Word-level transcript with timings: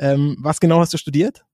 Ähm, 0.00 0.36
was 0.40 0.60
genau 0.60 0.78
hast 0.80 0.94
du 0.94 0.96
studiert? 0.96 1.44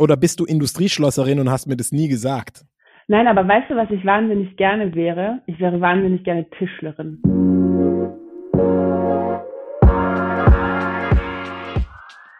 Oder 0.00 0.16
bist 0.16 0.40
du 0.40 0.44
Industrieschlosserin 0.44 1.38
und 1.38 1.48
hast 1.48 1.68
mir 1.68 1.76
das 1.76 1.92
nie 1.92 2.08
gesagt? 2.08 2.64
Nein, 3.06 3.28
aber 3.28 3.46
weißt 3.46 3.70
du, 3.70 3.76
was 3.76 3.88
ich 3.90 4.04
wahnsinnig 4.04 4.56
gerne 4.56 4.92
wäre? 4.94 5.42
Ich 5.46 5.60
wäre 5.60 5.80
wahnsinnig 5.80 6.24
gerne 6.24 6.44
Tischlerin. 6.58 7.22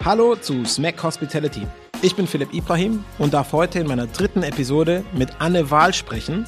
Hallo 0.04 0.34
zu 0.34 0.64
Smack 0.64 1.02
Hospitality. 1.02 1.66
Ich 2.04 2.14
bin 2.14 2.26
Philipp 2.26 2.52
Ibrahim 2.52 3.02
und 3.16 3.32
darf 3.32 3.54
heute 3.54 3.78
in 3.78 3.86
meiner 3.86 4.06
dritten 4.06 4.42
Episode 4.42 5.06
mit 5.14 5.30
Anne 5.38 5.70
Wahl 5.70 5.94
sprechen, 5.94 6.44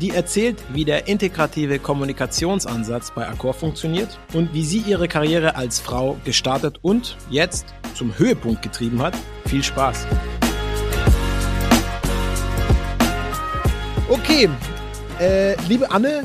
die 0.00 0.12
erzählt, 0.12 0.64
wie 0.72 0.86
der 0.86 1.08
integrative 1.08 1.78
Kommunikationsansatz 1.78 3.10
bei 3.10 3.28
Accor 3.28 3.52
funktioniert 3.52 4.18
und 4.32 4.54
wie 4.54 4.64
sie 4.64 4.78
ihre 4.78 5.06
Karriere 5.06 5.56
als 5.56 5.78
Frau 5.78 6.16
gestartet 6.24 6.78
und 6.80 7.18
jetzt 7.28 7.66
zum 7.92 8.16
Höhepunkt 8.18 8.62
getrieben 8.62 9.02
hat. 9.02 9.14
Viel 9.44 9.62
Spaß! 9.62 10.06
Okay, 14.08 14.48
äh, 15.20 15.54
liebe 15.68 15.90
Anne, 15.90 16.22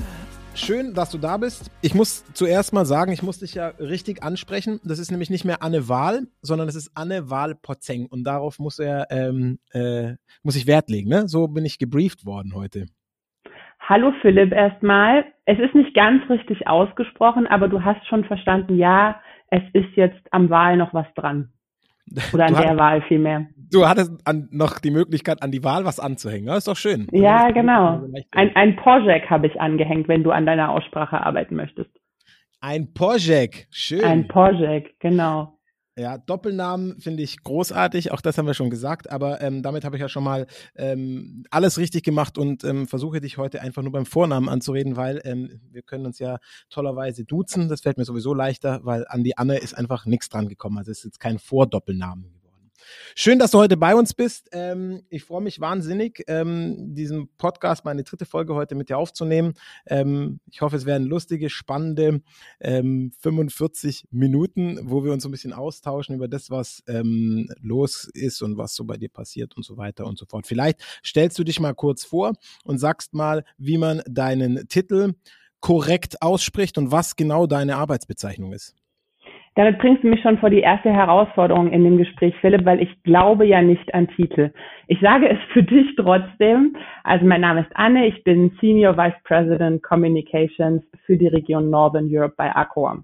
schön, 0.59 0.93
dass 0.93 1.09
du 1.09 1.17
da 1.17 1.37
bist. 1.37 1.71
Ich 1.81 1.95
muss 1.95 2.25
zuerst 2.33 2.73
mal 2.73 2.85
sagen, 2.85 3.11
ich 3.11 3.23
muss 3.23 3.39
dich 3.39 3.55
ja 3.55 3.69
richtig 3.79 4.23
ansprechen. 4.23 4.79
Das 4.83 4.99
ist 4.99 5.11
nämlich 5.11 5.29
nicht 5.29 5.45
mehr 5.45 5.63
Anne 5.63 5.89
Wahl, 5.89 6.27
sondern 6.41 6.67
es 6.67 6.75
ist 6.75 6.91
Anne 6.95 7.29
Wahl 7.29 7.55
Potzeng. 7.55 8.07
Und 8.07 8.23
darauf 8.23 8.59
muss 8.59 8.79
er, 8.79 9.07
ähm, 9.09 9.59
äh, 9.71 10.13
muss 10.43 10.55
ich 10.55 10.67
Wert 10.67 10.89
legen. 10.89 11.09
Ne? 11.09 11.27
So 11.27 11.47
bin 11.47 11.65
ich 11.65 11.79
gebrieft 11.79 12.25
worden 12.25 12.53
heute. 12.55 12.85
Hallo 13.79 14.13
Philipp 14.21 14.51
erstmal. 14.51 15.25
Es 15.45 15.57
ist 15.57 15.73
nicht 15.73 15.95
ganz 15.95 16.29
richtig 16.29 16.67
ausgesprochen, 16.67 17.47
aber 17.47 17.67
du 17.67 17.83
hast 17.83 18.05
schon 18.07 18.23
verstanden, 18.23 18.77
ja, 18.77 19.19
es 19.47 19.63
ist 19.73 19.95
jetzt 19.95 20.21
am 20.31 20.49
Wahl 20.49 20.77
noch 20.77 20.93
was 20.93 21.07
dran. 21.15 21.49
Oder 22.33 22.45
an 22.45 22.53
der 22.55 22.77
Wahl 22.77 23.01
vielmehr. 23.03 23.47
Du 23.71 23.87
hattest 23.87 24.11
an, 24.25 24.47
noch 24.51 24.79
die 24.79 24.91
Möglichkeit, 24.91 25.43
an 25.43 25.51
die 25.51 25.63
Wahl 25.63 25.85
was 25.85 25.99
anzuhängen. 25.99 26.47
Das 26.47 26.59
ist 26.59 26.67
doch 26.67 26.77
schön. 26.77 27.07
Ja, 27.11 27.51
genau. 27.51 28.03
Ein, 28.31 28.55
ein 28.55 28.75
Project 28.75 29.29
habe 29.29 29.47
ich 29.47 29.59
angehängt, 29.61 30.07
wenn 30.07 30.23
du 30.23 30.31
an 30.31 30.45
deiner 30.45 30.69
Aussprache 30.71 31.21
arbeiten 31.21 31.55
möchtest. 31.55 31.89
Ein 32.61 32.93
Project, 32.93 33.67
schön. 33.71 34.03
Ein 34.03 34.27
Project, 34.27 34.99
genau. 34.99 35.59
Ja, 35.97 36.17
Doppelnamen 36.17 36.99
finde 37.01 37.23
ich 37.23 37.43
großartig, 37.43 38.13
auch 38.13 38.21
das 38.21 38.37
haben 38.37 38.45
wir 38.45 38.53
schon 38.53 38.69
gesagt, 38.69 39.11
aber 39.11 39.41
ähm, 39.41 39.61
damit 39.61 39.83
habe 39.83 39.97
ich 39.97 40.01
ja 40.01 40.07
schon 40.07 40.23
mal 40.23 40.47
ähm, 40.77 41.43
alles 41.51 41.77
richtig 41.77 42.03
gemacht 42.03 42.37
und 42.37 42.63
ähm, 42.63 42.87
versuche 42.87 43.19
dich 43.19 43.37
heute 43.37 43.61
einfach 43.61 43.81
nur 43.81 43.91
beim 43.91 44.05
Vornamen 44.05 44.47
anzureden, 44.47 44.95
weil 44.95 45.21
ähm, 45.25 45.59
wir 45.71 45.81
können 45.81 46.05
uns 46.05 46.17
ja 46.19 46.37
tollerweise 46.69 47.25
duzen. 47.25 47.67
Das 47.67 47.81
fällt 47.81 47.97
mir 47.97 48.05
sowieso 48.05 48.33
leichter, 48.33 48.79
weil 48.83 49.05
an 49.09 49.25
die 49.25 49.37
Anne 49.37 49.57
ist 49.57 49.77
einfach 49.77 50.05
nichts 50.05 50.29
dran 50.29 50.47
gekommen. 50.47 50.77
Also 50.77 50.91
es 50.91 50.99
ist 50.99 51.03
jetzt 51.03 51.19
kein 51.19 51.37
Vordoppelnamen 51.37 52.38
Schön, 53.15 53.39
dass 53.39 53.51
du 53.51 53.57
heute 53.57 53.77
bei 53.77 53.95
uns 53.95 54.13
bist. 54.13 54.49
Ähm, 54.51 55.03
ich 55.09 55.23
freue 55.23 55.41
mich 55.41 55.59
wahnsinnig, 55.59 56.23
ähm, 56.27 56.95
diesen 56.95 57.29
Podcast, 57.37 57.85
meine 57.85 58.03
dritte 58.03 58.25
Folge 58.25 58.55
heute 58.55 58.75
mit 58.75 58.89
dir 58.89 58.97
aufzunehmen. 58.97 59.53
Ähm, 59.85 60.39
ich 60.49 60.61
hoffe, 60.61 60.75
es 60.75 60.85
werden 60.85 61.07
lustige, 61.07 61.49
spannende 61.49 62.21
45 62.61 64.03
ähm, 64.11 64.17
Minuten, 64.17 64.79
wo 64.83 65.03
wir 65.03 65.11
uns 65.11 65.25
ein 65.25 65.31
bisschen 65.31 65.53
austauschen 65.53 66.15
über 66.15 66.27
das, 66.27 66.49
was 66.49 66.83
ähm, 66.87 67.49
los 67.61 68.09
ist 68.13 68.41
und 68.41 68.57
was 68.57 68.75
so 68.75 68.83
bei 68.85 68.97
dir 68.97 69.09
passiert 69.09 69.55
und 69.55 69.63
so 69.63 69.77
weiter 69.77 70.05
und 70.05 70.17
so 70.17 70.25
fort. 70.25 70.47
Vielleicht 70.47 70.81
stellst 71.05 71.37
du 71.39 71.43
dich 71.43 71.59
mal 71.59 71.73
kurz 71.73 72.03
vor 72.03 72.33
und 72.63 72.79
sagst 72.79 73.13
mal, 73.13 73.43
wie 73.57 73.77
man 73.77 74.01
deinen 74.07 74.67
Titel 74.67 75.13
korrekt 75.59 76.21
ausspricht 76.21 76.77
und 76.77 76.91
was 76.91 77.15
genau 77.15 77.47
deine 77.47 77.77
Arbeitsbezeichnung 77.77 78.53
ist. 78.53 78.75
Damit 79.59 79.77
bringst 79.77 80.03
du 80.03 80.07
mich 80.07 80.21
schon 80.21 80.37
vor 80.37 80.49
die 80.49 80.61
erste 80.61 80.89
Herausforderung 80.89 81.69
in 81.69 81.83
dem 81.83 81.97
Gespräch, 81.97 82.33
Philipp, 82.39 82.63
weil 82.63 82.81
ich 82.81 83.03
glaube 83.03 83.45
ja 83.45 83.61
nicht 83.61 83.93
an 83.93 84.07
Titel. 84.07 84.53
Ich 84.87 85.01
sage 85.01 85.27
es 85.27 85.37
für 85.51 85.63
dich 85.63 85.85
trotzdem. 85.97 86.77
Also 87.03 87.25
mein 87.25 87.41
Name 87.41 87.59
ist 87.59 87.71
Anne, 87.75 88.07
ich 88.07 88.23
bin 88.23 88.57
Senior 88.61 88.95
Vice 88.95 89.21
President 89.25 89.83
Communications 89.83 90.81
für 91.05 91.17
die 91.17 91.27
Region 91.27 91.69
Northern 91.69 92.07
Europe 92.09 92.35
bei 92.37 92.55
Accor. 92.55 93.03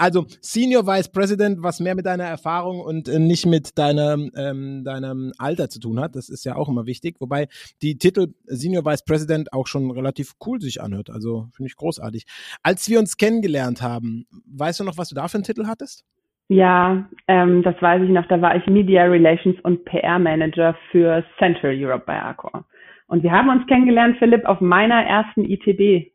Also 0.00 0.24
Senior 0.40 0.86
Vice 0.86 1.12
President, 1.12 1.62
was 1.62 1.78
mehr 1.78 1.94
mit 1.94 2.06
deiner 2.06 2.24
Erfahrung 2.24 2.80
und 2.80 3.06
äh, 3.06 3.18
nicht 3.18 3.44
mit 3.44 3.76
deinem, 3.76 4.30
ähm, 4.34 4.82
deinem 4.82 5.32
Alter 5.36 5.68
zu 5.68 5.78
tun 5.78 6.00
hat. 6.00 6.16
Das 6.16 6.30
ist 6.30 6.46
ja 6.46 6.56
auch 6.56 6.70
immer 6.70 6.86
wichtig. 6.86 7.16
Wobei 7.20 7.48
die 7.82 7.98
Titel 7.98 8.28
Senior 8.46 8.86
Vice 8.86 9.04
President 9.04 9.52
auch 9.52 9.66
schon 9.66 9.90
relativ 9.90 10.32
cool 10.46 10.58
sich 10.58 10.80
anhört. 10.80 11.10
Also 11.10 11.48
finde 11.52 11.66
ich 11.66 11.76
großartig. 11.76 12.24
Als 12.62 12.88
wir 12.88 12.98
uns 12.98 13.18
kennengelernt 13.18 13.82
haben, 13.82 14.24
weißt 14.46 14.80
du 14.80 14.84
noch, 14.84 14.96
was 14.96 15.10
du 15.10 15.14
da 15.14 15.28
für 15.28 15.34
einen 15.34 15.44
Titel 15.44 15.66
hattest? 15.66 16.06
Ja, 16.48 17.06
ähm, 17.28 17.62
das 17.62 17.74
weiß 17.82 18.02
ich 18.02 18.10
noch. 18.10 18.26
Da 18.26 18.40
war 18.40 18.56
ich 18.56 18.66
Media 18.68 19.04
Relations 19.04 19.60
und 19.64 19.84
PR 19.84 20.18
Manager 20.18 20.74
für 20.90 21.22
Central 21.38 21.74
Europe 21.76 22.04
bei 22.06 22.22
Accor. 22.22 22.64
Und 23.06 23.22
wir 23.22 23.32
haben 23.32 23.50
uns 23.50 23.66
kennengelernt, 23.66 24.16
Philipp, 24.18 24.46
auf 24.46 24.62
meiner 24.62 25.02
ersten 25.04 25.44
ITB, 25.44 26.10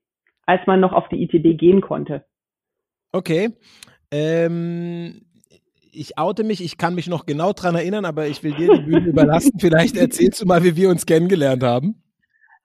als 0.47 0.66
man 0.66 0.79
noch 0.79 0.91
auf 0.91 1.07
die 1.09 1.22
ITB 1.22 1.56
gehen 1.56 1.81
konnte. 1.81 2.25
Okay. 3.15 3.49
Ähm, 4.11 5.21
ich 5.93 6.17
oute 6.17 6.43
mich, 6.43 6.61
ich 6.61 6.77
kann 6.77 6.95
mich 6.95 7.07
noch 7.07 7.25
genau 7.25 7.53
dran 7.53 7.75
erinnern, 7.75 8.03
aber 8.03 8.27
ich 8.27 8.43
will 8.43 8.53
dir 8.53 8.75
die 8.75 8.81
Bühne 8.81 9.07
überlassen. 9.11 9.57
Vielleicht 9.57 9.95
erzählst 9.95 10.41
du 10.41 10.45
mal, 10.45 10.65
wie 10.65 10.75
wir 10.75 10.89
uns 10.89 11.05
kennengelernt 11.05 11.63
haben. 11.63 11.95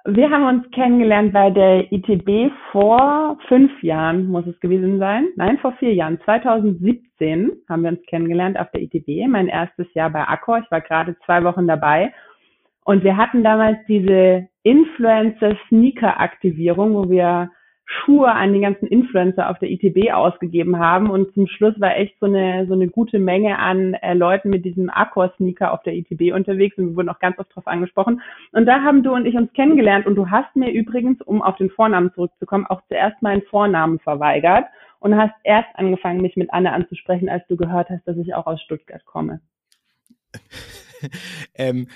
Wir 0.07 0.29
haben 0.29 0.47
uns 0.47 0.69
kennengelernt 0.73 1.33
bei 1.33 1.51
der 1.51 1.93
ITB 1.93 2.51
vor 2.73 3.39
fünf 3.47 3.71
Jahren, 3.83 4.27
muss 4.27 4.45
es 4.47 4.59
gewesen 4.59 4.99
sein. 4.99 5.29
Nein, 5.37 5.57
vor 5.59 5.71
vier 5.79 5.95
Jahren. 5.95 6.19
2017 6.25 7.53
haben 7.69 7.83
wir 7.83 7.91
uns 7.91 8.03
kennengelernt 8.09 8.59
auf 8.59 8.69
der 8.73 8.83
ITB, 8.83 9.29
mein 9.29 9.47
erstes 9.47 9.87
Jahr 9.95 10.11
bei 10.11 10.27
Accor. 10.27 10.59
Ich 10.59 10.69
war 10.71 10.81
gerade 10.81 11.15
zwei 11.27 11.45
Wochen 11.45 11.69
dabei. 11.69 12.13
Und 12.85 13.05
wir 13.05 13.17
hatten 13.17 13.45
damals 13.45 13.79
diese 13.87 14.49
Influencer-Sneaker-Aktivierung, 14.65 16.95
wo 16.95 17.09
wir 17.09 17.51
Schuhe 17.91 18.31
an 18.31 18.53
die 18.53 18.61
ganzen 18.61 18.87
Influencer 18.87 19.51
auf 19.51 19.59
der 19.59 19.69
ITB 19.69 20.13
ausgegeben 20.13 20.79
haben 20.79 21.11
und 21.11 21.35
zum 21.35 21.49
Schluss 21.49 21.79
war 21.81 21.97
echt 21.97 22.15
so 22.21 22.27
eine 22.27 22.67
so 22.69 22.75
eine 22.75 22.87
gute 22.87 23.19
Menge 23.19 23.59
an 23.59 23.95
äh, 23.95 24.15
Leuten 24.15 24.49
mit 24.49 24.65
diesem 24.65 24.91
Accor-Sneaker 24.91 25.73
auf 25.73 25.83
der 25.83 25.95
ITB 25.95 26.33
unterwegs 26.33 26.79
und 26.79 26.91
wir 26.91 26.97
wurden 26.97 27.09
auch 27.09 27.19
ganz 27.19 27.37
oft 27.41 27.53
drauf 27.53 27.67
angesprochen. 27.67 28.23
Und 28.53 28.67
da 28.67 28.83
haben 28.83 29.03
du 29.03 29.13
und 29.13 29.27
ich 29.27 29.35
uns 29.35 29.53
kennengelernt 29.55 30.07
und 30.07 30.15
du 30.15 30.31
hast 30.31 30.55
mir 30.55 30.71
übrigens, 30.71 31.21
um 31.23 31.43
auf 31.43 31.57
den 31.57 31.71
Vornamen 31.71 32.13
zurückzukommen, 32.15 32.65
auch 32.67 32.81
zuerst 32.87 33.21
meinen 33.23 33.43
Vornamen 33.43 33.99
verweigert 33.99 34.67
und 35.01 35.17
hast 35.17 35.35
erst 35.43 35.71
angefangen, 35.75 36.21
mich 36.21 36.37
mit 36.37 36.53
Anne 36.53 36.73
anzusprechen, 36.73 37.29
als 37.29 37.45
du 37.49 37.57
gehört 37.57 37.91
hast, 37.91 38.07
dass 38.07 38.17
ich 38.19 38.35
auch 38.35 38.47
aus 38.47 38.63
Stuttgart 38.63 39.05
komme. 39.05 39.41
ähm, 41.57 41.89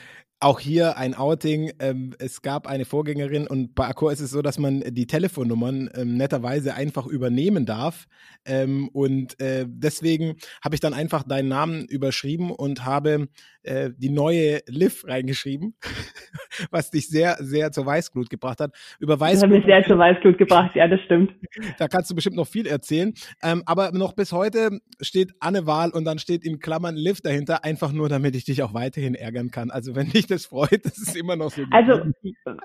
auch 0.45 0.61
hier 0.61 0.99
ein 0.99 1.15
Outing. 1.15 1.73
Ähm, 1.81 2.15
es 2.19 2.43
gab 2.43 2.67
eine 2.67 2.85
Vorgängerin 2.85 3.47
und 3.47 3.75
bei 3.75 3.87
Accor 3.87 4.13
ist 4.13 4.21
es 4.21 4.31
so, 4.31 4.43
dass 4.43 4.59
man 4.59 4.81
die 4.87 5.07
Telefonnummern 5.07 5.89
ähm, 5.97 6.17
netterweise 6.19 6.75
einfach 6.75 7.07
übernehmen 7.07 7.65
darf. 7.65 8.07
Ähm, 8.45 8.91
und 8.93 9.41
äh, 9.41 9.65
deswegen 9.67 10.37
habe 10.63 10.75
ich 10.75 10.81
dann 10.81 10.93
einfach 10.93 11.23
deinen 11.23 11.49
Namen 11.49 11.87
überschrieben 11.87 12.51
und 12.51 12.85
habe 12.85 13.29
äh, 13.63 13.91
die 13.97 14.11
neue 14.11 14.61
Liv 14.67 15.05
reingeschrieben, 15.07 15.75
was 16.71 16.91
dich 16.91 17.09
sehr, 17.09 17.39
sehr 17.41 17.73
zur 17.73 17.87
Weißglut 17.87 18.29
gebracht 18.29 18.61
hat. 18.61 18.73
Über 19.01 19.19
Weißglut. 19.19 19.43
Das 19.43 19.43
hat 19.43 19.51
mich 19.51 19.65
sehr 19.65 19.85
zur 19.87 19.99
Weißglut 19.99 20.37
gebracht, 20.37 20.73
ja, 20.75 20.87
das 20.87 21.01
stimmt. 21.01 21.33
Da 21.79 21.89
kannst 21.89 22.11
du 22.11 22.15
bestimmt 22.15 22.37
noch 22.37 22.47
viel 22.47 22.67
erzählen. 22.67 23.15
Ähm, 23.43 23.63
aber 23.65 23.93
noch 23.93 24.13
bis 24.13 24.33
heute 24.33 24.81
steht 25.01 25.33
Anne 25.41 25.67
Wahl 25.67 25.91
und 25.91 26.05
dann 26.05 26.19
steht 26.19 26.45
in 26.45 26.59
Klammern 26.59 26.95
Liv 26.95 27.21
dahinter, 27.23 27.65
einfach 27.65 27.93
nur, 27.93 28.09
damit 28.09 28.37
ich 28.37 28.45
dich 28.45 28.63
auch 28.63 28.75
weiterhin 28.75 29.15
ärgern 29.15 29.51
kann. 29.51 29.71
Also 29.71 29.95
wenn 29.95 30.11
dich 30.11 30.27
das 30.35 30.47
freut, 30.47 30.85
das 30.85 30.99
ist 30.99 31.17
immer 31.17 31.37
noch 31.37 31.51
so. 31.51 31.63
Also 31.71 32.01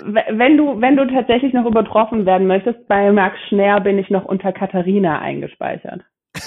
wenn 0.07 0.57
du, 0.57 0.81
wenn 0.81 0.95
du 0.95 1.07
tatsächlich 1.07 1.53
noch 1.53 1.65
übertroffen 1.65 2.25
werden 2.25 2.47
möchtest, 2.47 2.87
bei 2.87 3.11
Max 3.11 3.37
Schneer 3.47 3.79
bin 3.79 3.97
ich 3.97 4.09
noch 4.09 4.25
unter 4.25 4.51
Katharina 4.51 5.19
eingespeichert. 5.19 6.01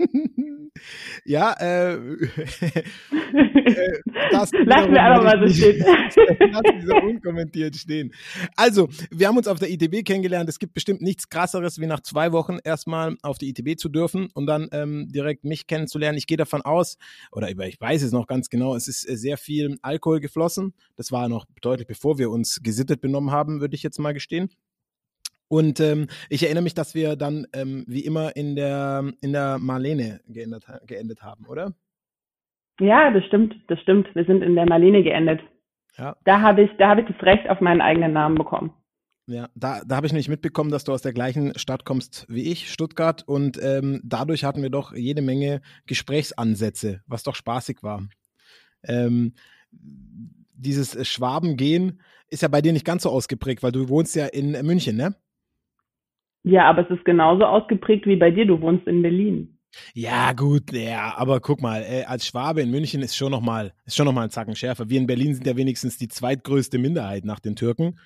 ja, 1.24 1.52
äh, 1.60 1.94
äh 1.94 2.82
das 4.30 4.50
lassen 4.52 4.92
wir 4.92 5.02
einfach 5.02 5.24
mal 5.24 5.48
so 5.48 5.54
stehen. 5.54 5.80
Lassen 5.84 6.86
wir 6.86 7.02
unkommentiert 7.02 7.76
stehen. 7.76 8.12
Also, 8.56 8.88
wir 9.10 9.28
haben 9.28 9.36
uns 9.36 9.48
auf 9.48 9.58
der 9.58 9.70
ITB 9.70 10.04
kennengelernt. 10.04 10.48
Es 10.48 10.58
gibt 10.58 10.74
bestimmt 10.74 11.02
nichts 11.02 11.28
krasseres, 11.28 11.78
wie 11.80 11.86
nach 11.86 12.00
zwei 12.00 12.32
Wochen 12.32 12.58
erstmal 12.62 13.16
auf 13.22 13.38
die 13.38 13.50
ITB 13.50 13.78
zu 13.78 13.88
dürfen 13.88 14.28
und 14.34 14.46
dann 14.46 14.68
ähm, 14.72 15.08
direkt 15.10 15.44
mich 15.44 15.66
kennenzulernen. 15.66 16.18
Ich 16.18 16.26
gehe 16.26 16.36
davon 16.36 16.62
aus, 16.62 16.96
oder 17.32 17.50
ich 17.50 17.80
weiß 17.80 18.02
es 18.02 18.12
noch 18.12 18.26
ganz 18.26 18.48
genau, 18.48 18.74
es 18.74 18.88
ist 18.88 19.02
sehr 19.02 19.36
viel 19.36 19.76
Alkohol 19.82 20.20
geflossen. 20.20 20.74
Das 20.96 21.12
war 21.12 21.28
noch 21.28 21.46
deutlich 21.60 21.86
bevor 21.86 22.18
wir 22.18 22.30
uns 22.30 22.60
gesittet 22.62 23.00
benommen 23.00 23.30
haben, 23.30 23.60
würde 23.60 23.74
ich 23.74 23.82
jetzt 23.82 23.98
mal 23.98 24.12
gestehen. 24.12 24.48
Und 25.50 25.80
ähm, 25.80 26.06
ich 26.28 26.44
erinnere 26.44 26.62
mich, 26.62 26.74
dass 26.74 26.94
wir 26.94 27.16
dann 27.16 27.44
ähm, 27.52 27.84
wie 27.88 28.04
immer 28.04 28.36
in 28.36 28.54
der 28.54 29.12
in 29.20 29.32
der 29.32 29.58
Marlene 29.58 30.20
geendet, 30.28 30.64
geendet 30.86 31.22
haben, 31.22 31.44
oder? 31.46 31.74
Ja, 32.78 33.10
das 33.10 33.24
stimmt, 33.26 33.56
das 33.66 33.80
stimmt. 33.80 34.14
Wir 34.14 34.24
sind 34.24 34.42
in 34.42 34.54
der 34.54 34.66
Marlene 34.66 35.02
geendet. 35.02 35.40
Ja. 35.98 36.16
Da 36.24 36.40
habe 36.40 36.62
ich, 36.62 36.70
da 36.78 36.90
habe 36.90 37.00
ich 37.00 37.08
das 37.08 37.20
Recht 37.24 37.50
auf 37.50 37.60
meinen 37.60 37.80
eigenen 37.80 38.12
Namen 38.12 38.36
bekommen. 38.36 38.72
Ja, 39.26 39.48
da, 39.56 39.82
da 39.84 39.96
habe 39.96 40.06
ich 40.06 40.12
nämlich 40.12 40.28
mitbekommen, 40.28 40.70
dass 40.70 40.84
du 40.84 40.92
aus 40.92 41.02
der 41.02 41.12
gleichen 41.12 41.58
Stadt 41.58 41.84
kommst 41.84 42.26
wie 42.28 42.50
ich, 42.50 42.72
Stuttgart, 42.72 43.26
und 43.26 43.58
ähm, 43.60 44.00
dadurch 44.04 44.44
hatten 44.44 44.62
wir 44.62 44.70
doch 44.70 44.94
jede 44.94 45.20
Menge 45.20 45.62
Gesprächsansätze, 45.86 47.02
was 47.06 47.24
doch 47.24 47.34
spaßig 47.34 47.82
war. 47.82 48.02
Ähm, 48.84 49.34
dieses 49.70 51.08
Schwabengehen 51.08 52.00
ist 52.28 52.42
ja 52.42 52.48
bei 52.48 52.62
dir 52.62 52.72
nicht 52.72 52.86
ganz 52.86 53.02
so 53.02 53.10
ausgeprägt, 53.10 53.64
weil 53.64 53.72
du 53.72 53.88
wohnst 53.88 54.14
ja 54.14 54.26
in 54.26 54.52
München, 54.64 54.96
ne? 54.96 55.16
Ja, 56.42 56.68
aber 56.68 56.82
es 56.82 56.90
ist 56.90 57.04
genauso 57.04 57.44
ausgeprägt 57.44 58.06
wie 58.06 58.16
bei 58.16 58.30
dir. 58.30 58.46
Du 58.46 58.60
wohnst 58.60 58.86
in 58.86 59.02
Berlin. 59.02 59.58
Ja, 59.94 60.32
gut, 60.32 60.72
ja, 60.72 61.14
aber 61.16 61.40
guck 61.40 61.60
mal, 61.60 61.82
äh, 61.82 62.04
als 62.04 62.26
Schwabe 62.26 62.60
in 62.60 62.70
München 62.70 63.02
ist 63.02 63.16
schon 63.16 63.30
nochmal, 63.30 63.72
ist 63.86 63.96
schon 63.96 64.06
noch 64.06 64.12
mal 64.12 64.24
ein 64.24 64.30
Zacken 64.30 64.56
schärfer. 64.56 64.88
Wir 64.88 64.98
in 64.98 65.06
Berlin 65.06 65.34
sind 65.34 65.46
ja 65.46 65.56
wenigstens 65.56 65.96
die 65.96 66.08
zweitgrößte 66.08 66.78
Minderheit 66.78 67.24
nach 67.24 67.38
den 67.38 67.54
Türken. 67.54 67.96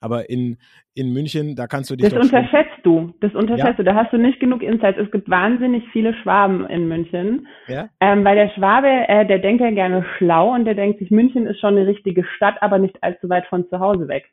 Aber 0.00 0.28
in, 0.28 0.58
in 0.94 1.14
München, 1.14 1.56
da 1.56 1.66
kannst 1.66 1.90
du 1.90 1.96
dich. 1.96 2.10
Das 2.10 2.22
unterschätzt 2.22 2.78
du. 2.82 3.14
Das 3.20 3.34
unterschätzt 3.34 3.78
ja? 3.78 3.84
du. 3.84 3.84
Da 3.84 3.94
hast 3.94 4.12
du 4.12 4.18
nicht 4.18 4.38
genug 4.38 4.62
Insights. 4.62 4.98
Es 4.98 5.10
gibt 5.10 5.30
wahnsinnig 5.30 5.82
viele 5.92 6.12
Schwaben 6.14 6.66
in 6.66 6.88
München. 6.88 7.46
Ja? 7.68 7.88
Ähm, 8.00 8.22
weil 8.22 8.36
der 8.36 8.50
Schwabe, 8.50 8.88
äh, 9.08 9.26
der 9.26 9.38
denkt 9.38 9.62
ja 9.62 9.70
gerne 9.70 10.04
schlau 10.18 10.52
und 10.54 10.66
der 10.66 10.74
denkt 10.74 10.98
sich, 10.98 11.10
München 11.10 11.46
ist 11.46 11.58
schon 11.58 11.76
eine 11.76 11.86
richtige 11.86 12.22
Stadt, 12.36 12.56
aber 12.60 12.78
nicht 12.78 13.02
allzu 13.02 13.30
weit 13.30 13.46
von 13.46 13.66
zu 13.70 13.80
Hause 13.80 14.08
weg. 14.08 14.26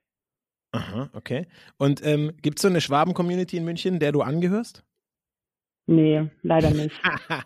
Aha, 0.71 1.09
okay. 1.13 1.47
Und 1.77 2.05
ähm, 2.05 2.31
gibt 2.41 2.59
es 2.59 2.61
so 2.61 2.69
eine 2.69 2.81
Schwaben-Community 2.81 3.57
in 3.57 3.65
München, 3.65 3.99
der 3.99 4.11
du 4.11 4.21
angehörst? 4.21 4.83
Nee, 5.87 6.29
leider 6.43 6.71
nicht. 6.71 6.95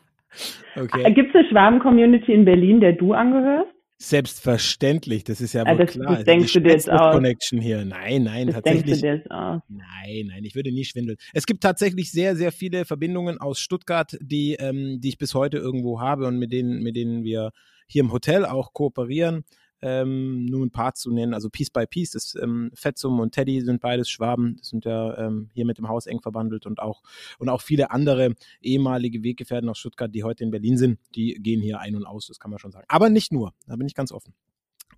okay. 0.75 1.03
Äh, 1.03 1.13
gibt 1.13 1.29
es 1.29 1.35
eine 1.35 1.49
Schwaben-Community 1.49 2.33
in 2.33 2.45
Berlin, 2.45 2.81
der 2.81 2.93
du 2.93 3.13
angehörst? 3.13 3.71
Selbstverständlich, 3.97 5.23
das 5.23 5.39
ist 5.39 5.53
ja 5.53 5.65
wohl 5.65 5.77
das, 5.77 5.91
klar. 5.91 6.15
Das 6.15 6.25
denkst 6.25 6.51
du 6.51 6.59
dir 6.59 6.73
jetzt 6.73 6.89
aus. 6.89 7.15
Connection 7.15 7.61
hier. 7.61 7.85
Nein, 7.85 8.23
nein, 8.23 8.47
das 8.47 8.55
tatsächlich. 8.57 8.85
Denkst 8.85 9.01
du 9.01 9.07
dir 9.07 9.15
jetzt 9.15 9.31
aus. 9.31 9.61
Nein, 9.69 10.27
nein, 10.27 10.43
ich 10.43 10.53
würde 10.53 10.71
nie 10.71 10.83
schwindeln. 10.83 11.17
Es 11.33 11.45
gibt 11.45 11.63
tatsächlich 11.63 12.11
sehr, 12.11 12.35
sehr 12.35 12.51
viele 12.51 12.83
Verbindungen 12.83 13.39
aus 13.39 13.59
Stuttgart, 13.59 14.17
die, 14.21 14.55
ähm, 14.59 14.99
die 14.99 15.09
ich 15.09 15.17
bis 15.17 15.33
heute 15.33 15.57
irgendwo 15.57 16.01
habe 16.01 16.27
und 16.27 16.37
mit 16.37 16.51
denen, 16.51 16.83
mit 16.83 16.97
denen 16.97 17.23
wir 17.23 17.51
hier 17.87 18.03
im 18.03 18.11
Hotel 18.11 18.45
auch 18.45 18.73
kooperieren 18.73 19.45
ähm, 19.81 20.45
nur 20.45 20.65
ein 20.65 20.71
paar 20.71 20.93
zu 20.93 21.11
nennen. 21.11 21.33
Also 21.33 21.49
Piece 21.49 21.69
by 21.69 21.85
Piece 21.85 22.15
ist 22.15 22.35
ähm, 22.41 22.71
Fetzum 22.73 23.19
und 23.19 23.33
Teddy 23.33 23.61
sind 23.61 23.81
beides 23.81 24.09
Schwaben, 24.09 24.55
das 24.57 24.69
sind 24.69 24.85
ja 24.85 25.17
ähm, 25.17 25.49
hier 25.53 25.65
mit 25.65 25.77
dem 25.77 25.87
Haus 25.87 26.07
eng 26.07 26.21
verwandelt 26.21 26.65
und 26.65 26.79
auch 26.79 27.01
und 27.39 27.49
auch 27.49 27.61
viele 27.61 27.91
andere 27.91 28.35
ehemalige 28.61 29.23
Weggefährten 29.23 29.69
aus 29.69 29.77
Stuttgart, 29.77 30.13
die 30.13 30.23
heute 30.23 30.43
in 30.43 30.51
Berlin 30.51 30.77
sind, 30.77 30.99
die 31.15 31.35
gehen 31.35 31.61
hier 31.61 31.79
ein 31.79 31.95
und 31.95 32.05
aus, 32.05 32.27
das 32.27 32.39
kann 32.39 32.51
man 32.51 32.59
schon 32.59 32.71
sagen. 32.71 32.85
Aber 32.87 33.09
nicht 33.09 33.31
nur, 33.31 33.53
da 33.67 33.75
bin 33.75 33.87
ich 33.87 33.95
ganz 33.95 34.11
offen. 34.11 34.33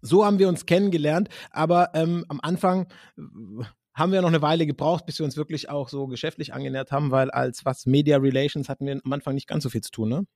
So 0.02 0.26
haben 0.26 0.40
wir 0.40 0.48
uns 0.48 0.66
kennengelernt, 0.66 1.30
aber 1.52 1.92
ähm, 1.94 2.26
am 2.28 2.40
Anfang 2.42 2.88
äh, 3.18 3.64
haben 3.94 4.12
wir 4.12 4.22
noch 4.22 4.30
eine 4.30 4.44
Weile 4.44 4.68
gebraucht, 4.68 5.08
bis 5.08 5.18
wir 5.18 5.26
uns 5.26 5.38
wirklich 5.38 5.70
auch 5.70 5.90
so 5.90 6.06
geschäftlich 6.06 6.54
angenähert 6.54 6.92
haben, 6.92 7.10
weil 7.10 7.32
als 7.32 7.66
was 7.66 7.88
Media 7.88 8.18
Relations 8.18 8.70
hatten 8.70 8.86
wir 8.86 9.02
am 9.04 9.12
Anfang 9.12 9.34
nicht 9.34 9.48
ganz 9.48 9.64
so 9.64 9.70
viel 9.70 9.82
zu 9.82 9.90
tun, 9.90 10.10
ne? 10.10 10.28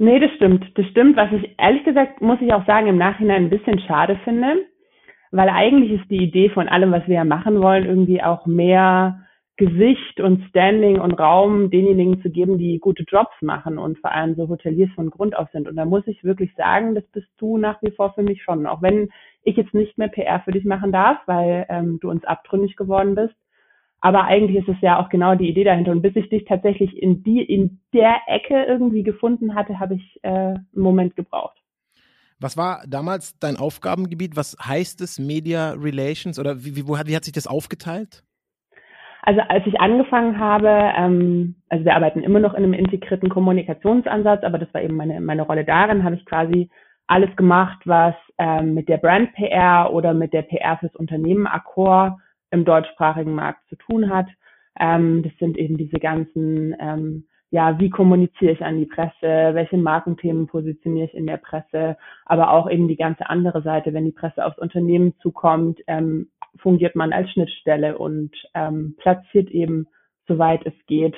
Nee, 0.00 0.18
das 0.18 0.30
stimmt. 0.36 0.64
Das 0.76 0.86
stimmt. 0.86 1.14
Was 1.18 1.30
ich 1.30 1.54
ehrlich 1.58 1.84
gesagt, 1.84 2.22
muss 2.22 2.40
ich 2.40 2.54
auch 2.54 2.64
sagen, 2.64 2.86
im 2.86 2.96
Nachhinein 2.96 3.44
ein 3.44 3.50
bisschen 3.50 3.78
schade 3.80 4.18
finde, 4.24 4.64
weil 5.30 5.50
eigentlich 5.50 6.00
ist 6.00 6.10
die 6.10 6.24
Idee 6.24 6.48
von 6.48 6.68
allem, 6.68 6.90
was 6.90 7.06
wir 7.06 7.16
ja 7.16 7.24
machen 7.24 7.60
wollen, 7.60 7.84
irgendwie 7.84 8.22
auch 8.22 8.46
mehr 8.46 9.26
Gesicht 9.58 10.18
und 10.20 10.42
Standing 10.48 10.98
und 10.98 11.12
Raum 11.12 11.68
denjenigen 11.68 12.22
zu 12.22 12.30
geben, 12.30 12.56
die 12.56 12.78
gute 12.78 13.02
Jobs 13.02 13.34
machen 13.42 13.76
und 13.76 13.98
vor 13.98 14.10
allem 14.10 14.36
so 14.36 14.48
Hoteliers 14.48 14.88
von 14.94 15.10
Grund 15.10 15.36
auf 15.36 15.50
sind. 15.52 15.68
Und 15.68 15.76
da 15.76 15.84
muss 15.84 16.06
ich 16.06 16.24
wirklich 16.24 16.54
sagen, 16.54 16.94
das 16.94 17.04
bist 17.12 17.28
du 17.36 17.58
nach 17.58 17.82
wie 17.82 17.90
vor 17.90 18.14
für 18.14 18.22
mich 18.22 18.42
schon. 18.42 18.66
Auch 18.66 18.80
wenn 18.80 19.10
ich 19.42 19.58
jetzt 19.58 19.74
nicht 19.74 19.98
mehr 19.98 20.08
PR 20.08 20.40
für 20.40 20.52
dich 20.52 20.64
machen 20.64 20.92
darf, 20.92 21.18
weil 21.26 21.66
ähm, 21.68 21.98
du 22.00 22.08
uns 22.08 22.24
abtrünnig 22.24 22.74
geworden 22.76 23.14
bist, 23.14 23.34
aber 24.00 24.24
eigentlich 24.24 24.56
ist 24.56 24.68
es 24.68 24.80
ja 24.80 24.98
auch 24.98 25.08
genau 25.10 25.34
die 25.34 25.48
Idee 25.48 25.64
dahinter. 25.64 25.92
Und 25.92 26.02
bis 26.02 26.16
ich 26.16 26.28
dich 26.30 26.44
tatsächlich 26.46 26.96
in 27.02 27.22
die, 27.22 27.42
in 27.42 27.80
der 27.92 28.16
Ecke 28.26 28.64
irgendwie 28.64 29.02
gefunden 29.02 29.54
hatte, 29.54 29.78
habe 29.78 29.94
ich 29.94 30.20
äh, 30.22 30.28
einen 30.28 30.66
Moment 30.74 31.16
gebraucht. 31.16 31.58
Was 32.40 32.56
war 32.56 32.82
damals 32.88 33.38
dein 33.38 33.56
Aufgabengebiet? 33.56 34.36
Was 34.36 34.56
heißt 34.64 35.02
es 35.02 35.18
Media 35.18 35.72
Relations 35.72 36.38
oder 36.38 36.64
wie, 36.64 36.76
wie, 36.76 36.88
wo, 36.88 36.94
wie 36.94 37.16
hat 37.16 37.24
sich 37.24 37.34
das 37.34 37.46
aufgeteilt? 37.46 38.24
Also 39.22 39.42
als 39.42 39.66
ich 39.66 39.78
angefangen 39.78 40.38
habe, 40.38 40.68
ähm, 40.96 41.56
also 41.68 41.84
wir 41.84 41.94
arbeiten 41.94 42.22
immer 42.22 42.40
noch 42.40 42.54
in 42.54 42.64
einem 42.64 42.72
integrierten 42.72 43.28
Kommunikationsansatz, 43.28 44.42
aber 44.44 44.58
das 44.58 44.72
war 44.72 44.80
eben 44.80 44.96
meine, 44.96 45.20
meine 45.20 45.42
Rolle 45.42 45.66
darin, 45.66 46.04
habe 46.04 46.14
ich 46.14 46.24
quasi 46.24 46.70
alles 47.06 47.34
gemacht, 47.36 47.80
was 47.84 48.14
ähm, 48.38 48.72
mit 48.72 48.88
der 48.88 48.96
Brand 48.96 49.34
PR 49.34 49.92
oder 49.92 50.14
mit 50.14 50.32
der 50.32 50.42
PR 50.42 50.78
fürs 50.78 50.94
Unternehmen 50.94 51.46
Accor 51.46 52.18
im 52.50 52.64
deutschsprachigen 52.64 53.34
Markt 53.34 53.68
zu 53.68 53.76
tun 53.76 54.10
hat. 54.10 54.26
Ähm, 54.78 55.22
das 55.22 55.32
sind 55.38 55.56
eben 55.56 55.76
diese 55.76 55.98
ganzen, 55.98 56.74
ähm, 56.78 57.24
ja, 57.50 57.78
wie 57.80 57.90
kommuniziere 57.90 58.52
ich 58.52 58.64
an 58.64 58.78
die 58.78 58.86
Presse, 58.86 59.54
welche 59.54 59.76
Markenthemen 59.76 60.46
positioniere 60.46 61.06
ich 61.06 61.14
in 61.14 61.26
der 61.26 61.38
Presse, 61.38 61.96
aber 62.24 62.52
auch 62.52 62.70
eben 62.70 62.86
die 62.86 62.96
ganze 62.96 63.28
andere 63.28 63.62
Seite, 63.62 63.92
wenn 63.92 64.04
die 64.04 64.12
Presse 64.12 64.44
aufs 64.44 64.58
Unternehmen 64.58 65.14
zukommt, 65.20 65.80
ähm, 65.86 66.28
fungiert 66.56 66.94
man 66.94 67.12
als 67.12 67.30
Schnittstelle 67.30 67.98
und 67.98 68.30
ähm, 68.54 68.94
platziert 68.98 69.50
eben, 69.50 69.86
soweit 70.26 70.64
es 70.64 70.74
geht, 70.86 71.16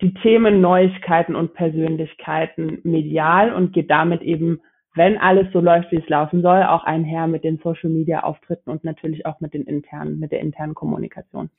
die 0.00 0.14
Themen, 0.14 0.60
Neuigkeiten 0.60 1.36
und 1.36 1.52
Persönlichkeiten 1.52 2.80
medial 2.84 3.52
und 3.52 3.72
geht 3.72 3.90
damit 3.90 4.22
eben 4.22 4.60
wenn 4.94 5.18
alles 5.18 5.52
so 5.52 5.60
läuft, 5.60 5.92
wie 5.92 5.98
es 5.98 6.08
laufen 6.08 6.42
soll, 6.42 6.62
auch 6.64 6.84
einher 6.84 7.26
mit 7.26 7.44
den 7.44 7.58
Social 7.58 7.90
Media 7.90 8.20
Auftritten 8.20 8.70
und 8.70 8.84
natürlich 8.84 9.26
auch 9.26 9.40
mit 9.40 9.54
den 9.54 9.62
internen, 9.64 10.18
mit 10.18 10.32
der 10.32 10.40
internen 10.40 10.74
Kommunikation. 10.74 11.50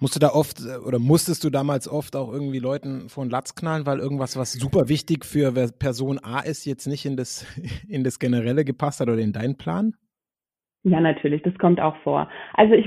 Musst 0.00 0.16
du 0.16 0.20
da 0.20 0.28
oft 0.28 0.58
oder 0.86 0.98
musstest 0.98 1.44
du 1.44 1.50
damals 1.50 1.88
oft 1.88 2.16
auch 2.16 2.32
irgendwie 2.32 2.58
Leuten 2.58 3.08
vor 3.08 3.24
den 3.24 3.30
Latz 3.30 3.54
knallen, 3.54 3.86
weil 3.86 4.00
irgendwas, 4.00 4.36
was 4.36 4.52
super 4.52 4.88
wichtig 4.88 5.24
für 5.24 5.52
Person 5.78 6.18
A 6.22 6.40
ist, 6.40 6.66
jetzt 6.66 6.86
nicht 6.86 7.06
in 7.06 7.16
das, 7.16 7.46
in 7.88 8.04
das 8.04 8.18
Generelle 8.18 8.64
gepasst 8.64 9.00
hat 9.00 9.08
oder 9.08 9.20
in 9.20 9.32
deinen 9.32 9.56
Plan? 9.56 9.94
Ja, 10.82 11.00
natürlich, 11.00 11.42
das 11.42 11.56
kommt 11.56 11.80
auch 11.80 11.96
vor. 12.02 12.28
Also 12.52 12.74
ich, 12.74 12.86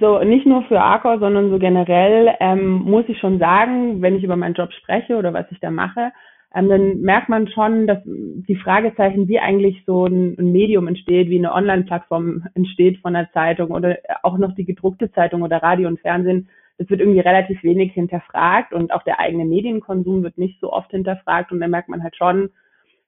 so 0.00 0.18
nicht 0.24 0.46
nur 0.46 0.62
für 0.62 0.80
Arcor, 0.80 1.18
sondern 1.18 1.50
so 1.50 1.58
generell 1.58 2.34
ähm, 2.40 2.80
muss 2.84 3.04
ich 3.08 3.18
schon 3.18 3.38
sagen, 3.38 4.00
wenn 4.00 4.16
ich 4.16 4.24
über 4.24 4.36
meinen 4.36 4.54
Job 4.54 4.72
spreche 4.72 5.16
oder 5.16 5.34
was 5.34 5.44
ich 5.50 5.60
da 5.60 5.70
mache, 5.70 6.12
ähm, 6.54 6.68
dann 6.68 7.00
merkt 7.00 7.28
man 7.28 7.48
schon, 7.48 7.86
dass 7.86 7.98
die 8.04 8.56
Fragezeichen, 8.56 9.28
wie 9.28 9.38
eigentlich 9.38 9.82
so 9.86 10.06
ein, 10.06 10.36
ein 10.38 10.50
Medium 10.50 10.88
entsteht, 10.88 11.28
wie 11.28 11.38
eine 11.38 11.52
Online-Plattform 11.52 12.46
entsteht 12.54 12.98
von 13.00 13.14
einer 13.14 13.30
Zeitung 13.32 13.70
oder 13.70 13.98
auch 14.22 14.38
noch 14.38 14.54
die 14.54 14.64
gedruckte 14.64 15.12
Zeitung 15.12 15.42
oder 15.42 15.62
Radio 15.62 15.88
und 15.88 16.00
Fernsehen, 16.00 16.48
das 16.78 16.88
wird 16.88 17.00
irgendwie 17.00 17.20
relativ 17.20 17.62
wenig 17.62 17.92
hinterfragt 17.92 18.72
und 18.72 18.92
auch 18.92 19.02
der 19.02 19.18
eigene 19.18 19.44
Medienkonsum 19.44 20.22
wird 20.22 20.38
nicht 20.38 20.60
so 20.60 20.72
oft 20.72 20.90
hinterfragt 20.90 21.52
und 21.52 21.60
dann 21.60 21.70
merkt 21.70 21.88
man 21.88 22.02
halt 22.02 22.16
schon, 22.16 22.50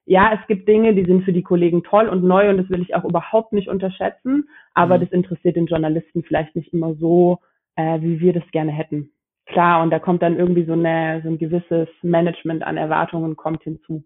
ja, 0.05 0.33
es 0.35 0.47
gibt 0.49 0.69
Dinge, 0.69 0.95
die 0.95 1.05
sind 1.05 1.25
für 1.25 1.33
die 1.33 1.45
Kollegen 1.45 1.85
toll 1.85 2.09
und 2.09 2.25
neu 2.25 2.51
und 2.51 2.59
das 2.59 2.69
will 2.69 2.83
ich 2.83 2.95
auch 2.95 3.05
überhaupt 3.05 3.53
nicht 3.53 3.69
unterschätzen, 3.69 4.49
aber 4.75 4.99
mhm. 4.99 5.03
das 5.03 5.13
interessiert 5.13 5.57
den 5.57 5.67
Journalisten 5.67 6.25
vielleicht 6.25 6.57
nicht 6.57 6.75
immer 6.75 6.95
so, 6.95 7.39
äh, 7.77 8.01
wie 8.03 8.21
wir 8.21 8.33
das 8.33 8.45
gerne 8.51 8.73
hätten 8.73 9.13
klar, 9.51 9.83
und 9.83 9.91
da 9.91 9.99
kommt 9.99 10.23
dann 10.23 10.39
irgendwie 10.39 10.65
so, 10.65 10.73
eine, 10.73 11.21
so 11.23 11.29
ein 11.29 11.39
gewisses 11.39 11.89
Management 12.03 12.63
an 12.63 12.77
Erwartungen 12.77 13.37
kommt 13.37 13.63
hinzu. 13.63 14.05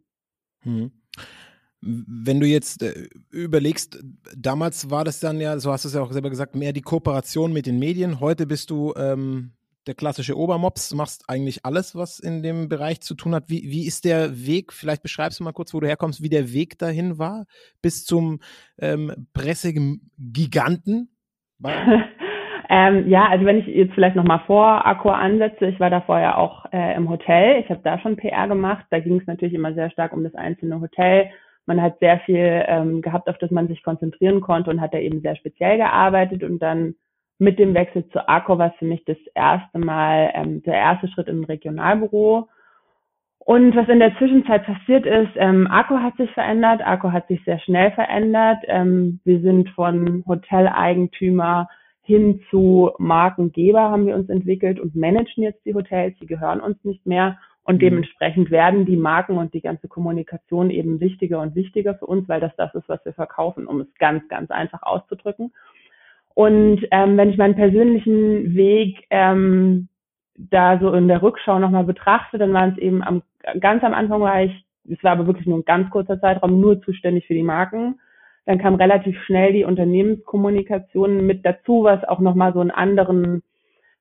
Hm. 0.60 0.90
Wenn 1.80 2.40
du 2.40 2.46
jetzt 2.46 2.82
äh, 2.82 3.08
überlegst, 3.30 4.02
damals 4.36 4.90
war 4.90 5.04
das 5.04 5.20
dann 5.20 5.40
ja, 5.40 5.58
so 5.58 5.70
hast 5.70 5.84
du 5.84 5.88
es 5.88 5.94
ja 5.94 6.02
auch 6.02 6.12
selber 6.12 6.30
gesagt, 6.30 6.54
mehr 6.54 6.72
die 6.72 6.80
Kooperation 6.80 7.52
mit 7.52 7.66
den 7.66 7.78
Medien. 7.78 8.20
Heute 8.20 8.46
bist 8.46 8.70
du 8.70 8.94
ähm, 8.96 9.52
der 9.86 9.94
klassische 9.94 10.36
Obermops, 10.36 10.94
machst 10.94 11.28
eigentlich 11.28 11.64
alles, 11.64 11.94
was 11.94 12.18
in 12.18 12.42
dem 12.42 12.68
Bereich 12.68 13.00
zu 13.00 13.14
tun 13.14 13.34
hat. 13.34 13.48
Wie, 13.48 13.70
wie 13.70 13.86
ist 13.86 14.04
der 14.04 14.46
Weg? 14.46 14.72
Vielleicht 14.72 15.02
beschreibst 15.02 15.40
du 15.40 15.44
mal 15.44 15.52
kurz, 15.52 15.74
wo 15.74 15.80
du 15.80 15.86
herkommst, 15.86 16.22
wie 16.22 16.30
der 16.30 16.52
Weg 16.52 16.78
dahin 16.78 17.18
war, 17.18 17.44
bis 17.82 18.04
zum 18.04 18.40
ähm, 18.78 19.28
Pressegiganten. 19.34 21.10
Ähm, 22.68 23.08
ja, 23.08 23.28
also 23.28 23.44
wenn 23.44 23.58
ich 23.58 23.66
jetzt 23.66 23.94
vielleicht 23.94 24.16
nochmal 24.16 24.40
vor 24.46 24.86
Accor 24.86 25.16
ansetze, 25.16 25.66
ich 25.66 25.80
war 25.80 25.90
da 25.90 26.00
vorher 26.00 26.38
auch 26.38 26.64
äh, 26.72 26.96
im 26.96 27.10
Hotel, 27.10 27.60
ich 27.60 27.68
habe 27.68 27.80
da 27.84 27.98
schon 27.98 28.16
PR 28.16 28.48
gemacht, 28.48 28.86
da 28.90 29.00
ging 29.00 29.20
es 29.20 29.26
natürlich 29.26 29.54
immer 29.54 29.74
sehr 29.74 29.90
stark 29.90 30.12
um 30.12 30.24
das 30.24 30.34
einzelne 30.34 30.80
Hotel. 30.80 31.30
Man 31.66 31.80
hat 31.80 31.98
sehr 31.98 32.20
viel 32.20 32.64
ähm, 32.66 33.02
gehabt, 33.02 33.28
auf 33.28 33.38
das 33.38 33.50
man 33.50 33.68
sich 33.68 33.82
konzentrieren 33.82 34.40
konnte 34.40 34.70
und 34.70 34.80
hat 34.80 34.94
da 34.94 34.98
eben 34.98 35.20
sehr 35.20 35.36
speziell 35.36 35.78
gearbeitet 35.78 36.42
und 36.42 36.60
dann 36.60 36.94
mit 37.38 37.58
dem 37.58 37.74
Wechsel 37.74 38.08
zu 38.10 38.28
Accor 38.28 38.58
war 38.58 38.68
es 38.68 38.78
für 38.78 38.84
mich 38.84 39.04
das 39.04 39.18
erste 39.34 39.78
Mal 39.78 40.30
ähm, 40.34 40.62
der 40.62 40.74
erste 40.74 41.08
Schritt 41.08 41.28
im 41.28 41.44
Regionalbüro. 41.44 42.48
Und 43.38 43.76
was 43.76 43.88
in 43.88 43.98
der 43.98 44.16
Zwischenzeit 44.16 44.64
passiert 44.64 45.04
ist, 45.04 45.32
ähm, 45.36 45.66
Accor 45.70 46.02
hat 46.02 46.16
sich 46.16 46.30
verändert, 46.30 46.80
Accor 46.86 47.12
hat 47.12 47.28
sich 47.28 47.42
sehr 47.44 47.58
schnell 47.58 47.90
verändert. 47.90 48.58
Ähm, 48.68 49.20
wir 49.24 49.40
sind 49.40 49.68
von 49.70 50.24
Hoteleigentümer 50.26 51.68
hin 52.04 52.42
zu 52.50 52.92
Markengeber 52.98 53.90
haben 53.90 54.06
wir 54.06 54.14
uns 54.14 54.28
entwickelt 54.28 54.78
und 54.78 54.94
managen 54.94 55.42
jetzt 55.42 55.64
die 55.64 55.74
Hotels, 55.74 56.14
die 56.20 56.26
gehören 56.26 56.60
uns 56.60 56.76
nicht 56.84 57.06
mehr. 57.06 57.38
Und 57.64 57.76
mhm. 57.76 57.80
dementsprechend 57.80 58.50
werden 58.50 58.84
die 58.84 58.96
Marken 58.96 59.38
und 59.38 59.54
die 59.54 59.62
ganze 59.62 59.88
Kommunikation 59.88 60.70
eben 60.70 61.00
wichtiger 61.00 61.40
und 61.40 61.54
wichtiger 61.54 61.94
für 61.94 62.06
uns, 62.06 62.28
weil 62.28 62.40
das 62.40 62.54
das 62.56 62.74
ist, 62.74 62.88
was 62.88 63.04
wir 63.04 63.14
verkaufen, 63.14 63.66
um 63.66 63.80
es 63.80 63.88
ganz, 63.98 64.28
ganz 64.28 64.50
einfach 64.50 64.82
auszudrücken. 64.82 65.52
Und 66.34 66.86
ähm, 66.90 67.16
wenn 67.16 67.30
ich 67.30 67.38
meinen 67.38 67.54
persönlichen 67.54 68.54
Weg 68.54 69.06
ähm, 69.08 69.88
da 70.36 70.78
so 70.78 70.92
in 70.92 71.08
der 71.08 71.22
Rückschau 71.22 71.58
nochmal 71.58 71.84
betrachte, 71.84 72.38
dann 72.38 72.52
waren 72.52 72.72
es 72.72 72.78
eben 72.78 73.02
am, 73.02 73.22
ganz 73.60 73.82
am 73.82 73.94
Anfang 73.94 74.20
war 74.20 74.42
ich, 74.42 74.64
es 74.90 75.02
war 75.02 75.12
aber 75.12 75.26
wirklich 75.26 75.46
nur 75.46 75.58
ein 75.58 75.64
ganz 75.64 75.88
kurzer 75.90 76.20
Zeitraum, 76.20 76.60
nur 76.60 76.82
zuständig 76.82 77.26
für 77.26 77.34
die 77.34 77.42
Marken. 77.42 77.98
Dann 78.46 78.58
kam 78.58 78.74
relativ 78.74 79.18
schnell 79.22 79.52
die 79.52 79.64
Unternehmenskommunikation 79.64 81.26
mit 81.26 81.44
dazu, 81.46 81.84
was 81.84 82.04
auch 82.04 82.20
nochmal 82.20 82.52
so 82.52 82.60
einen 82.60 82.70
anderen, 82.70 83.42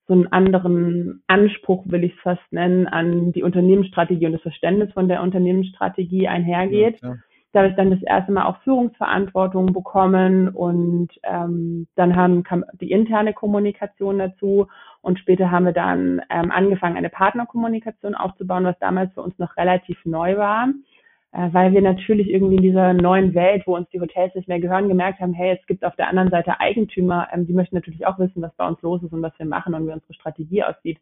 so 0.07 0.13
einen 0.13 0.31
anderen 0.31 1.23
Anspruch, 1.27 1.83
will 1.87 2.03
ich 2.03 2.13
es 2.13 2.21
fast 2.21 2.51
nennen, 2.51 2.87
an 2.87 3.31
die 3.31 3.43
Unternehmensstrategie 3.43 4.25
und 4.25 4.33
das 4.33 4.41
Verständnis 4.41 4.91
von 4.93 5.07
der 5.07 5.21
Unternehmensstrategie 5.21 6.27
einhergeht. 6.27 6.99
Ja, 7.01 7.15
da 7.53 7.59
habe 7.59 7.69
ich 7.69 7.75
dann 7.75 7.91
das 7.91 8.01
erste 8.01 8.31
Mal 8.31 8.47
auch 8.47 8.57
Führungsverantwortung 8.63 9.67
bekommen 9.73 10.49
und 10.49 11.09
ähm, 11.21 11.87
dann 11.95 12.15
haben, 12.15 12.43
kam 12.43 12.65
die 12.81 12.89
interne 12.89 13.31
Kommunikation 13.31 14.17
dazu 14.17 14.67
und 15.01 15.19
später 15.19 15.51
haben 15.51 15.65
wir 15.65 15.71
dann 15.71 16.19
ähm, 16.31 16.51
angefangen, 16.51 16.97
eine 16.97 17.11
Partnerkommunikation 17.11 18.15
aufzubauen, 18.15 18.63
was 18.63 18.79
damals 18.79 19.13
für 19.13 19.21
uns 19.21 19.37
noch 19.37 19.55
relativ 19.55 20.03
neu 20.03 20.35
war, 20.35 20.69
weil 21.51 21.73
wir 21.73 21.81
natürlich 21.81 22.29
irgendwie 22.29 22.57
in 22.57 22.61
dieser 22.61 22.93
neuen 22.93 23.33
Welt, 23.33 23.63
wo 23.65 23.75
uns 23.75 23.89
die 23.89 23.99
Hotels 23.99 24.35
nicht 24.35 24.47
mehr 24.47 24.59
gehören, 24.59 24.87
gemerkt 24.87 25.19
haben, 25.19 25.33
hey, 25.33 25.57
es 25.59 25.65
gibt 25.65 25.83
auf 25.83 25.95
der 25.95 26.07
anderen 26.07 26.29
Seite 26.29 26.59
Eigentümer, 26.59 27.27
ähm, 27.33 27.47
die 27.47 27.53
möchten 27.53 27.75
natürlich 27.75 28.05
auch 28.05 28.19
wissen, 28.19 28.41
was 28.41 28.53
bei 28.55 28.67
uns 28.67 28.81
los 28.83 29.01
ist 29.01 29.13
und 29.13 29.23
was 29.23 29.37
wir 29.39 29.47
machen 29.47 29.73
und 29.73 29.87
wie 29.87 29.93
unsere 29.93 30.13
Strategie 30.13 30.63
aussieht. 30.63 30.99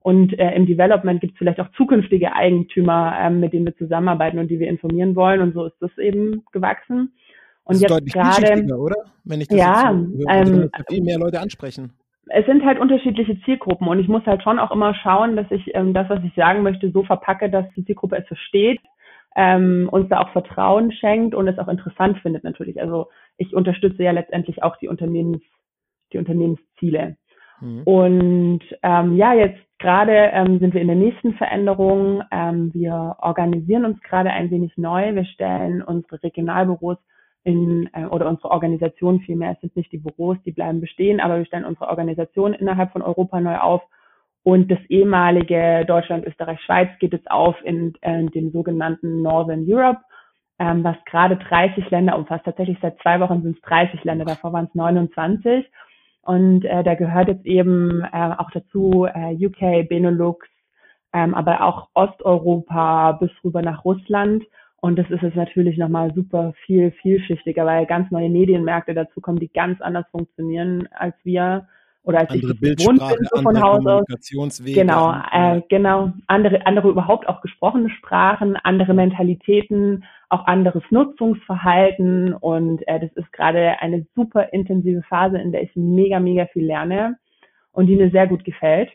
Und 0.00 0.38
äh, 0.38 0.54
im 0.54 0.66
Development 0.66 1.20
gibt 1.20 1.34
es 1.34 1.38
vielleicht 1.38 1.60
auch 1.60 1.70
zukünftige 1.76 2.34
Eigentümer, 2.34 3.16
ähm, 3.18 3.40
mit 3.40 3.52
denen 3.52 3.64
wir 3.64 3.76
zusammenarbeiten 3.76 4.38
und 4.38 4.48
die 4.48 4.58
wir 4.58 4.68
informieren 4.68 5.16
wollen. 5.16 5.40
Und 5.40 5.54
so 5.54 5.64
ist 5.64 5.76
das 5.80 5.96
eben 5.96 6.44
gewachsen. 6.52 7.14
Und 7.64 7.82
das 7.82 7.90
jetzt 7.90 8.12
gerade, 8.12 8.76
oder? 8.76 8.96
Wenn 9.24 9.40
ich 9.40 9.48
das 9.48 9.58
ja, 9.58 9.94
so 9.94 10.18
höre, 10.18 10.28
ähm, 10.28 10.70
viel 10.88 11.02
mehr 11.02 11.18
Leute 11.18 11.40
ansprechen. 11.40 11.92
Es 12.26 12.44
sind 12.46 12.64
halt 12.64 12.78
unterschiedliche 12.78 13.40
Zielgruppen 13.42 13.88
und 13.88 13.98
ich 13.98 14.08
muss 14.08 14.24
halt 14.26 14.42
schon 14.42 14.58
auch 14.58 14.70
immer 14.70 14.94
schauen, 14.94 15.36
dass 15.36 15.50
ich 15.50 15.74
ähm, 15.74 15.94
das, 15.94 16.08
was 16.08 16.22
ich 16.24 16.34
sagen 16.34 16.62
möchte, 16.62 16.90
so 16.90 17.04
verpacke, 17.04 17.48
dass 17.48 17.66
die 17.76 17.84
Zielgruppe 17.84 18.16
es 18.16 18.26
versteht, 18.26 18.80
ähm, 19.36 19.88
uns 19.90 20.08
da 20.08 20.20
auch 20.20 20.30
Vertrauen 20.30 20.92
schenkt 20.92 21.34
und 21.34 21.48
es 21.48 21.58
auch 21.58 21.68
interessant 21.68 22.18
findet 22.18 22.44
natürlich. 22.44 22.80
Also 22.80 23.08
ich 23.36 23.54
unterstütze 23.54 24.02
ja 24.02 24.12
letztendlich 24.12 24.62
auch 24.62 24.76
die 24.76 24.88
Unternehmens, 24.88 25.42
die 26.12 26.18
Unternehmensziele. 26.18 27.16
Mhm. 27.60 27.82
Und 27.84 28.62
ähm, 28.82 29.16
ja, 29.16 29.34
jetzt 29.34 29.60
gerade 29.78 30.12
ähm, 30.12 30.58
sind 30.58 30.74
wir 30.74 30.80
in 30.80 30.88
der 30.88 30.96
nächsten 30.96 31.34
Veränderung. 31.34 32.22
Ähm, 32.30 32.72
wir 32.74 33.16
organisieren 33.18 33.84
uns 33.84 34.00
gerade 34.02 34.30
ein 34.30 34.50
wenig 34.50 34.76
neu. 34.76 35.14
Wir 35.14 35.24
stellen 35.24 35.82
unsere 35.82 36.22
Regionalbüros 36.22 36.98
in, 37.44 37.88
äh, 37.92 38.04
oder 38.06 38.28
unsere 38.28 38.50
Organisation 38.50 39.20
vielmehr, 39.20 39.52
es 39.52 39.60
sind 39.60 39.76
nicht 39.76 39.92
die 39.92 39.98
Büros, 39.98 40.36
die 40.44 40.52
bleiben 40.52 40.80
bestehen, 40.80 41.20
aber 41.20 41.38
wir 41.38 41.46
stellen 41.46 41.64
unsere 41.64 41.88
Organisation 41.88 42.54
innerhalb 42.54 42.92
von 42.92 43.02
Europa 43.02 43.40
neu 43.40 43.58
auf. 43.58 43.82
Und 44.44 44.70
das 44.70 44.80
ehemalige 44.88 45.84
Deutschland, 45.86 46.26
Österreich, 46.26 46.60
Schweiz 46.62 46.88
geht 46.98 47.12
jetzt 47.12 47.30
auf 47.30 47.56
in, 47.64 47.94
in 48.02 48.26
dem 48.28 48.50
sogenannten 48.50 49.22
Northern 49.22 49.64
Europe, 49.66 50.00
ähm, 50.58 50.82
was 50.82 50.96
gerade 51.06 51.36
30 51.36 51.90
Länder 51.90 52.18
umfasst. 52.18 52.44
Tatsächlich 52.44 52.78
seit 52.82 52.98
zwei 53.00 53.20
Wochen 53.20 53.42
sind 53.42 53.56
es 53.56 53.62
30 53.62 54.02
Länder, 54.04 54.24
davor 54.24 54.52
waren 54.52 54.66
es 54.66 54.74
29. 54.74 55.64
Und 56.22 56.64
äh, 56.64 56.82
da 56.82 56.94
gehört 56.94 57.28
jetzt 57.28 57.46
eben 57.46 58.02
äh, 58.12 58.34
auch 58.38 58.50
dazu 58.50 59.06
äh, 59.12 59.34
UK, 59.34 59.88
Benelux, 59.88 60.46
ähm, 61.12 61.34
aber 61.34 61.62
auch 61.62 61.88
Osteuropa 61.94 63.12
bis 63.12 63.30
rüber 63.44 63.62
nach 63.62 63.84
Russland. 63.84 64.44
Und 64.80 64.98
das 64.98 65.08
ist 65.10 65.22
jetzt 65.22 65.36
natürlich 65.36 65.78
nochmal 65.78 66.12
super 66.14 66.52
viel 66.64 66.90
vielschichtiger, 66.90 67.64
weil 67.64 67.86
ganz 67.86 68.10
neue 68.10 68.28
Medienmärkte 68.28 68.94
dazu 68.94 69.20
kommen, 69.20 69.38
die 69.38 69.52
ganz 69.52 69.80
anders 69.80 70.06
funktionieren 70.10 70.88
als 70.92 71.14
wir 71.22 71.68
oder 72.04 72.20
als 72.20 72.30
andere 72.30 72.52
ich 72.52 72.60
Bildsprache, 72.60 73.16
bin, 73.16 73.28
so 73.30 73.42
von 73.42 73.60
Haus 73.62 73.86
aus. 73.86 74.04
Genau, 74.64 75.14
äh, 75.32 75.62
genau. 75.68 76.12
Andere, 76.26 76.66
andere 76.66 76.88
überhaupt 76.88 77.28
auch 77.28 77.40
gesprochene 77.40 77.90
Sprachen, 77.90 78.56
andere 78.56 78.92
Mentalitäten, 78.92 80.04
auch 80.28 80.46
anderes 80.46 80.82
Nutzungsverhalten 80.90 82.34
und 82.34 82.86
äh, 82.88 83.00
das 83.00 83.12
ist 83.12 83.32
gerade 83.32 83.80
eine 83.80 84.06
super 84.16 84.52
intensive 84.52 85.02
Phase, 85.02 85.38
in 85.38 85.52
der 85.52 85.62
ich 85.62 85.70
mega, 85.74 86.18
mega 86.18 86.46
viel 86.46 86.64
lerne 86.64 87.18
und 87.70 87.86
die 87.86 87.96
mir 87.96 88.10
sehr 88.10 88.26
gut 88.26 88.44
gefällt. 88.44 88.90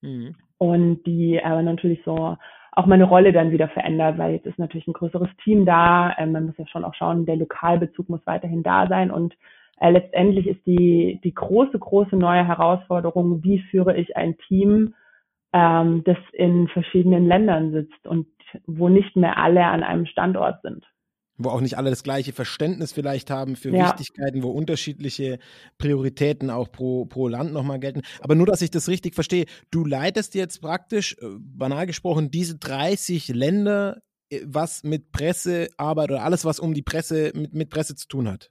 Mhm. 0.00 0.34
Und 0.58 1.04
die 1.04 1.42
aber 1.42 1.62
natürlich 1.62 2.00
so 2.04 2.36
auch 2.72 2.86
meine 2.86 3.04
Rolle 3.04 3.32
dann 3.32 3.50
wieder 3.50 3.68
verändert, 3.68 4.18
weil 4.18 4.32
jetzt 4.32 4.46
ist 4.46 4.58
natürlich 4.58 4.86
ein 4.86 4.92
größeres 4.92 5.28
Team 5.44 5.66
da. 5.66 6.14
Ähm, 6.18 6.32
man 6.32 6.46
muss 6.46 6.58
ja 6.58 6.66
schon 6.66 6.84
auch 6.84 6.94
schauen, 6.94 7.26
der 7.26 7.36
Lokalbezug 7.36 8.08
muss 8.08 8.20
weiterhin 8.24 8.62
da 8.62 8.86
sein 8.88 9.10
und 9.10 9.34
äh, 9.80 9.90
letztendlich 9.90 10.46
ist 10.46 10.64
die, 10.66 11.20
die 11.24 11.34
große, 11.34 11.78
große 11.78 12.14
neue 12.14 12.46
Herausforderung, 12.46 13.42
wie 13.42 13.60
führe 13.70 13.96
ich 13.96 14.14
ein 14.14 14.36
Team, 14.46 14.94
ähm, 15.54 16.04
das 16.04 16.18
in 16.34 16.68
verschiedenen 16.68 17.26
Ländern 17.26 17.72
sitzt 17.72 18.06
und 18.06 18.26
wo 18.66 18.90
nicht 18.90 19.16
mehr 19.16 19.38
alle 19.38 19.64
an 19.64 19.82
einem 19.82 20.04
Standort 20.04 20.60
sind. 20.62 20.84
Wo 21.38 21.48
auch 21.48 21.62
nicht 21.62 21.78
alle 21.78 21.88
das 21.88 22.02
gleiche 22.02 22.34
Verständnis 22.34 22.92
vielleicht 22.92 23.30
haben 23.30 23.56
für 23.56 23.70
ja. 23.70 23.86
Wichtigkeiten, 23.86 24.42
wo 24.42 24.50
unterschiedliche 24.50 25.38
Prioritäten 25.78 26.50
auch 26.50 26.70
pro, 26.70 27.06
pro 27.06 27.28
Land 27.28 27.54
nochmal 27.54 27.80
gelten. 27.80 28.02
Aber 28.20 28.34
nur, 28.34 28.46
dass 28.46 28.60
ich 28.60 28.70
das 28.70 28.86
richtig 28.86 29.14
verstehe, 29.14 29.46
du 29.70 29.86
leitest 29.86 30.34
jetzt 30.34 30.60
praktisch, 30.60 31.16
äh, 31.22 31.26
banal 31.38 31.86
gesprochen, 31.86 32.30
diese 32.30 32.58
30 32.58 33.28
Länder, 33.28 34.02
äh, 34.28 34.40
was 34.44 34.84
mit 34.84 35.10
Pressearbeit 35.10 36.10
oder 36.10 36.22
alles, 36.22 36.44
was 36.44 36.60
um 36.60 36.74
die 36.74 36.82
Presse, 36.82 37.32
mit, 37.34 37.54
mit 37.54 37.70
Presse 37.70 37.96
zu 37.96 38.06
tun 38.08 38.28
hat. 38.28 38.50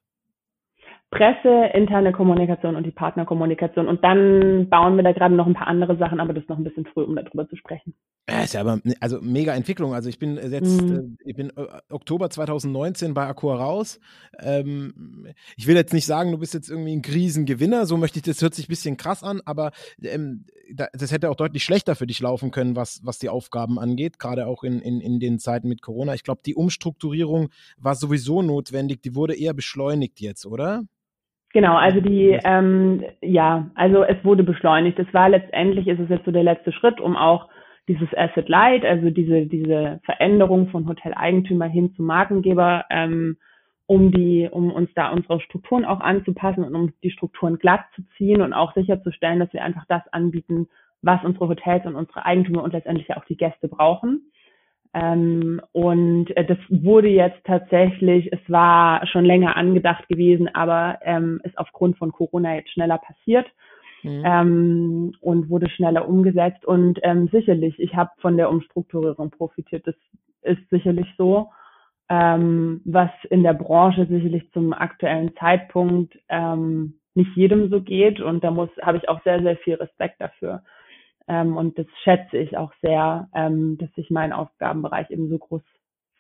Presse, 1.11 1.71
interne 1.73 2.11
Kommunikation 2.11 2.75
und 2.75 2.85
die 2.85 2.91
Partnerkommunikation. 2.91 3.87
Und 3.87 4.03
dann 4.03 4.69
bauen 4.69 4.95
wir 4.95 5.03
da 5.03 5.11
gerade 5.11 5.33
noch 5.33 5.47
ein 5.47 5.55
paar 5.55 5.67
andere 5.67 5.97
Sachen, 5.97 6.19
aber 6.19 6.33
das 6.33 6.43
ist 6.43 6.49
noch 6.49 6.57
ein 6.57 6.63
bisschen 6.63 6.85
früh, 6.85 7.03
um 7.03 7.15
darüber 7.15 7.49
zu 7.49 7.55
sprechen. 7.55 7.95
Ja, 8.29 8.43
ist 8.43 8.53
ja 8.53 8.61
aber 8.61 8.79
also 8.99 9.19
mega 9.21 9.55
Entwicklung. 9.55 9.95
Also 9.95 10.07
ich 10.07 10.19
bin 10.19 10.35
jetzt, 10.35 10.81
mhm. 10.81 11.17
äh, 11.19 11.29
ich 11.29 11.35
bin 11.35 11.49
äh, 11.49 11.65
Oktober 11.89 12.29
2019 12.29 13.15
bei 13.15 13.25
Accor 13.25 13.59
raus. 13.59 13.99
Ähm, 14.39 15.27
ich 15.57 15.65
will 15.65 15.75
jetzt 15.75 15.93
nicht 15.93 16.05
sagen, 16.05 16.31
du 16.31 16.37
bist 16.37 16.53
jetzt 16.53 16.69
irgendwie 16.69 16.95
ein 16.95 17.01
Krisengewinner, 17.01 17.87
so 17.87 17.97
möchte 17.97 18.19
ich, 18.19 18.23
das 18.23 18.43
hört 18.43 18.53
sich 18.53 18.67
ein 18.67 18.69
bisschen 18.69 18.97
krass 18.97 19.23
an, 19.23 19.41
aber 19.45 19.71
ähm, 20.03 20.45
das 20.93 21.11
hätte 21.11 21.31
auch 21.31 21.35
deutlich 21.35 21.63
schlechter 21.63 21.95
für 21.95 22.05
dich 22.05 22.19
laufen 22.19 22.51
können, 22.51 22.75
was, 22.75 23.01
was 23.03 23.17
die 23.17 23.29
Aufgaben 23.29 23.79
angeht, 23.79 24.19
gerade 24.19 24.45
auch 24.45 24.63
in, 24.63 24.79
in, 24.79 25.01
in 25.01 25.19
den 25.19 25.39
Zeiten 25.39 25.67
mit 25.67 25.81
Corona. 25.81 26.13
Ich 26.13 26.23
glaube, 26.23 26.41
die 26.45 26.53
Umstrukturierung 26.53 27.49
war 27.77 27.95
sowieso 27.95 28.43
notwendig, 28.43 29.01
die 29.01 29.15
wurde 29.15 29.35
eher 29.35 29.55
beschleunigt 29.55 30.21
jetzt, 30.21 30.45
oder? 30.45 30.83
Genau, 31.51 31.75
also 31.75 31.99
die, 31.99 32.39
ähm, 32.43 33.03
ja, 33.21 33.71
also 33.73 34.03
es 34.03 34.23
wurde 34.23 34.43
beschleunigt. 34.43 34.99
Es 34.99 35.11
war 35.13 35.29
letztendlich, 35.29 35.87
ist 35.87 35.99
es 35.99 36.09
jetzt 36.09 36.25
so 36.25 36.31
der 36.31 36.43
letzte 36.43 36.71
Schritt, 36.71 37.01
um 37.01 37.15
auch 37.15 37.47
dieses 37.87 38.07
Asset 38.15 38.47
Light, 38.49 38.85
also 38.85 39.09
diese, 39.09 39.47
diese 39.47 39.99
Veränderung 40.03 40.69
von 40.69 40.87
Hoteleigentümer 40.87 41.65
hin 41.65 41.95
zu 41.95 42.03
Markengeber, 42.03 42.85
ähm, 42.91 43.37
um 43.87 44.11
die, 44.11 44.47
um 44.51 44.71
uns 44.71 44.91
da 44.93 45.09
unsere 45.09 45.41
Strukturen 45.41 45.85
auch 45.85 45.99
anzupassen 45.99 46.63
und 46.63 46.75
um 46.75 46.93
die 47.01 47.09
Strukturen 47.09 47.57
glatt 47.57 47.85
zu 47.95 48.03
ziehen 48.15 48.43
und 48.43 48.53
auch 48.53 48.75
sicherzustellen, 48.75 49.39
dass 49.39 49.51
wir 49.51 49.63
einfach 49.63 49.85
das 49.87 50.03
anbieten, 50.11 50.67
was 51.01 51.23
unsere 51.23 51.47
Hotels 51.47 51.83
und 51.87 51.95
unsere 51.95 52.23
Eigentümer 52.25 52.61
und 52.61 52.73
letztendlich 52.73 53.11
auch 53.15 53.25
die 53.25 53.37
Gäste 53.37 53.67
brauchen. 53.67 54.31
Ähm, 54.93 55.61
und 55.71 56.35
äh, 56.35 56.45
das 56.45 56.57
wurde 56.69 57.09
jetzt 57.09 57.43
tatsächlich, 57.45 58.31
es 58.33 58.39
war 58.47 59.05
schon 59.07 59.23
länger 59.23 59.55
angedacht 59.55 60.07
gewesen, 60.07 60.49
aber 60.53 60.99
ähm, 61.03 61.39
ist 61.43 61.57
aufgrund 61.57 61.97
von 61.97 62.11
Corona 62.11 62.55
jetzt 62.55 62.71
schneller 62.71 62.97
passiert 62.97 63.45
mhm. 64.03 64.23
ähm, 64.25 65.11
und 65.21 65.49
wurde 65.49 65.69
schneller 65.69 66.07
umgesetzt. 66.07 66.65
Und 66.65 66.99
ähm, 67.03 67.29
sicherlich, 67.31 67.79
ich 67.79 67.95
habe 67.95 68.09
von 68.19 68.37
der 68.37 68.49
Umstrukturierung 68.49 69.29
profitiert. 69.29 69.85
Das 69.85 69.95
ist 70.41 70.69
sicherlich 70.69 71.07
so. 71.17 71.49
Ähm, 72.11 72.81
was 72.85 73.11
in 73.29 73.43
der 73.43 73.53
Branche 73.53 74.07
sicherlich 74.07 74.51
zum 74.51 74.73
aktuellen 74.73 75.35
Zeitpunkt 75.35 76.17
ähm, 76.29 76.95
nicht 77.13 77.35
jedem 77.35 77.69
so 77.69 77.81
geht. 77.81 78.19
Und 78.19 78.43
da 78.43 78.49
muss, 78.49 78.69
habe 78.81 78.97
ich 78.97 79.07
auch 79.07 79.21
sehr, 79.23 79.43
sehr 79.43 79.57
viel 79.57 79.75
Respekt 79.75 80.19
dafür. 80.19 80.63
Ähm, 81.29 81.55
und 81.57 81.77
das 81.77 81.85
schätze 82.03 82.37
ich 82.37 82.57
auch 82.57 82.73
sehr, 82.81 83.29
ähm, 83.35 83.77
dass 83.77 83.89
sich 83.93 84.09
mein 84.09 84.33
Aufgabenbereich 84.33 85.11
eben 85.11 85.29
so 85.29 85.37
groß, 85.37 85.61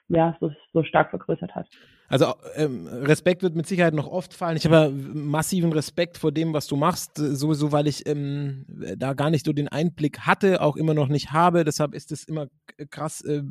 ja, 0.07 0.37
so, 0.39 0.51
so 0.71 0.83
stark 0.83 1.09
vergrößert 1.09 1.55
hat. 1.55 1.67
Also 2.07 2.33
ähm, 2.55 2.87
Respekt 2.87 3.43
wird 3.43 3.55
mit 3.55 3.67
Sicherheit 3.67 3.93
noch 3.93 4.07
oft 4.07 4.33
fallen. 4.33 4.57
Ich 4.57 4.65
habe 4.65 4.91
massiven 4.91 5.73
Respekt 5.73 6.17
vor 6.17 6.31
dem, 6.31 6.53
was 6.53 6.67
du 6.67 6.75
machst, 6.75 7.17
sowieso, 7.17 7.71
weil 7.71 7.87
ich 7.87 8.07
ähm, 8.07 8.65
da 8.97 9.13
gar 9.13 9.29
nicht 9.31 9.45
so 9.45 9.53
den 9.53 9.67
Einblick 9.67 10.21
hatte, 10.21 10.61
auch 10.61 10.75
immer 10.75 10.93
noch 10.93 11.07
nicht 11.07 11.31
habe. 11.31 11.63
Deshalb 11.63 11.93
ist 11.93 12.11
es 12.11 12.23
immer 12.23 12.47
krass 12.89 13.21
äh, 13.21 13.41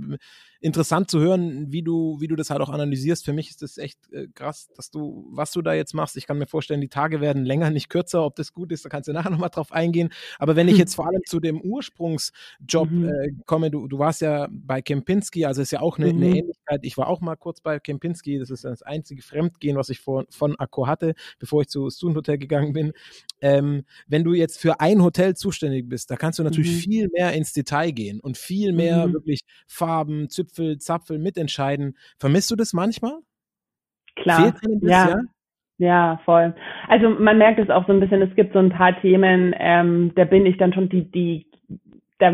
interessant 0.60 1.10
zu 1.10 1.20
hören, 1.20 1.70
wie 1.70 1.82
du, 1.82 2.16
wie 2.20 2.26
du 2.26 2.34
das 2.34 2.50
halt 2.50 2.60
auch 2.60 2.68
analysierst. 2.68 3.24
Für 3.24 3.32
mich 3.32 3.50
ist 3.50 3.62
es 3.62 3.78
echt 3.78 3.98
äh, 4.12 4.26
krass, 4.34 4.68
dass 4.74 4.90
du, 4.90 5.28
was 5.30 5.52
du 5.52 5.62
da 5.62 5.74
jetzt 5.74 5.94
machst. 5.94 6.16
Ich 6.16 6.26
kann 6.26 6.38
mir 6.38 6.46
vorstellen, 6.46 6.80
die 6.80 6.88
Tage 6.88 7.20
werden 7.20 7.44
länger, 7.44 7.70
nicht 7.70 7.88
kürzer. 7.88 8.24
Ob 8.24 8.34
das 8.36 8.52
gut 8.52 8.72
ist, 8.72 8.84
da 8.84 8.88
kannst 8.88 9.08
du 9.08 9.12
nachher 9.12 9.30
nochmal 9.30 9.50
drauf 9.50 9.72
eingehen. 9.72 10.10
Aber 10.38 10.56
wenn 10.56 10.68
ich 10.68 10.76
jetzt 10.76 10.96
vor 10.96 11.06
allem 11.06 11.22
zu 11.26 11.38
dem 11.38 11.60
Ursprungsjob 11.60 12.90
mhm. 12.90 13.08
äh, 13.08 13.32
komme, 13.46 13.70
du, 13.70 13.86
du 13.86 13.98
warst 13.98 14.20
ja 14.20 14.48
bei 14.50 14.82
Kempinski, 14.82 15.44
also 15.44 15.62
ist 15.62 15.70
ja 15.70 15.80
auch 15.80 15.98
eine, 15.98 16.12
mhm. 16.12 16.22
eine 16.22 16.38
Ähnlichkeit. 16.38 16.80
Ich 16.82 16.96
war 16.96 17.06
auch 17.06 17.20
mal 17.20 17.36
kurz 17.36 17.60
bei 17.60 17.78
Kempinski, 17.78 18.38
Das 18.38 18.50
ist 18.50 18.64
das 18.64 18.82
einzige 18.82 19.22
Fremdgehen, 19.22 19.76
was 19.76 19.90
ich 19.90 20.00
vor, 20.00 20.24
von 20.30 20.58
Accor 20.58 20.88
hatte, 20.88 21.14
bevor 21.38 21.62
ich 21.62 21.68
zu 21.68 21.88
Student 21.90 22.16
Hotel 22.16 22.38
gegangen 22.38 22.72
bin. 22.72 22.92
Ähm, 23.40 23.84
wenn 24.08 24.24
du 24.24 24.34
jetzt 24.34 24.58
für 24.58 24.80
ein 24.80 25.02
Hotel 25.02 25.36
zuständig 25.36 25.88
bist, 25.88 26.10
da 26.10 26.16
kannst 26.16 26.40
du 26.40 26.42
natürlich 26.42 26.86
mhm. 26.86 26.90
viel 26.90 27.08
mehr 27.12 27.32
ins 27.32 27.52
Detail 27.52 27.92
gehen 27.92 28.18
und 28.18 28.36
viel 28.36 28.72
mehr 28.72 29.06
mhm. 29.06 29.12
wirklich 29.12 29.40
Farben, 29.68 30.28
Zipfel, 30.48 30.78
Zapfel 30.78 31.18
mitentscheiden. 31.18 31.96
Vermisst 32.18 32.50
du 32.50 32.56
das 32.56 32.72
manchmal? 32.72 33.18
Klar, 34.16 34.54
ja. 34.82 35.20
ja. 35.78 36.20
Voll. 36.24 36.54
Also 36.88 37.10
man 37.10 37.38
merkt 37.38 37.60
es 37.60 37.70
auch 37.70 37.86
so 37.86 37.92
ein 37.92 38.00
bisschen, 38.00 38.22
es 38.22 38.34
gibt 38.34 38.52
so 38.52 38.58
ein 38.58 38.70
paar 38.70 39.00
Themen, 39.00 39.54
ähm, 39.58 40.12
da 40.16 40.24
bin 40.24 40.44
ich 40.46 40.56
dann 40.58 40.72
schon 40.72 40.88
die, 40.88 41.10
die 41.10 41.48
da 42.18 42.32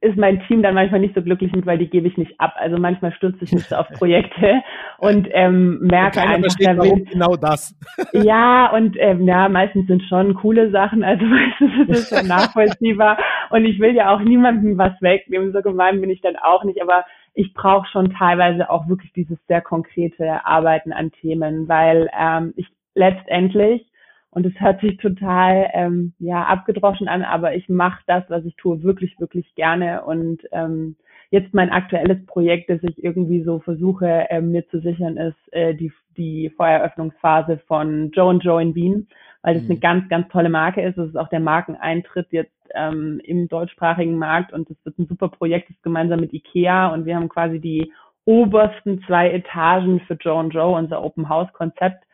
ist 0.00 0.16
mein 0.16 0.40
Team 0.46 0.62
dann 0.62 0.74
manchmal 0.74 1.00
nicht 1.00 1.14
so 1.14 1.22
glücklich 1.22 1.52
mit, 1.52 1.66
weil 1.66 1.78
die 1.78 1.90
gebe 1.90 2.06
ich 2.06 2.16
nicht 2.16 2.38
ab. 2.38 2.54
Also 2.56 2.78
manchmal 2.78 3.12
stürze 3.12 3.42
ich 3.42 3.52
mich 3.52 3.64
so 3.64 3.74
auf 3.74 3.88
Projekte 3.98 4.62
und 4.98 5.28
ähm, 5.32 5.80
merke 5.80 6.20
und 6.20 6.26
einfach, 6.26 6.40
versteht, 6.40 6.78
warum 6.78 7.04
genau 7.04 7.34
das. 7.34 7.76
ja, 8.12 8.70
und 8.72 8.96
ähm, 8.98 9.26
ja, 9.26 9.48
meistens 9.48 9.88
sind 9.88 10.02
schon 10.04 10.34
coole 10.34 10.70
Sachen, 10.70 11.02
also 11.02 11.24
meistens 11.26 11.88
ist 11.88 11.98
es 11.98 12.16
schon 12.16 12.28
nachvollziehbar. 12.28 13.18
Und 13.50 13.64
ich 13.64 13.80
will 13.80 13.94
ja 13.94 14.14
auch 14.14 14.20
niemandem 14.20 14.78
was 14.78 14.92
wegnehmen, 15.00 15.52
so 15.52 15.62
gemein 15.62 16.00
bin 16.00 16.10
ich 16.10 16.20
dann 16.20 16.36
auch 16.36 16.62
nicht, 16.62 16.80
aber 16.80 17.04
ich 17.34 17.52
brauche 17.52 17.86
schon 17.88 18.12
teilweise 18.12 18.70
auch 18.70 18.88
wirklich 18.88 19.12
dieses 19.12 19.38
sehr 19.48 19.60
konkrete 19.60 20.46
Arbeiten 20.46 20.92
an 20.92 21.10
Themen, 21.12 21.68
weil 21.68 22.08
ähm, 22.18 22.54
ich 22.56 22.68
letztendlich 22.94 23.86
und 24.34 24.46
es 24.46 24.60
hört 24.60 24.80
sich 24.80 24.96
total 24.96 25.70
ähm, 25.74 26.12
ja 26.18 26.44
abgedroschen 26.44 27.06
an, 27.06 27.22
aber 27.22 27.54
ich 27.54 27.68
mache 27.68 28.02
das, 28.06 28.24
was 28.28 28.44
ich 28.44 28.56
tue, 28.56 28.82
wirklich, 28.82 29.18
wirklich 29.20 29.54
gerne. 29.54 30.04
Und 30.04 30.42
ähm, 30.50 30.96
jetzt 31.30 31.54
mein 31.54 31.70
aktuelles 31.70 32.24
Projekt, 32.26 32.68
das 32.68 32.82
ich 32.82 33.02
irgendwie 33.02 33.44
so 33.44 33.60
versuche, 33.60 34.26
äh, 34.30 34.40
mir 34.40 34.66
zu 34.70 34.80
sichern, 34.80 35.16
ist 35.16 35.52
äh, 35.52 35.74
die, 35.74 35.92
die 36.16 36.50
Feueröffnungsphase 36.56 37.58
von 37.68 38.10
Joe 38.10 38.34
Joe 38.34 38.60
in 38.60 38.74
Wien, 38.74 39.08
weil 39.42 39.54
das 39.54 39.62
mhm. 39.64 39.70
eine 39.70 39.80
ganz, 39.80 40.08
ganz 40.08 40.28
tolle 40.30 40.48
Marke 40.48 40.82
ist. 40.82 40.98
Das 40.98 41.08
ist 41.08 41.16
auch 41.16 41.28
der 41.28 41.40
Markeneintritt 41.40 42.26
jetzt 42.32 42.53
ähm, 42.74 43.20
im 43.24 43.48
deutschsprachigen 43.48 44.18
Markt 44.18 44.52
und 44.52 44.70
das 44.70 44.76
wird 44.84 44.98
ein 44.98 45.06
super 45.06 45.28
Projekt, 45.28 45.68
das 45.68 45.76
ist 45.76 45.82
gemeinsam 45.82 46.20
mit 46.20 46.32
IKEA 46.32 46.88
und 46.88 47.06
wir 47.06 47.16
haben 47.16 47.28
quasi 47.28 47.60
die 47.60 47.92
obersten 48.24 49.02
zwei 49.06 49.30
Etagen 49.30 50.00
für 50.00 50.14
Joe 50.14 50.46
Joe, 50.48 50.76
unser 50.76 51.02
Open 51.02 51.28
House 51.28 51.52
Konzept 51.52 52.04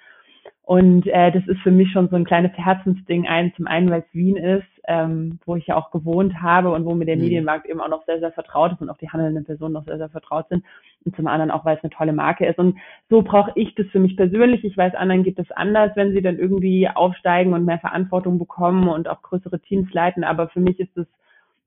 und 0.71 1.04
äh, 1.09 1.33
das 1.33 1.45
ist 1.49 1.61
für 1.62 1.73
mich 1.73 1.90
schon 1.90 2.09
so 2.11 2.16
ein 2.16 2.25
kleines 2.25 2.52
Herzensding. 2.52 3.26
Ein, 3.26 3.52
zum 3.57 3.66
einen, 3.66 3.90
weil 3.90 4.04
es 4.07 4.14
Wien 4.14 4.37
ist, 4.37 4.69
ähm, 4.87 5.38
wo 5.44 5.56
ich 5.56 5.66
ja 5.66 5.76
auch 5.76 5.90
gewohnt 5.90 6.40
habe 6.40 6.70
und 6.70 6.84
wo 6.84 6.94
mir 6.94 7.04
der 7.04 7.16
mhm. 7.16 7.22
Medienmarkt 7.22 7.66
eben 7.66 7.80
auch 7.80 7.88
noch 7.88 8.04
sehr, 8.06 8.20
sehr 8.20 8.32
vertraut 8.32 8.72
ist 8.72 8.80
und 8.80 8.90
auch 8.90 8.99
die 8.99 9.08
handelnden 9.08 9.44
Personen 9.44 9.75
noch 9.75 9.84
sehr, 9.84 9.99
sehr 9.99 10.08
vertraut 10.08 10.49
sind. 10.49 10.64
Und 11.04 11.16
zum 11.16 11.26
anderen 11.26 11.50
auch, 11.50 11.64
weil 11.64 11.76
es 11.76 11.82
eine 11.82 11.90
tolle 11.90 12.12
Marke 12.12 12.46
ist. 12.46 12.58
Und 12.58 12.78
so 13.08 13.22
brauche 13.22 13.52
ich 13.54 13.75
das 13.75 13.87
für 13.87 14.00
mich 14.00 14.16
persönlich. 14.16 14.64
Ich 14.64 14.76
weiß, 14.76 14.94
anderen 14.94 15.22
geht 15.22 15.38
es 15.38 15.50
anders, 15.52 15.92
wenn 15.94 16.12
sie 16.12 16.20
dann 16.20 16.38
irgendwie 16.38 16.88
aufsteigen 16.88 17.54
und 17.54 17.64
mehr 17.64 17.78
Verantwortung 17.78 18.38
bekommen 18.38 18.88
und 18.88 19.08
auch 19.08 19.22
größere 19.22 19.60
Teams 19.60 19.92
leiten. 19.92 20.25
Aber 20.25 20.49
für 20.49 20.60
mich 20.60 20.78
ist 20.78 20.96
es 20.96 21.06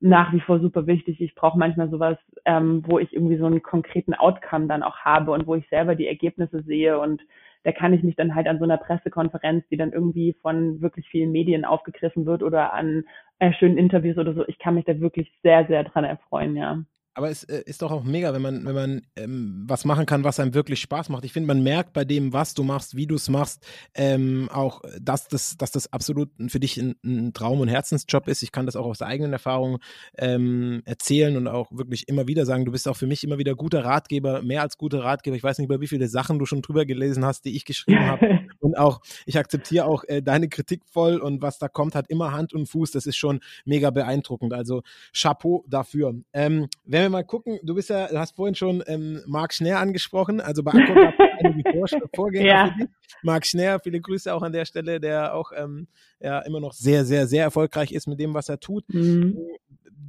nach 0.00 0.32
wie 0.32 0.40
vor 0.40 0.60
super 0.60 0.86
wichtig. 0.86 1.20
Ich 1.20 1.34
brauche 1.34 1.58
manchmal 1.58 1.88
sowas, 1.88 2.18
ähm, 2.44 2.82
wo 2.86 2.98
ich 2.98 3.12
irgendwie 3.12 3.38
so 3.38 3.46
einen 3.46 3.62
konkreten 3.62 4.14
Outcome 4.14 4.66
dann 4.66 4.82
auch 4.82 4.98
habe 4.98 5.32
und 5.32 5.46
wo 5.46 5.54
ich 5.54 5.68
selber 5.68 5.94
die 5.94 6.06
Ergebnisse 6.06 6.62
sehe 6.62 6.98
und 6.98 7.22
da 7.64 7.72
kann 7.72 7.92
ich 7.94 8.02
mich 8.02 8.16
dann 8.16 8.34
halt 8.34 8.46
an 8.46 8.58
so 8.58 8.64
einer 8.64 8.76
Pressekonferenz, 8.78 9.66
die 9.70 9.76
dann 9.76 9.92
irgendwie 9.92 10.36
von 10.42 10.80
wirklich 10.80 11.08
vielen 11.08 11.32
Medien 11.32 11.64
aufgegriffen 11.64 12.26
wird 12.26 12.42
oder 12.42 12.72
an 12.74 13.04
äh, 13.40 13.52
schönen 13.54 13.78
Interviews 13.78 14.18
oder 14.18 14.34
so, 14.34 14.46
ich 14.48 14.58
kann 14.58 14.74
mich 14.74 14.84
da 14.84 15.00
wirklich 15.00 15.32
sehr, 15.42 15.66
sehr 15.66 15.84
dran 15.84 16.04
erfreuen, 16.04 16.56
ja. 16.56 16.84
Aber 17.14 17.30
es 17.30 17.44
äh, 17.44 17.62
ist 17.66 17.82
doch 17.82 17.92
auch 17.92 18.02
mega, 18.02 18.32
wenn 18.32 18.42
man, 18.42 18.64
wenn 18.64 18.74
man 18.74 19.02
ähm, 19.16 19.64
was 19.66 19.84
machen 19.84 20.04
kann, 20.04 20.24
was 20.24 20.40
einem 20.40 20.52
wirklich 20.52 20.80
Spaß 20.80 21.08
macht. 21.08 21.24
Ich 21.24 21.32
finde, 21.32 21.46
man 21.46 21.62
merkt 21.62 21.92
bei 21.92 22.04
dem, 22.04 22.32
was 22.32 22.54
du 22.54 22.64
machst, 22.64 22.96
wie 22.96 23.06
du 23.06 23.14
es 23.14 23.28
machst, 23.28 23.64
ähm, 23.94 24.48
auch, 24.52 24.82
dass 25.00 25.28
das, 25.28 25.56
dass 25.56 25.70
das 25.70 25.92
absolut 25.92 26.30
für 26.48 26.58
dich 26.58 26.76
ein, 26.76 26.96
ein, 27.04 27.32
Traum- 27.32 27.60
und 27.60 27.68
Herzensjob 27.68 28.26
ist. 28.26 28.42
Ich 28.42 28.52
kann 28.52 28.66
das 28.66 28.74
auch 28.76 28.86
aus 28.86 29.00
eigenen 29.00 29.32
Erfahrungen 29.32 29.78
ähm, 30.18 30.82
erzählen 30.84 31.36
und 31.36 31.46
auch 31.46 31.70
wirklich 31.70 32.08
immer 32.08 32.26
wieder 32.26 32.46
sagen, 32.46 32.64
du 32.64 32.72
bist 32.72 32.88
auch 32.88 32.96
für 32.96 33.06
mich 33.06 33.22
immer 33.22 33.38
wieder 33.38 33.54
guter 33.54 33.84
Ratgeber, 33.84 34.42
mehr 34.42 34.62
als 34.62 34.76
guter 34.76 35.04
Ratgeber. 35.04 35.36
Ich 35.36 35.42
weiß 35.42 35.58
nicht, 35.58 35.66
über 35.66 35.80
wie 35.80 35.86
viele 35.86 36.08
Sachen 36.08 36.38
du 36.38 36.46
schon 36.46 36.62
drüber 36.62 36.84
gelesen 36.84 37.24
hast, 37.24 37.44
die 37.44 37.56
ich 37.56 37.64
geschrieben 37.64 38.06
habe. 38.06 38.40
Und 38.64 38.78
auch, 38.78 39.00
ich 39.26 39.38
akzeptiere 39.38 39.84
auch 39.84 40.04
äh, 40.04 40.22
deine 40.22 40.48
Kritik 40.48 40.82
voll 40.86 41.18
und 41.18 41.42
was 41.42 41.58
da 41.58 41.68
kommt, 41.68 41.94
hat 41.94 42.08
immer 42.08 42.32
Hand 42.32 42.54
und 42.54 42.66
Fuß. 42.66 42.92
Das 42.92 43.04
ist 43.06 43.16
schon 43.16 43.40
mega 43.66 43.90
beeindruckend. 43.90 44.54
Also 44.54 44.82
Chapeau 45.12 45.64
dafür. 45.68 46.14
Ähm, 46.32 46.68
wenn 46.84 47.02
wir 47.02 47.10
mal 47.10 47.24
gucken, 47.24 47.58
du 47.62 47.74
bist 47.74 47.90
ja, 47.90 48.08
du 48.08 48.18
hast 48.18 48.34
vorhin 48.34 48.54
schon 48.54 48.82
ähm, 48.86 49.22
Marc 49.26 49.52
Schneer 49.52 49.80
angesprochen, 49.80 50.40
also 50.40 50.62
bei 50.62 50.72
es 50.72 50.74
einige 51.44 51.70
Vor 51.72 51.88
Vorgänger 52.14 52.46
ja. 52.46 52.74
Marc 53.22 53.44
Schneer, 53.44 53.80
viele 53.80 54.00
Grüße 54.00 54.32
auch 54.32 54.42
an 54.42 54.52
der 54.52 54.64
Stelle, 54.64 54.98
der 54.98 55.34
auch 55.34 55.52
ähm, 55.54 55.86
ja, 56.20 56.38
immer 56.40 56.60
noch 56.60 56.72
sehr, 56.72 57.04
sehr, 57.04 57.26
sehr 57.26 57.42
erfolgreich 57.44 57.92
ist 57.92 58.08
mit 58.08 58.18
dem, 58.18 58.32
was 58.32 58.48
er 58.48 58.58
tut. 58.58 58.84
Mhm. 58.88 59.36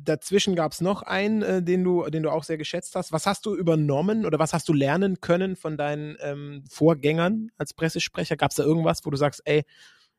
Dazwischen 0.05 0.55
gab 0.55 0.71
es 0.71 0.81
noch 0.81 1.01
einen, 1.03 1.41
äh, 1.41 1.61
den, 1.61 1.83
du, 1.83 2.07
den 2.09 2.23
du 2.23 2.29
auch 2.29 2.43
sehr 2.43 2.57
geschätzt 2.57 2.95
hast. 2.95 3.11
Was 3.11 3.25
hast 3.25 3.45
du 3.45 3.55
übernommen 3.55 4.25
oder 4.25 4.39
was 4.39 4.53
hast 4.53 4.69
du 4.69 4.73
lernen 4.73 5.19
können 5.21 5.55
von 5.55 5.77
deinen 5.77 6.17
ähm, 6.21 6.63
Vorgängern 6.69 7.49
als 7.57 7.73
Pressesprecher? 7.73 8.37
Gab 8.37 8.51
es 8.51 8.57
da 8.57 8.63
irgendwas, 8.63 9.05
wo 9.05 9.09
du 9.09 9.17
sagst, 9.17 9.41
ey, 9.45 9.63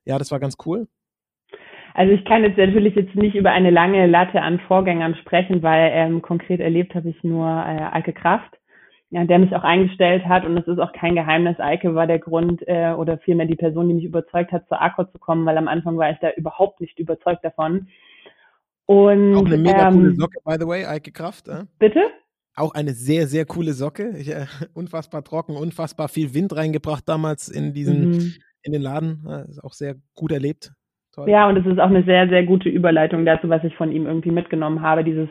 ja, 0.04 0.18
das 0.18 0.30
war 0.30 0.40
ganz 0.40 0.56
cool? 0.64 0.86
Also 1.94 2.12
ich 2.12 2.24
kann 2.26 2.42
jetzt 2.42 2.58
natürlich 2.58 2.94
jetzt 2.94 3.14
nicht 3.14 3.34
über 3.34 3.52
eine 3.52 3.70
lange 3.70 4.06
Latte 4.06 4.42
an 4.42 4.60
Vorgängern 4.60 5.14
sprechen, 5.14 5.62
weil 5.62 5.90
ähm, 5.94 6.20
konkret 6.20 6.60
erlebt 6.60 6.94
habe 6.94 7.08
ich 7.08 7.24
nur 7.24 7.48
äh, 7.48 7.96
Eike 7.96 8.12
Kraft, 8.12 8.58
ja, 9.08 9.24
der 9.24 9.38
mich 9.38 9.56
auch 9.56 9.62
eingestellt 9.64 10.26
hat 10.26 10.44
und 10.44 10.58
es 10.58 10.66
ist 10.66 10.78
auch 10.78 10.92
kein 10.92 11.14
Geheimnis. 11.14 11.58
Eike 11.58 11.94
war 11.94 12.06
der 12.06 12.18
Grund 12.18 12.62
äh, 12.68 12.90
oder 12.90 13.16
vielmehr 13.16 13.46
die 13.46 13.56
Person, 13.56 13.88
die 13.88 13.94
mich 13.94 14.04
überzeugt 14.04 14.52
hat, 14.52 14.68
zur 14.68 14.82
Accor 14.82 15.10
zu 15.10 15.18
kommen, 15.18 15.46
weil 15.46 15.56
am 15.56 15.68
Anfang 15.68 15.96
war 15.96 16.10
ich 16.10 16.18
da 16.18 16.30
überhaupt 16.32 16.82
nicht 16.82 16.98
überzeugt 16.98 17.42
davon. 17.42 17.88
Und, 18.86 19.34
auch 19.34 19.44
eine 19.44 19.58
mega 19.58 19.88
ähm, 19.88 19.94
coole 19.94 20.14
Socke, 20.14 20.38
by 20.44 20.56
the 20.60 20.66
way, 20.66 20.84
Eike 20.84 21.10
Kraft. 21.10 21.48
Äh? 21.48 21.64
Bitte? 21.78 22.00
Auch 22.54 22.72
eine 22.72 22.92
sehr, 22.92 23.26
sehr 23.26 23.44
coole 23.44 23.72
Socke. 23.72 24.14
Ich, 24.16 24.30
äh, 24.30 24.46
unfassbar 24.74 25.24
trocken, 25.24 25.56
unfassbar 25.56 26.08
viel 26.08 26.34
Wind 26.34 26.56
reingebracht 26.56 27.08
damals 27.08 27.48
in 27.48 27.74
diesen, 27.74 28.10
mhm. 28.10 28.34
in 28.62 28.72
den 28.72 28.82
Laden. 28.82 29.26
Äh, 29.28 29.50
ist 29.50 29.62
auch 29.62 29.72
sehr 29.72 29.96
gut 30.14 30.32
erlebt. 30.32 30.72
Toll. 31.12 31.28
Ja, 31.28 31.48
und 31.48 31.56
es 31.56 31.66
ist 31.66 31.80
auch 31.80 31.88
eine 31.88 32.04
sehr, 32.04 32.28
sehr 32.28 32.44
gute 32.44 32.68
Überleitung 32.68 33.24
dazu, 33.24 33.48
was 33.48 33.64
ich 33.64 33.74
von 33.76 33.90
ihm 33.90 34.06
irgendwie 34.06 34.30
mitgenommen 34.30 34.82
habe. 34.82 35.02
Dieses, 35.02 35.28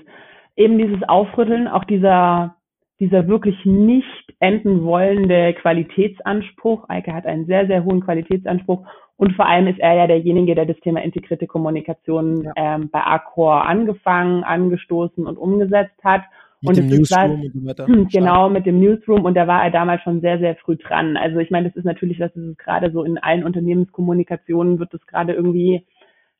eben 0.55 0.77
dieses 0.77 1.01
Aufrütteln, 1.07 1.67
auch 1.67 1.85
dieser, 1.85 2.55
dieser 2.99 3.27
wirklich 3.27 3.55
nicht 3.65 4.33
enden 4.39 4.83
wollende 4.83 5.53
Qualitätsanspruch. 5.53 6.89
Eike 6.89 7.13
hat 7.13 7.25
einen 7.25 7.45
sehr, 7.45 7.67
sehr 7.67 7.85
hohen 7.85 8.01
Qualitätsanspruch. 8.01 8.85
Und 9.17 9.33
vor 9.33 9.47
allem 9.47 9.67
ist 9.67 9.79
er 9.79 9.93
ja 9.93 10.07
derjenige, 10.07 10.55
der 10.55 10.65
das 10.65 10.79
Thema 10.81 11.01
integrierte 11.01 11.47
Kommunikation 11.47 12.43
ja. 12.43 12.53
ähm, 12.55 12.89
bei 12.89 13.01
Accor 13.01 13.65
angefangen, 13.65 14.43
angestoßen 14.43 15.25
und 15.25 15.37
umgesetzt 15.37 16.03
hat. 16.03 16.23
Mit 16.61 16.69
und 16.69 16.77
dem 16.77 16.97
Newsroom 16.97 17.41
und 17.41 17.53
so 17.53 17.65
weiter. 17.65 17.85
Genau, 18.11 18.49
mit 18.49 18.65
dem 18.65 18.79
Newsroom 18.79 19.23
und 19.23 19.35
da 19.35 19.47
war 19.47 19.63
er 19.63 19.71
damals 19.71 20.01
schon 20.03 20.19
sehr, 20.19 20.39
sehr 20.39 20.55
früh 20.55 20.75
dran. 20.75 21.15
Also 21.15 21.39
ich 21.39 21.49
meine, 21.49 21.67
das 21.69 21.77
ist 21.77 21.85
natürlich, 21.85 22.17
das 22.17 22.35
ist 22.35 22.57
gerade 22.57 22.91
so 22.91 23.03
in 23.03 23.17
allen 23.17 23.45
Unternehmenskommunikationen 23.45 24.79
wird 24.79 24.93
das 24.93 25.05
gerade 25.07 25.33
irgendwie 25.33 25.85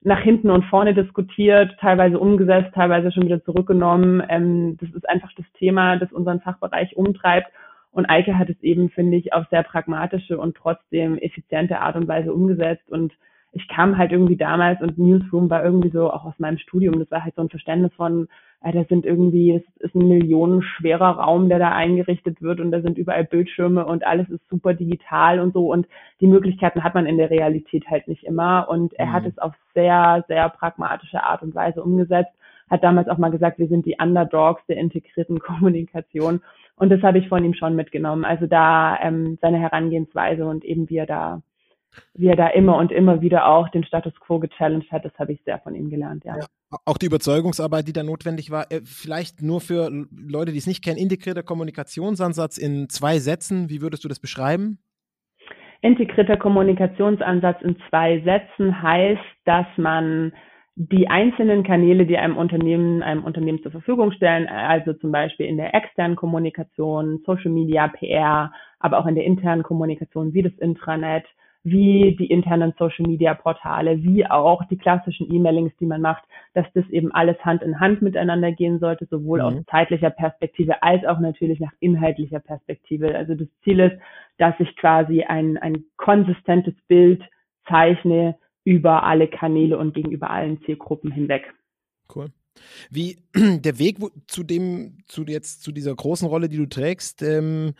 nach 0.02 0.22
hinten 0.22 0.52
und 0.52 0.66
vorne 0.66 0.94
diskutiert, 0.94 1.76
teilweise 1.80 2.20
umgesetzt, 2.20 2.76
teilweise 2.76 3.12
schon 3.12 3.26
wieder 3.26 3.44
zurückgenommen. 3.44 4.22
Ähm, 4.30 4.78
das 4.80 4.90
ist 4.92 5.08
einfach 5.10 5.32
das 5.36 5.46
Thema, 5.58 5.98
das 5.98 6.12
unseren 6.12 6.42
Fachbereich 6.42 6.96
umtreibt. 6.96 7.48
Und 7.96 8.10
Eike 8.10 8.38
hat 8.38 8.50
es 8.50 8.62
eben, 8.62 8.90
finde 8.90 9.16
ich, 9.16 9.32
auf 9.32 9.46
sehr 9.50 9.64
pragmatische 9.64 10.38
und 10.38 10.58
trotzdem 10.58 11.18
effiziente 11.18 11.80
Art 11.80 11.96
und 11.96 12.10
Weise 12.10 12.34
umgesetzt. 12.34 12.90
Und 12.90 13.14
ich 13.54 13.70
kam 13.70 13.98
halt 13.98 14.12
irgendwie 14.12 14.36
damals 14.36 14.82
und 14.82 14.98
Newsroom 14.98 15.50
war 15.50 15.64
irgendwie 15.64 15.90
so 15.90 16.12
auch 16.12 16.26
aus 16.26 16.38
meinem 16.38 16.58
Studium, 16.58 17.00
das 17.00 17.10
war 17.10 17.24
halt 17.24 17.36
so 17.36 17.42
ein 17.42 17.50
Verständnis 17.50 17.94
von, 17.94 18.28
äh, 18.62 18.74
das 18.74 18.86
sind 18.90 19.06
irgendwie, 19.06 19.52
es 19.52 19.64
ist 19.80 19.96
ein 19.96 20.10
millionenschwerer 20.10 21.12
Raum, 21.12 21.48
der 21.48 21.58
da 21.58 21.72
eingerichtet 21.72 22.42
wird 22.42 22.60
und 22.60 22.72
da 22.72 22.82
sind 22.82 22.98
überall 22.98 23.24
Bildschirme 23.24 23.86
und 23.86 24.06
alles 24.06 24.28
ist 24.28 24.46
super 24.50 24.74
digital 24.74 25.40
und 25.40 25.54
so 25.54 25.72
und 25.72 25.88
die 26.20 26.28
Möglichkeiten 26.28 26.84
hat 26.84 26.96
man 26.96 27.06
in 27.06 27.18
der 27.18 27.30
Realität 27.30 27.90
halt 27.90 28.10
nicht 28.10 28.26
immer 28.26 28.68
und 28.68 28.94
er 28.96 29.06
mhm. 29.06 29.14
hat 29.14 29.26
es 29.26 29.38
auf 29.38 29.54
sehr, 29.74 30.26
sehr 30.28 30.50
pragmatische 30.50 31.24
Art 31.24 31.42
und 31.42 31.56
Weise 31.56 31.82
umgesetzt, 31.82 32.34
hat 32.70 32.84
damals 32.84 33.08
auch 33.08 33.18
mal 33.18 33.32
gesagt, 33.32 33.60
wir 33.60 33.68
sind 33.68 33.86
die 33.86 33.98
Underdogs 34.00 34.62
der 34.68 34.78
integrierten 34.78 35.40
Kommunikation 35.46 36.42
und 36.76 36.90
das 36.90 37.02
habe 37.02 37.20
ich 37.20 37.30
von 37.30 37.44
ihm 37.44 37.54
schon 37.54 37.76
mitgenommen. 37.76 38.26
Also 38.26 38.48
da 38.48 38.98
ähm, 39.02 39.38
seine 39.42 39.60
Herangehensweise 39.60 40.46
und 40.46 40.66
eben 40.66 40.90
wie 40.90 40.98
er 40.98 41.06
da 41.06 41.42
wie 42.14 42.28
er 42.28 42.36
da 42.36 42.48
immer 42.48 42.78
und 42.78 42.92
immer 42.92 43.22
wieder 43.22 43.48
auch 43.48 43.70
den 43.70 43.84
Status 43.84 44.14
quo 44.20 44.40
gechallenged 44.40 44.92
hat, 44.92 45.06
das 45.06 45.14
habe 45.18 45.34
ich 45.34 45.42
sehr 45.44 45.60
von 45.60 45.76
ihm 45.76 45.90
gelernt, 45.90 46.26
ja. 46.26 46.38
ja. 46.38 46.46
Auch 46.86 46.98
die 46.98 47.06
Überzeugungsarbeit, 47.06 47.88
die 47.88 47.94
da 47.94 48.04
notwendig 48.04 48.52
war, 48.52 48.72
äh, 48.72 48.82
vielleicht 48.84 49.42
nur 49.42 49.62
für 49.62 49.90
Leute, 50.12 50.52
die 50.52 50.58
es 50.58 50.68
nicht 50.68 50.84
kennen, 50.84 50.98
integrierter 50.98 51.44
Kommunikationsansatz 51.44 52.58
in 52.58 52.90
zwei 52.90 53.20
Sätzen, 53.20 53.70
wie 53.70 53.82
würdest 53.82 54.04
du 54.04 54.10
das 54.10 54.20
beschreiben? 54.20 54.80
Integrierter 55.82 56.38
Kommunikationsansatz 56.38 57.62
in 57.62 57.78
zwei 57.90 58.20
Sätzen 58.22 58.82
heißt, 58.82 59.22
dass 59.46 59.68
man 59.78 60.34
die 60.76 61.08
einzelnen 61.08 61.64
Kanäle, 61.64 62.06
die 62.06 62.18
einem 62.18 62.36
Unternehmen, 62.36 63.02
einem 63.02 63.24
Unternehmen 63.24 63.62
zur 63.64 63.72
Verfügung 63.72 64.12
stellen, 64.12 64.48
also 64.48 64.94
zum 64.94 65.12
Beispiel 65.12 65.46
in 65.46 65.56
der 65.56 65.74
externen 65.74 66.18
Kommunikation, 66.18 67.22
Social 67.26 67.52
Media, 67.52 67.88
PR, 67.88 68.52
aber 68.80 69.00
auch 69.00 69.06
in 69.06 69.16
der 69.16 69.24
internen 69.24 69.64
Kommunikation 69.64 70.34
wie 70.34 70.44
das 70.44 70.54
Intranet, 70.60 71.26
wie 71.64 72.16
die 72.20 72.28
internen 72.28 72.74
Social 72.78 73.08
Media 73.08 73.34
Portale, 73.34 74.04
wie 74.04 74.28
auch 74.28 74.66
die 74.66 74.78
klassischen 74.78 75.34
E-Mailings, 75.34 75.72
die 75.80 75.86
man 75.86 76.02
macht, 76.02 76.24
dass 76.54 76.66
das 76.74 76.88
eben 76.90 77.12
alles 77.12 77.38
Hand 77.44 77.64
in 77.64 77.80
Hand 77.80 78.02
miteinander 78.02 78.52
gehen 78.52 78.80
sollte, 78.80 79.06
sowohl 79.06 79.40
mhm. 79.40 79.46
aus 79.46 79.66
zeitlicher 79.72 80.10
Perspektive 80.10 80.84
als 80.84 81.06
auch 81.06 81.20
natürlich 81.20 81.62
nach 81.62 81.72
inhaltlicher 81.80 82.40
Perspektive. 82.40 83.16
Also 83.16 83.34
das 83.34 83.48
Ziel 83.64 83.80
ist, 83.80 83.98
dass 84.38 84.54
ich 84.60 84.76
quasi 84.76 85.24
ein, 85.24 85.58
ein 85.58 85.86
konsistentes 85.96 86.76
Bild 86.88 87.24
zeichne 87.68 88.36
über 88.66 89.04
alle 89.04 89.30
Kanäle 89.30 89.78
und 89.78 89.94
gegenüber 89.94 90.30
allen 90.30 90.62
Zielgruppen 90.66 91.12
hinweg. 91.12 91.54
Cool. 92.14 92.32
Wie 92.90 93.24
der 93.36 93.80
Weg 93.80 94.00
zu 94.28 94.44
dem, 94.44 94.98
zu 95.08 95.24
jetzt 95.24 95.62
zu 95.62 95.72
dieser 95.72 95.96
großen 95.96 96.28
Rolle, 96.28 96.50
die 96.50 96.58
du 96.58 96.66
trägst, 96.66 97.22
ähm, 97.22 97.74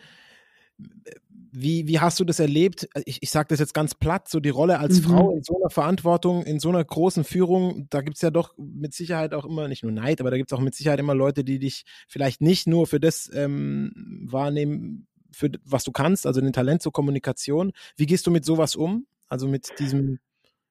wie, 1.58 1.88
wie 1.88 2.00
hast 2.00 2.20
du 2.20 2.24
das 2.24 2.38
erlebt? 2.38 2.86
Ich, 3.06 3.22
ich 3.22 3.30
sage 3.30 3.48
das 3.48 3.60
jetzt 3.60 3.72
ganz 3.72 3.94
platt, 3.94 4.28
so 4.28 4.40
die 4.40 4.50
Rolle 4.50 4.78
als 4.78 5.00
mhm. 5.00 5.04
Frau 5.04 5.30
in 5.32 5.42
so 5.42 5.58
einer 5.58 5.70
Verantwortung, 5.70 6.44
in 6.44 6.60
so 6.60 6.68
einer 6.68 6.84
großen 6.84 7.24
Führung, 7.24 7.86
da 7.88 8.02
gibt 8.02 8.16
es 8.16 8.22
ja 8.22 8.30
doch 8.30 8.54
mit 8.58 8.92
Sicherheit 8.92 9.32
auch 9.32 9.46
immer, 9.46 9.66
nicht 9.66 9.82
nur 9.82 9.92
Neid, 9.92 10.20
aber 10.20 10.30
da 10.30 10.36
gibt 10.36 10.52
es 10.52 10.56
auch 10.56 10.62
mit 10.62 10.74
Sicherheit 10.74 11.00
immer 11.00 11.14
Leute, 11.14 11.44
die 11.44 11.58
dich 11.58 11.84
vielleicht 12.08 12.42
nicht 12.42 12.66
nur 12.66 12.86
für 12.86 13.00
das 13.00 13.30
ähm, 13.34 14.26
wahrnehmen, 14.28 15.06
für 15.32 15.50
was 15.64 15.84
du 15.84 15.92
kannst, 15.92 16.26
also 16.26 16.42
den 16.42 16.52
Talent 16.52 16.82
zur 16.82 16.92
Kommunikation. 16.92 17.72
Wie 17.96 18.06
gehst 18.06 18.26
du 18.26 18.30
mit 18.30 18.44
sowas 18.44 18.76
um? 18.76 19.06
Also 19.28 19.48
mit 19.48 19.78
diesem, 19.78 20.18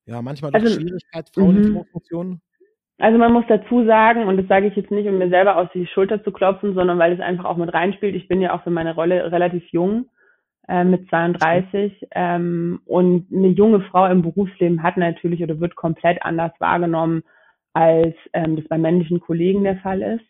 ja, 0.05 0.21
manchmal 0.21 0.51
doch 0.51 0.59
also, 0.59 0.79
Schwierigkeit, 0.79 1.29
Frauen 1.33 1.55
in 1.55 1.61
mhm. 1.61 1.65
Führungsfunktionen? 1.67 2.41
Also 2.97 3.17
man 3.17 3.33
muss 3.33 3.45
dazu 3.47 3.85
sagen, 3.85 4.27
und 4.27 4.37
das 4.37 4.47
sage 4.47 4.67
ich 4.67 4.75
jetzt 4.75 4.91
nicht, 4.91 5.07
um 5.07 5.17
mir 5.17 5.29
selber 5.29 5.57
aus 5.57 5.67
die 5.73 5.85
Schulter 5.85 6.23
zu 6.23 6.31
klopfen, 6.31 6.75
sondern 6.75 6.97
weil 6.97 7.11
es 7.11 7.19
einfach 7.19 7.45
auch 7.45 7.57
mit 7.57 7.73
reinspielt. 7.73 8.15
Ich 8.15 8.27
bin 8.27 8.39
ja 8.39 8.55
auch 8.55 8.63
für 8.63 8.69
meine 8.69 8.95
Rolle 8.95 9.31
relativ 9.31 9.63
jung, 9.71 10.05
äh, 10.69 10.83
mit 10.85 11.09
32. 11.09 12.07
Ähm, 12.11 12.79
und 12.85 13.27
eine 13.33 13.49
junge 13.49 13.81
Frau 13.81 14.05
im 14.05 14.21
Berufsleben 14.21 14.81
hat 14.81 14.95
natürlich 14.95 15.43
oder 15.43 15.59
wird 15.59 15.75
komplett 15.75 16.23
anders 16.23 16.53
wahrgenommen, 16.59 17.23
als 17.73 18.15
ähm, 18.31 18.55
das 18.55 18.65
bei 18.69 18.77
männlichen 18.77 19.19
Kollegen 19.19 19.63
der 19.65 19.77
Fall 19.77 20.01
ist. 20.01 20.25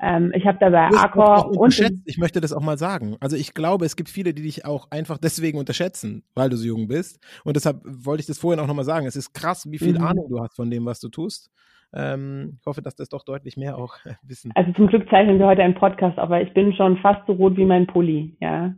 Ähm, 0.00 0.32
ich 0.34 0.46
habe 0.46 0.58
dabei 0.60 0.88
Accor 0.96 1.50
und 1.58 1.78
ich 2.04 2.18
möchte 2.18 2.40
das 2.40 2.52
auch 2.52 2.62
mal 2.62 2.78
sagen. 2.78 3.16
Also 3.20 3.36
ich 3.36 3.52
glaube, 3.52 3.84
es 3.84 3.96
gibt 3.96 4.08
viele, 4.08 4.32
die 4.32 4.42
dich 4.42 4.64
auch 4.64 4.90
einfach 4.90 5.18
deswegen 5.18 5.58
unterschätzen, 5.58 6.22
weil 6.34 6.50
du 6.50 6.56
so 6.56 6.66
jung 6.66 6.86
bist. 6.86 7.20
Und 7.44 7.56
deshalb 7.56 7.80
wollte 7.84 8.20
ich 8.20 8.26
das 8.26 8.38
vorhin 8.38 8.60
auch 8.60 8.68
nochmal 8.68 8.84
sagen. 8.84 9.06
Es 9.06 9.16
ist 9.16 9.32
krass, 9.32 9.70
wie 9.70 9.78
viel 9.78 9.98
mhm. 9.98 10.04
Ahnung 10.04 10.28
du 10.28 10.40
hast 10.40 10.54
von 10.54 10.70
dem, 10.70 10.86
was 10.86 11.00
du 11.00 11.08
tust. 11.08 11.50
Ähm, 11.94 12.58
ich 12.60 12.66
hoffe, 12.66 12.82
dass 12.82 12.94
das 12.96 13.08
doch 13.08 13.24
deutlich 13.24 13.56
mehr 13.56 13.76
auch 13.76 13.96
äh, 14.04 14.14
wissen. 14.22 14.52
Also 14.54 14.72
zum 14.72 14.88
Glück 14.88 15.08
zeichnen 15.08 15.38
wir 15.38 15.46
heute 15.46 15.62
einen 15.62 15.74
Podcast, 15.74 16.18
aber 16.18 16.42
ich 16.42 16.52
bin 16.52 16.74
schon 16.74 16.98
fast 16.98 17.26
so 17.26 17.32
rot 17.32 17.56
wie 17.56 17.64
mein 17.64 17.86
Pulli, 17.86 18.36
ja. 18.40 18.74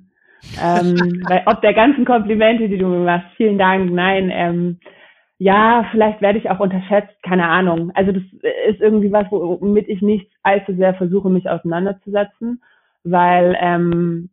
ähm, 0.62 0.96
weil, 1.28 1.42
ob 1.46 1.60
der 1.60 1.74
ganzen 1.74 2.04
Komplimente, 2.04 2.68
die 2.68 2.78
du 2.78 2.86
mir 2.86 3.04
machst, 3.04 3.26
vielen 3.36 3.58
Dank, 3.58 3.90
nein, 3.90 4.30
ähm, 4.32 4.78
ja, 5.40 5.86
vielleicht 5.90 6.20
werde 6.20 6.38
ich 6.38 6.50
auch 6.50 6.60
unterschätzt, 6.60 7.14
keine 7.22 7.48
Ahnung. 7.48 7.92
Also 7.94 8.12
das 8.12 8.22
ist 8.68 8.78
irgendwie 8.78 9.10
was, 9.10 9.24
womit 9.30 9.88
ich 9.88 10.02
nicht 10.02 10.30
allzu 10.42 10.74
sehr 10.74 10.92
versuche, 10.92 11.30
mich 11.30 11.48
auseinanderzusetzen, 11.48 12.62
weil 13.04 13.56
ähm, 13.58 14.28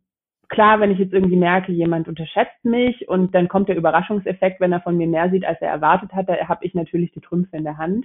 klar, 0.50 0.80
wenn 0.80 0.90
ich 0.90 0.98
jetzt 0.98 1.14
irgendwie 1.14 1.36
merke, 1.36 1.72
jemand 1.72 2.08
unterschätzt 2.08 2.62
mich 2.62 3.08
und 3.08 3.34
dann 3.34 3.48
kommt 3.48 3.70
der 3.70 3.78
Überraschungseffekt, 3.78 4.60
wenn 4.60 4.72
er 4.72 4.82
von 4.82 4.98
mir 4.98 5.06
mehr 5.06 5.30
sieht, 5.30 5.46
als 5.46 5.58
er 5.62 5.70
erwartet 5.70 6.12
hat, 6.12 6.28
da 6.28 6.34
habe 6.46 6.66
ich 6.66 6.74
natürlich 6.74 7.10
die 7.12 7.22
Trümpfe 7.22 7.56
in 7.56 7.64
der 7.64 7.78
Hand. 7.78 8.04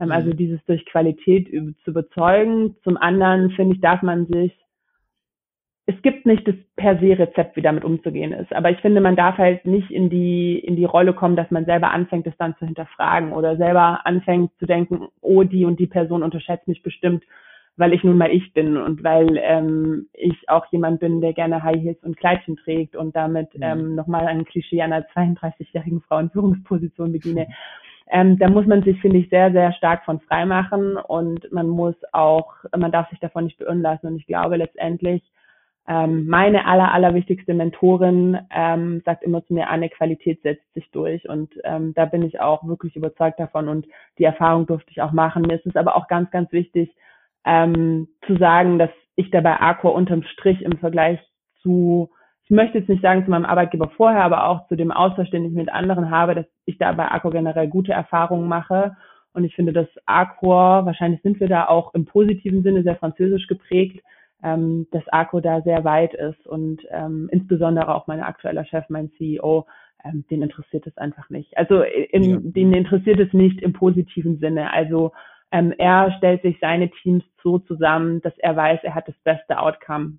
Ähm, 0.00 0.10
also 0.10 0.30
mhm. 0.30 0.36
dieses 0.36 0.64
durch 0.64 0.84
Qualität 0.86 1.48
zu 1.84 1.90
überzeugen. 1.92 2.74
Zum 2.82 2.96
anderen 2.96 3.52
finde 3.52 3.76
ich, 3.76 3.80
darf 3.80 4.02
man 4.02 4.26
sich, 4.26 4.58
es 5.90 6.02
gibt 6.02 6.26
nicht 6.26 6.46
das 6.46 6.54
per 6.76 6.98
se 6.98 7.18
Rezept, 7.18 7.56
wie 7.56 7.62
damit 7.62 7.84
umzugehen 7.84 8.32
ist. 8.32 8.52
Aber 8.52 8.70
ich 8.70 8.78
finde, 8.78 9.00
man 9.00 9.16
darf 9.16 9.38
halt 9.38 9.64
nicht 9.64 9.90
in 9.90 10.08
die, 10.08 10.58
in 10.58 10.76
die 10.76 10.84
Rolle 10.84 11.12
kommen, 11.12 11.36
dass 11.36 11.50
man 11.50 11.64
selber 11.64 11.90
anfängt, 11.90 12.26
es 12.26 12.36
dann 12.38 12.56
zu 12.58 12.66
hinterfragen 12.66 13.32
oder 13.32 13.56
selber 13.56 14.00
anfängt 14.04 14.52
zu 14.58 14.66
denken, 14.66 15.08
oh, 15.20 15.42
die 15.42 15.64
und 15.64 15.80
die 15.80 15.86
Person 15.86 16.22
unterschätzt 16.22 16.68
mich 16.68 16.82
bestimmt, 16.82 17.24
weil 17.76 17.92
ich 17.92 18.04
nun 18.04 18.18
mal 18.18 18.30
ich 18.30 18.52
bin 18.52 18.76
und 18.76 19.02
weil 19.02 19.40
ähm, 19.42 20.06
ich 20.12 20.48
auch 20.48 20.66
jemand 20.70 21.00
bin, 21.00 21.20
der 21.20 21.32
gerne 21.32 21.62
High 21.62 21.80
Heels 21.80 22.02
und 22.04 22.16
Kleidchen 22.16 22.56
trägt 22.56 22.94
und 22.94 23.16
damit 23.16 23.52
mhm. 23.54 23.62
ähm, 23.62 23.94
nochmal 23.94 24.26
ein 24.26 24.44
Klischee 24.44 24.82
einer 24.82 25.02
32-jährigen 25.08 26.02
Frau 26.02 26.18
in 26.18 26.30
Führungsposition 26.30 27.12
bediene. 27.12 27.46
Mhm. 27.48 27.54
Ähm, 28.12 28.38
da 28.38 28.48
muss 28.48 28.66
man 28.66 28.82
sich, 28.82 29.00
finde 29.00 29.18
ich, 29.18 29.28
sehr, 29.30 29.52
sehr 29.52 29.72
stark 29.72 30.04
von 30.04 30.20
frei 30.20 30.44
machen 30.44 30.96
und 30.96 31.50
man 31.52 31.68
muss 31.68 31.94
auch, 32.12 32.54
man 32.76 32.90
darf 32.90 33.08
sich 33.10 33.20
davon 33.20 33.44
nicht 33.44 33.58
beirren 33.58 33.82
lassen. 33.82 34.08
Und 34.08 34.16
ich 34.16 34.26
glaube 34.26 34.56
letztendlich, 34.56 35.22
ähm, 35.88 36.26
meine 36.26 36.66
aller, 36.66 36.92
allerwichtigste 36.92 37.54
Mentorin 37.54 38.38
ähm, 38.50 39.02
sagt 39.04 39.22
immer 39.22 39.44
zu 39.44 39.54
mir, 39.54 39.68
eine 39.68 39.88
Qualität 39.88 40.42
setzt 40.42 40.72
sich 40.74 40.90
durch. 40.90 41.28
Und 41.28 41.52
ähm, 41.64 41.94
da 41.94 42.04
bin 42.04 42.22
ich 42.22 42.40
auch 42.40 42.66
wirklich 42.66 42.96
überzeugt 42.96 43.40
davon 43.40 43.68
und 43.68 43.86
die 44.18 44.24
Erfahrung 44.24 44.66
durfte 44.66 44.90
ich 44.90 45.02
auch 45.02 45.12
machen. 45.12 45.42
Mir 45.42 45.56
ist 45.56 45.66
es 45.66 45.76
aber 45.76 45.96
auch 45.96 46.06
ganz, 46.06 46.30
ganz 46.30 46.52
wichtig 46.52 46.94
ähm, 47.44 48.08
zu 48.26 48.36
sagen, 48.36 48.78
dass 48.78 48.90
ich 49.16 49.30
dabei 49.30 49.60
Accor 49.60 49.94
unterm 49.94 50.22
Strich 50.22 50.62
im 50.62 50.78
Vergleich 50.78 51.20
zu 51.62 52.10
ich 52.50 52.56
möchte 52.56 52.78
jetzt 52.78 52.88
nicht 52.88 53.02
sagen 53.02 53.24
zu 53.24 53.30
meinem 53.30 53.44
Arbeitgeber 53.44 53.90
vorher, 53.96 54.24
aber 54.24 54.48
auch 54.48 54.66
zu 54.66 54.74
dem 54.74 54.90
Austausch, 54.90 55.30
den 55.30 55.44
ich 55.44 55.52
mit 55.52 55.68
anderen 55.68 56.10
habe, 56.10 56.34
dass 56.34 56.46
ich 56.64 56.78
da 56.78 56.90
bei 56.90 57.08
Accor 57.08 57.30
generell 57.30 57.68
gute 57.68 57.92
Erfahrungen 57.92 58.48
mache. 58.48 58.96
Und 59.32 59.44
ich 59.44 59.54
finde, 59.54 59.72
dass 59.72 59.86
Accor, 60.04 60.84
wahrscheinlich 60.84 61.22
sind 61.22 61.38
wir 61.38 61.46
da 61.46 61.68
auch 61.68 61.94
im 61.94 62.06
positiven 62.06 62.64
Sinne 62.64 62.82
sehr 62.82 62.96
französisch 62.96 63.46
geprägt, 63.46 64.04
ähm, 64.42 64.86
dass 64.90 65.06
Accor 65.08 65.40
da 65.40 65.60
sehr 65.62 65.84
weit 65.84 66.14
ist 66.14 66.46
und 66.46 66.80
ähm, 66.90 67.28
insbesondere 67.30 67.94
auch 67.94 68.06
mein 68.06 68.20
aktueller 68.20 68.64
Chef, 68.64 68.84
mein 68.88 69.10
CEO, 69.12 69.66
ähm, 70.04 70.24
den 70.30 70.42
interessiert 70.42 70.86
es 70.86 70.96
einfach 70.96 71.28
nicht. 71.30 71.56
Also 71.56 71.82
in, 71.82 72.24
ja. 72.24 72.38
den 72.40 72.72
interessiert 72.72 73.20
es 73.20 73.32
nicht 73.32 73.60
im 73.60 73.72
positiven 73.72 74.38
Sinne. 74.38 74.72
Also 74.72 75.12
ähm, 75.52 75.74
er 75.76 76.12
stellt 76.18 76.42
sich 76.42 76.58
seine 76.60 76.90
Teams 77.02 77.24
so 77.42 77.58
zusammen, 77.58 78.20
dass 78.22 78.36
er 78.38 78.56
weiß, 78.56 78.80
er 78.82 78.94
hat 78.94 79.08
das 79.08 79.18
beste 79.24 79.58
Outcome 79.58 80.18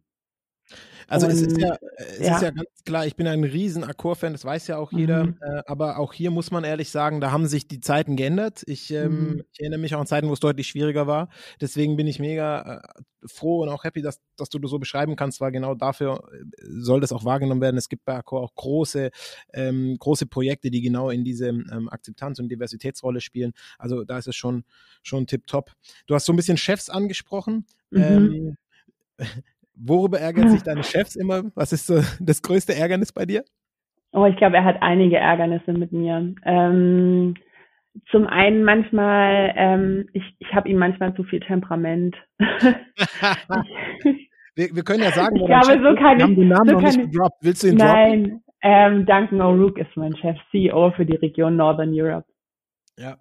also 1.08 1.26
und, 1.26 1.34
es 1.34 1.42
ist 1.42 1.58
ja, 1.58 1.78
es 1.98 2.20
ja. 2.20 2.36
ist 2.36 2.42
ja 2.42 2.52
ganz 2.52 2.70
klar, 2.86 3.06
ich 3.06 3.18
bin 3.18 3.28
ein 3.28 3.44
riesen 3.44 3.84
Accor-Fan, 3.84 4.32
das 4.32 4.46
weiß 4.46 4.68
ja 4.68 4.78
auch 4.78 4.94
jeder, 4.94 5.26
mhm. 5.26 5.38
äh, 5.42 5.62
aber 5.66 6.00
auch 6.00 6.14
hier 6.14 6.32
muss 6.32 6.52
man 6.52 6.64
ehrlich 6.64 6.90
sagen, 6.90 7.20
da 7.20 7.32
haben 7.32 7.48
sich 7.48 7.68
die 7.68 7.82
Zeiten 7.82 8.16
geändert. 8.16 8.64
Ich, 8.66 8.92
ähm, 8.92 9.34
mhm. 9.34 9.44
ich 9.52 9.60
erinnere 9.60 9.80
mich 9.80 9.94
auch 9.94 10.00
an 10.00 10.08
Zeiten, 10.08 10.30
wo 10.30 10.34
es 10.34 10.40
deutlich 10.40 10.68
schwieriger 10.68 11.08
war. 11.08 11.28
Deswegen 11.60 11.98
bin 11.98 12.08
ich 12.08 12.20
mega 12.20 12.78
äh, 12.78 13.28
froh 13.28 13.62
und 13.62 13.70
auch 13.70 13.84
happy, 13.84 14.02
dass, 14.02 14.22
dass 14.38 14.50
du 14.50 14.58
das 14.60 14.72
so 14.72 14.80
beschreiben 14.80 15.18
kannst, 15.18 15.42
weil 15.42 15.52
genau 15.52 15.76
dafür 15.76 16.24
äh, 16.34 16.46
soll 16.60 17.02
das 17.02 17.12
auch 17.12 17.26
wahrgenommen 17.26 17.62
werden. 17.62 17.78
Es 17.78 17.90
gibt 17.90 18.06
bei 18.06 18.16
Accor 18.16 18.42
auch 18.42 18.56
große, 18.56 19.12
ähm, 19.54 19.98
große 20.00 20.28
Projekte, 20.28 20.72
die 20.72 20.82
genau 20.82 21.10
in 21.10 21.26
diese 21.26 21.50
ähm, 21.50 21.90
Akzeptanz- 21.90 22.40
und 22.40 22.50
Diversitätsrolle 22.50 23.20
spielen. 23.20 23.52
Also 23.78 24.06
da 24.06 24.18
ist 24.18 24.28
es 24.28 24.36
schon, 24.38 24.64
schon 25.04 25.28
tipptopp. 25.28 25.72
Du 26.08 26.16
hast 26.16 26.26
so 26.26 26.32
ein 26.32 26.38
bisschen 26.38 26.58
Chefs 26.58 26.90
angesprochen. 26.90 27.66
Mhm. 27.90 28.56
Worüber 29.84 30.20
ärgern 30.20 30.50
sich 30.50 30.62
deine 30.63 30.84
Chefs 30.84 31.15
immer? 31.15 31.44
Was 31.56 31.74
ist 31.74 31.88
so 31.88 32.02
das 32.20 32.41
größte 32.41 32.76
Ärgernis 32.76 33.12
bei 33.12 33.26
dir? 33.26 33.44
Oh, 34.13 34.26
ich 34.26 34.36
glaube, 34.36 34.58
er 34.58 34.65
hat 34.65 34.82
einige 34.82 35.17
Ärgernisse 35.17 35.74
mit 35.74 35.91
mir. 35.91 36.36
Ähm, 36.44 37.36
zum 38.10 38.28
einen 38.28 38.63
manchmal, 38.63 39.54
ähm, 39.56 40.10
ich, 40.13 40.24
ich 40.39 40.54
habe 40.54 40.70
ihm 40.70 40.78
manchmal 40.78 41.15
zu 41.15 41.24
viel 41.24 41.39
Temperament. 41.39 42.15
wir, 42.39 42.56
wir 44.56 44.84
können 44.84 45.04
ja 45.04 45.12
sagen, 45.12 45.36
ich 45.38 45.46
glaube, 45.46 45.82
so 45.82 45.96
kann 45.96 46.17
wir 46.17 46.24
haben 46.26 46.36
den 46.36 46.50
Namen 46.50 46.67
so 46.67 46.74
noch 46.74 46.82
nicht 46.82 47.12
gedroppt. 47.12 47.38
Willst 47.41 47.63
du 47.63 47.67
ihn 47.70 47.78
Nein, 47.78 48.24
droppen? 48.24 48.44
Ähm, 48.63 49.06
Duncan 49.06 49.41
O'Rourke 49.41 49.82
ist 49.82 49.98
mein 49.98 50.15
Chef, 50.17 50.38
CEO 50.52 50.91
für 50.91 51.06
die 51.06 51.15
Region 51.15 51.56
Northern 51.56 51.91
Europe. 51.94 52.28
Ja, 52.98 53.17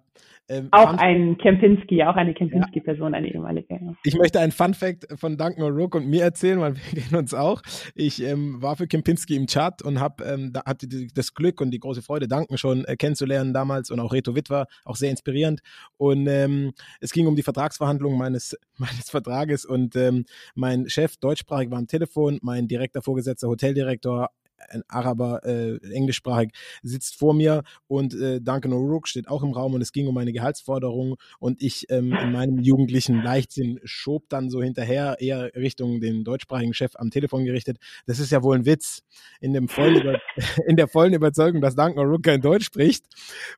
ähm, 0.51 0.67
auch 0.71 0.97
ein 0.97 1.37
Kempinski, 1.37 2.03
auch 2.03 2.15
eine 2.15 2.33
Kempinski-Person, 2.33 3.13
eine 3.13 3.33
ehemalige. 3.33 3.73
Ja. 3.73 3.93
Ich 4.03 4.17
möchte 4.17 4.39
einen 4.39 4.51
Fun-Fact 4.51 5.07
von 5.17 5.37
Duncan 5.37 5.63
O'Rourke 5.63 5.97
und 5.97 6.07
mir 6.07 6.23
erzählen, 6.23 6.59
weil 6.59 6.75
wir 6.75 6.81
kennen 7.01 7.15
uns 7.15 7.33
auch. 7.33 7.61
Ich 7.95 8.21
ähm, 8.21 8.61
war 8.61 8.75
für 8.75 8.85
Kempinski 8.87 9.35
im 9.37 9.47
Chat 9.47 9.81
und 9.81 10.01
hab, 10.01 10.21
ähm, 10.21 10.51
da 10.51 10.63
hatte 10.65 10.87
das 11.13 11.33
Glück 11.33 11.61
und 11.61 11.71
die 11.71 11.79
große 11.79 12.01
Freude, 12.01 12.27
Duncan 12.27 12.57
schon 12.57 12.83
äh, 12.83 12.97
kennenzulernen 12.97 13.53
damals 13.53 13.91
und 13.91 13.99
auch 14.01 14.11
Reto 14.11 14.35
Wittwer, 14.35 14.67
auch 14.83 14.97
sehr 14.97 15.09
inspirierend. 15.09 15.61
Und 15.95 16.27
ähm, 16.27 16.73
es 16.99 17.13
ging 17.13 17.27
um 17.27 17.35
die 17.35 17.43
Vertragsverhandlungen 17.43 18.19
meines, 18.19 18.57
meines 18.77 19.09
Vertrages 19.09 19.63
und 19.63 19.95
ähm, 19.95 20.25
mein 20.53 20.89
Chef, 20.89 21.15
deutschsprachig, 21.17 21.71
war 21.71 21.77
am 21.77 21.87
Telefon, 21.87 22.39
mein 22.41 22.67
direkter 22.67 23.01
Vorgesetzter, 23.01 23.47
Hoteldirektor, 23.47 24.29
ein 24.69 24.83
Araber, 24.87 25.43
äh, 25.43 25.77
englischsprachig, 25.91 26.51
sitzt 26.83 27.17
vor 27.17 27.33
mir 27.33 27.63
und 27.87 28.13
äh, 28.13 28.39
Duncan 28.41 28.73
O'Rourke 28.73 29.07
steht 29.07 29.27
auch 29.27 29.43
im 29.43 29.51
Raum 29.51 29.73
und 29.73 29.81
es 29.81 29.91
ging 29.91 30.07
um 30.07 30.15
meine 30.15 30.33
Gehaltsforderung 30.33 31.15
und 31.39 31.61
ich 31.61 31.89
ähm, 31.89 32.13
in 32.13 32.31
meinem 32.31 32.59
jugendlichen 32.59 33.21
Leichtsinn 33.23 33.79
schob 33.83 34.29
dann 34.29 34.49
so 34.49 34.61
hinterher 34.61 35.17
eher 35.19 35.51
Richtung 35.55 36.01
den 36.01 36.23
deutschsprachigen 36.23 36.73
Chef 36.73 36.93
am 36.95 37.09
Telefon 37.09 37.45
gerichtet. 37.45 37.77
Das 38.05 38.19
ist 38.19 38.31
ja 38.31 38.43
wohl 38.43 38.57
ein 38.57 38.65
Witz. 38.65 39.03
In, 39.39 39.53
dem 39.53 39.67
vollen 39.67 40.01
in 40.67 40.75
der 40.75 40.87
vollen 40.87 41.13
Überzeugung, 41.13 41.61
dass 41.61 41.75
Duncan 41.75 42.05
O'Rourke 42.05 42.21
kein 42.21 42.41
Deutsch 42.41 42.65
spricht, 42.65 43.05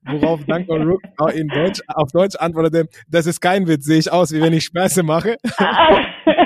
worauf 0.06 0.44
Duncan 0.46 0.82
O'Rourke 0.82 1.32
in 1.34 1.48
Deutsch, 1.48 1.82
auf 1.88 2.12
Deutsch 2.12 2.36
antwortete, 2.36 2.88
das 3.10 3.26
ist 3.26 3.42
kein 3.42 3.68
Witz, 3.68 3.86
sehe 3.86 4.00
ich 4.00 4.12
aus, 4.12 4.32
wie 4.32 4.42
wenn 4.42 4.54
ich 4.54 4.66
Späße 4.66 5.04
mache. 5.04 5.38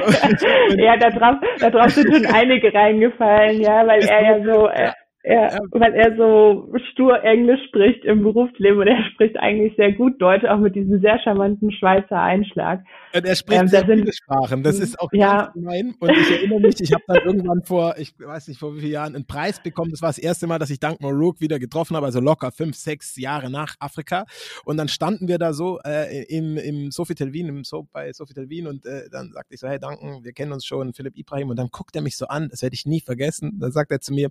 ja, 0.78 0.98
da 0.98 1.10
drauf, 1.10 1.36
da 1.60 1.70
drauf 1.70 1.91
sind 1.91 2.13
schon 2.13 2.26
einige 2.26 2.74
reingefallen, 2.74 3.62
ja, 3.62 3.86
weil 3.86 4.04
er 4.04 4.24
ja 4.24 4.43
so, 4.43 4.67
äh, 4.70 4.91
ja, 5.24 5.58
weil 5.72 5.94
er 5.94 6.16
so 6.16 6.72
stur 6.92 7.22
Englisch 7.24 7.60
spricht 7.68 8.06
im 8.06 8.24
Berufsleben 8.24 8.80
und 8.80 8.88
er 8.88 9.04
spricht 9.12 9.38
eigentlich 9.38 9.76
sehr 9.76 9.92
gut 9.92 10.22
Deutsch, 10.22 10.46
auch 10.46 10.60
mit 10.60 10.76
diesem 10.76 11.02
sehr 11.02 11.20
charmanten 11.20 11.72
Schweizer 11.72 12.22
Einschlag. 12.22 12.84
Und 13.14 13.26
er 13.26 13.36
spricht 13.36 13.62
ähm, 13.62 13.68
sehr 13.68 13.86
sind, 13.86 14.00
viele 14.00 14.14
Sprachen, 14.14 14.64
das 14.64 14.80
ist 14.80 14.98
auch 15.00 15.10
ja. 15.12 15.52
gemein. 15.54 15.96
Und 16.00 16.12
ich 16.12 16.32
erinnere 16.32 16.60
mich, 16.62 16.80
ich 16.80 16.94
habe 16.94 17.04
dann 17.08 17.26
irgendwann 17.26 17.62
vor, 17.64 17.96
ich 17.98 18.14
weiß 18.18 18.48
nicht 18.48 18.60
vor 18.60 18.76
wie 18.76 18.80
vielen 18.80 18.94
Jahren, 18.94 19.16
einen 19.16 19.28
Preis 19.28 19.62
bekommen. 19.62 19.92
Das 19.92 20.02
war 20.02 20.10
das 20.10 20.18
erste 20.18 20.48
Mal, 20.48 20.60
dass 20.60 20.70
ich 20.70 20.80
Duncan 20.80 21.10
O'Rourke 21.10 21.42
wieder 21.42 21.60
getroffen 21.60 21.98
habe, 21.98 22.06
also 22.06 22.22
locker 22.22 22.52
fünf, 22.52 22.76
sechs 22.76 23.18
Jahre 23.18 23.50
nach 23.50 23.76
Afrika. 23.80 24.26
Und 24.64 24.78
dann 24.78 24.88
standen 24.88 25.28
wir 25.28 25.40
da 25.40 25.52
so 25.52 25.80
äh, 25.84 26.24
im, 26.30 26.58
im 26.58 26.92
Sofitel 26.92 27.34
Wien, 27.34 27.48
im 27.50 27.64
so 27.66 27.88
bei 27.92 28.14
Sofitel 28.14 28.50
Wien 28.50 28.68
und 28.68 28.86
äh, 28.86 29.10
dann 29.12 29.32
sagte 29.34 29.56
ich 29.56 29.60
so, 29.60 29.68
hey 29.68 29.80
Duncan, 29.80 30.24
wir 30.24 30.32
kennen 30.32 30.54
uns 30.54 30.66
schon, 30.66 30.94
Philipp 30.94 31.18
Ibrahim. 31.18 31.50
Und 31.50 31.58
dann 31.58 31.68
guckt 31.70 31.96
er 31.96 32.02
mich 32.02 32.16
so 32.16 32.28
an, 32.28 32.48
das 32.50 32.62
werde 32.62 32.76
ich 32.76 32.86
nie 32.86 33.02
vergessen. 33.02 33.58
Dann 33.60 33.72
sagt 33.72 33.92
er 33.92 34.00
zu 34.00 34.14
mir, 34.14 34.30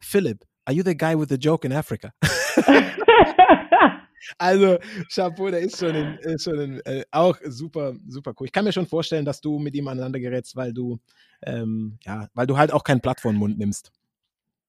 Philip, 0.00 0.44
are 0.66 0.74
you 0.74 0.82
the 0.82 0.94
guy 0.94 1.14
with 1.14 1.28
the 1.28 1.38
joke 1.38 1.64
in 1.64 1.72
Africa? 1.72 2.12
also, 4.38 4.78
Chapeau, 5.12 5.50
der 5.50 5.60
ist 5.60 5.78
schon, 5.78 5.94
in, 5.94 6.18
ist 6.18 6.44
schon 6.44 6.60
in, 6.60 6.80
äh, 6.84 7.04
auch 7.10 7.36
super, 7.44 7.94
super 8.06 8.32
cool. 8.38 8.46
Ich 8.46 8.52
kann 8.52 8.64
mir 8.64 8.72
schon 8.72 8.86
vorstellen, 8.86 9.24
dass 9.24 9.40
du 9.40 9.58
mit 9.58 9.74
ihm 9.74 9.88
aneinander 9.88 10.20
gerätst, 10.20 10.56
weil 10.56 10.72
du, 10.72 10.98
ähm, 11.44 11.98
ja, 12.04 12.28
weil 12.34 12.46
du 12.46 12.56
halt 12.56 12.72
auch 12.72 12.84
kein 12.84 13.00
Blatt 13.00 13.20
vor 13.20 13.32
den 13.32 13.38
Mund 13.38 13.58
nimmst. 13.58 13.92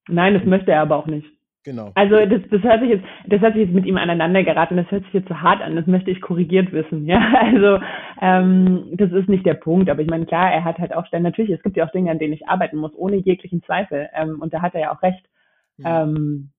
Nein, 0.07 0.33
das 0.33 0.45
möchte 0.45 0.71
er 0.71 0.81
aber 0.81 0.97
auch 0.97 1.07
nicht. 1.07 1.27
Genau. 1.69 1.91
Also 1.93 2.15
das, 2.15 2.41
das 2.49 2.63
hört 2.63 2.81
sich 2.81 2.89
jetzt, 2.89 3.05
das 3.27 3.41
hat 3.41 3.53
sich 3.53 3.67
jetzt 3.67 3.75
mit 3.75 3.85
ihm 3.85 3.97
aneinander 3.97 4.43
geraten, 4.43 4.75
das 4.75 4.89
hört 4.89 5.03
sich 5.03 5.13
jetzt 5.13 5.27
zu 5.27 5.39
hart 5.39 5.61
an, 5.61 5.75
das 5.75 5.85
möchte 5.85 6.09
ich 6.09 6.19
korrigiert 6.19 6.71
wissen. 6.71 7.05
Ja, 7.05 7.19
also 7.39 7.79
ähm, 8.19 8.85
das 8.93 9.11
ist 9.11 9.29
nicht 9.29 9.45
der 9.45 9.53
Punkt, 9.53 9.87
aber 9.87 10.01
ich 10.01 10.09
meine, 10.09 10.25
klar, 10.25 10.51
er 10.51 10.63
hat 10.63 10.79
halt 10.79 10.95
auch 10.95 11.05
Stellen, 11.05 11.21
natürlich, 11.21 11.51
es 11.51 11.61
gibt 11.61 11.77
ja 11.77 11.85
auch 11.85 11.91
Dinge, 11.91 12.09
an 12.09 12.17
denen 12.17 12.33
ich 12.33 12.47
arbeiten 12.47 12.77
muss, 12.77 12.95
ohne 12.95 13.17
jeglichen 13.17 13.61
Zweifel. 13.61 14.09
Ähm, 14.15 14.39
und 14.41 14.51
da 14.51 14.63
hat 14.63 14.73
er 14.73 14.81
ja 14.81 14.91
auch 14.91 15.03
recht. 15.03 15.23
Mhm. 15.77 15.85
Ähm, 15.85 16.49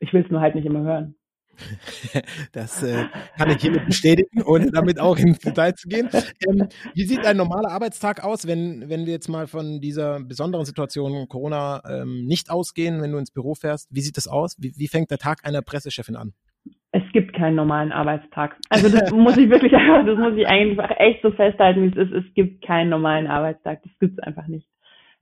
ich 0.00 0.12
will 0.12 0.22
es 0.22 0.30
nur 0.30 0.42
halt 0.42 0.54
nicht 0.54 0.66
immer 0.66 0.82
hören. 0.82 1.14
Das 2.52 2.82
äh, 2.82 3.04
kann 3.36 3.50
ich 3.50 3.60
hiermit 3.60 3.86
bestätigen, 3.86 4.42
ohne 4.42 4.70
damit 4.70 4.98
auch 5.00 5.16
ins 5.16 5.38
Detail 5.38 5.74
zu 5.74 5.88
gehen. 5.88 6.08
Ähm, 6.46 6.68
wie 6.94 7.04
sieht 7.04 7.24
ein 7.24 7.36
normaler 7.36 7.70
Arbeitstag 7.70 8.24
aus, 8.24 8.46
wenn, 8.46 8.88
wenn 8.88 9.06
wir 9.06 9.12
jetzt 9.12 9.28
mal 9.28 9.46
von 9.46 9.80
dieser 9.80 10.20
besonderen 10.20 10.64
Situation 10.64 11.28
Corona 11.28 11.82
ähm, 11.88 12.24
nicht 12.26 12.50
ausgehen, 12.50 13.02
wenn 13.02 13.12
du 13.12 13.18
ins 13.18 13.30
Büro 13.30 13.54
fährst? 13.54 13.88
Wie 13.90 14.00
sieht 14.00 14.16
das 14.16 14.28
aus? 14.28 14.56
Wie, 14.58 14.72
wie 14.76 14.88
fängt 14.88 15.10
der 15.10 15.18
Tag 15.18 15.44
einer 15.44 15.62
Pressechefin 15.62 16.16
an? 16.16 16.32
Es 16.94 17.02
gibt 17.12 17.34
keinen 17.34 17.56
normalen 17.56 17.90
Arbeitstag. 17.90 18.56
Also 18.68 18.88
das 18.90 19.10
muss 19.12 19.36
ich 19.38 19.48
wirklich 19.48 19.72
das 20.06 20.18
muss 20.18 20.36
ich 20.36 20.46
einfach 20.46 20.90
echt 20.98 21.22
so 21.22 21.30
festhalten, 21.30 21.82
wie 21.82 21.98
es 21.98 22.08
ist. 22.08 22.12
Es 22.12 22.34
gibt 22.34 22.64
keinen 22.64 22.90
normalen 22.90 23.26
Arbeitstag. 23.26 23.82
Das 23.82 23.92
gibt 23.98 24.18
es 24.18 24.24
einfach 24.24 24.46
nicht. 24.46 24.66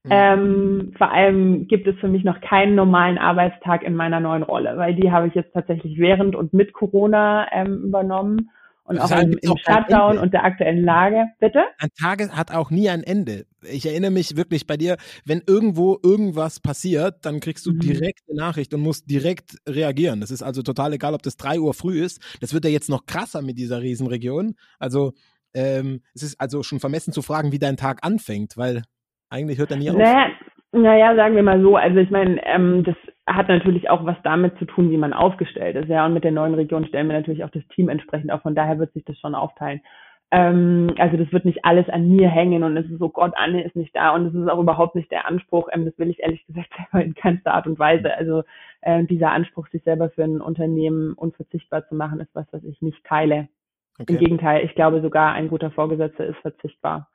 Mhm. 0.05 0.11
Ähm, 0.11 0.93
vor 0.97 1.11
allem 1.11 1.69
gibt 1.69 1.87
es 1.87 1.97
für 1.99 2.09
mich 2.09 2.25
noch 2.25 2.41
keinen 2.41 2.75
normalen 2.75 3.19
Arbeitstag 3.19 3.83
in 3.83 3.95
meiner 3.95 4.21
neuen 4.21 4.43
Rolle, 4.43 4.77
weil 4.77 4.95
die 4.95 5.11
habe 5.11 5.29
ich 5.29 5.35
jetzt 5.35 5.53
tatsächlich 5.53 5.99
während 5.99 6.35
und 6.35 6.55
mit 6.55 6.73
Corona 6.73 7.47
ähm, 7.53 7.83
übernommen 7.85 8.51
und 8.91 8.97
das 8.97 9.13
auch 9.13 9.21
im, 9.21 9.39
im 9.41 9.55
Shutdown 9.59 10.19
und 10.19 10.33
der 10.33 10.43
aktuellen 10.43 10.83
Lage. 10.83 11.27
Bitte? 11.39 11.63
Ein 11.79 11.91
Tag 12.01 12.37
hat 12.37 12.51
auch 12.51 12.71
nie 12.71 12.89
ein 12.89 13.05
Ende. 13.05 13.47
Ich 13.63 13.87
erinnere 13.87 14.11
mich 14.11 14.37
wirklich 14.37 14.67
bei 14.67 14.77
dir, 14.77 14.97
wenn 15.25 15.43
irgendwo 15.47 15.99
irgendwas 16.03 16.61
passiert, 16.61 17.25
dann 17.25 17.41
kriegst 17.41 17.67
du 17.67 17.73
mhm. 17.73 17.81
direkt 17.81 18.21
eine 18.29 18.39
Nachricht 18.39 18.73
und 18.75 18.81
musst 18.81 19.09
direkt 19.09 19.59
reagieren. 19.69 20.21
Das 20.21 20.31
ist 20.31 20.43
also 20.43 20.63
total 20.63 20.95
egal, 20.95 21.15
ob 21.15 21.23
das 21.23 21.37
drei 21.37 21.61
Uhr 21.61 21.73
früh 21.73 22.03
ist. 22.03 22.21
Das 22.41 22.53
wird 22.53 22.65
ja 22.65 22.71
jetzt 22.71 22.89
noch 22.89 23.07
krasser 23.07 23.43
mit 23.43 23.59
dieser 23.59 23.81
Riesenregion. 23.81 24.57
Also 24.79 25.13
ähm, 25.55 26.01
es 26.15 26.23
ist 26.23 26.41
also 26.41 26.63
schon 26.63 26.81
vermessen 26.81 27.13
zu 27.13 27.23
fragen, 27.23 27.53
wie 27.53 27.59
dein 27.59 27.77
Tag 27.77 28.01
anfängt, 28.03 28.57
weil 28.57 28.83
eigentlich 29.31 29.59
hört 29.59 29.71
er 29.71 29.77
nie 29.79 29.91
auf. 29.91 29.97
Naja, 29.97 30.27
naja, 30.73 31.17
sagen 31.17 31.37
wir 31.37 31.43
mal 31.43 31.61
so. 31.61 31.77
Also 31.77 31.99
ich 31.99 32.11
meine, 32.11 32.45
ähm, 32.47 32.85
das 32.85 32.97
hat 33.27 33.49
natürlich 33.49 33.89
auch 33.91 34.05
was 34.05 34.17
damit 34.23 34.59
zu 34.59 34.65
tun, 34.65 34.91
wie 34.91 34.97
man 34.97 35.13
aufgestellt 35.13 35.77
ist. 35.77 35.89
Ja, 35.89 36.07
und 36.07 36.15
mit 36.15 36.25
der 36.25 36.33
neuen 36.33 36.55
Region 36.55 36.87
stellen 36.87 37.09
wir 37.09 37.17
natürlich 37.17 37.45
auch 37.45 37.51
das 37.51 37.67
Team 37.75 37.89
entsprechend 37.89 38.31
auf. 38.31 38.43
Von 38.43 38.55
daher 38.55 38.79
wird 38.79 38.93
sich 38.93 39.05
das 39.05 39.19
schon 39.19 39.35
aufteilen. 39.35 39.81
Ähm, 40.33 40.95
also 40.99 41.17
das 41.17 41.33
wird 41.33 41.45
nicht 41.45 41.65
alles 41.65 41.89
an 41.89 42.09
mir 42.09 42.29
hängen 42.29 42.63
und 42.63 42.77
es 42.77 42.89
ist 42.89 43.01
so, 43.01 43.09
Gott, 43.09 43.33
Anne 43.35 43.65
ist 43.65 43.75
nicht 43.75 43.95
da 43.97 44.15
und 44.15 44.27
es 44.27 44.35
ist 44.35 44.49
auch 44.49 44.61
überhaupt 44.61 44.95
nicht 44.95 45.11
der 45.11 45.27
Anspruch. 45.27 45.69
Ähm, 45.73 45.85
das 45.85 45.99
will 45.99 46.09
ich 46.09 46.21
ehrlich 46.21 46.47
gesagt 46.47 46.71
selber 46.77 47.05
in 47.05 47.15
keinster 47.15 47.55
Art 47.55 47.67
und 47.67 47.79
Weise. 47.79 48.15
Also 48.15 48.45
äh, 48.83 49.03
dieser 49.05 49.33
Anspruch, 49.33 49.67
sich 49.69 49.83
selber 49.83 50.11
für 50.11 50.23
ein 50.23 50.41
Unternehmen 50.41 51.15
unverzichtbar 51.15 51.87
zu 51.89 51.97
machen, 51.97 52.21
ist 52.21 52.35
was, 52.35 52.47
was 52.53 52.63
ich 52.63 52.81
nicht 52.81 53.05
teile. 53.05 53.49
Okay. 53.99 54.13
Im 54.15 54.19
Gegenteil, 54.19 54.65
ich 54.65 54.75
glaube 54.75 55.03
sogar, 55.03 55.33
ein 55.33 55.49
guter 55.49 55.73
Vorgesetzter 55.73 56.27
ist 56.27 56.39
verzichtbar. 56.39 57.10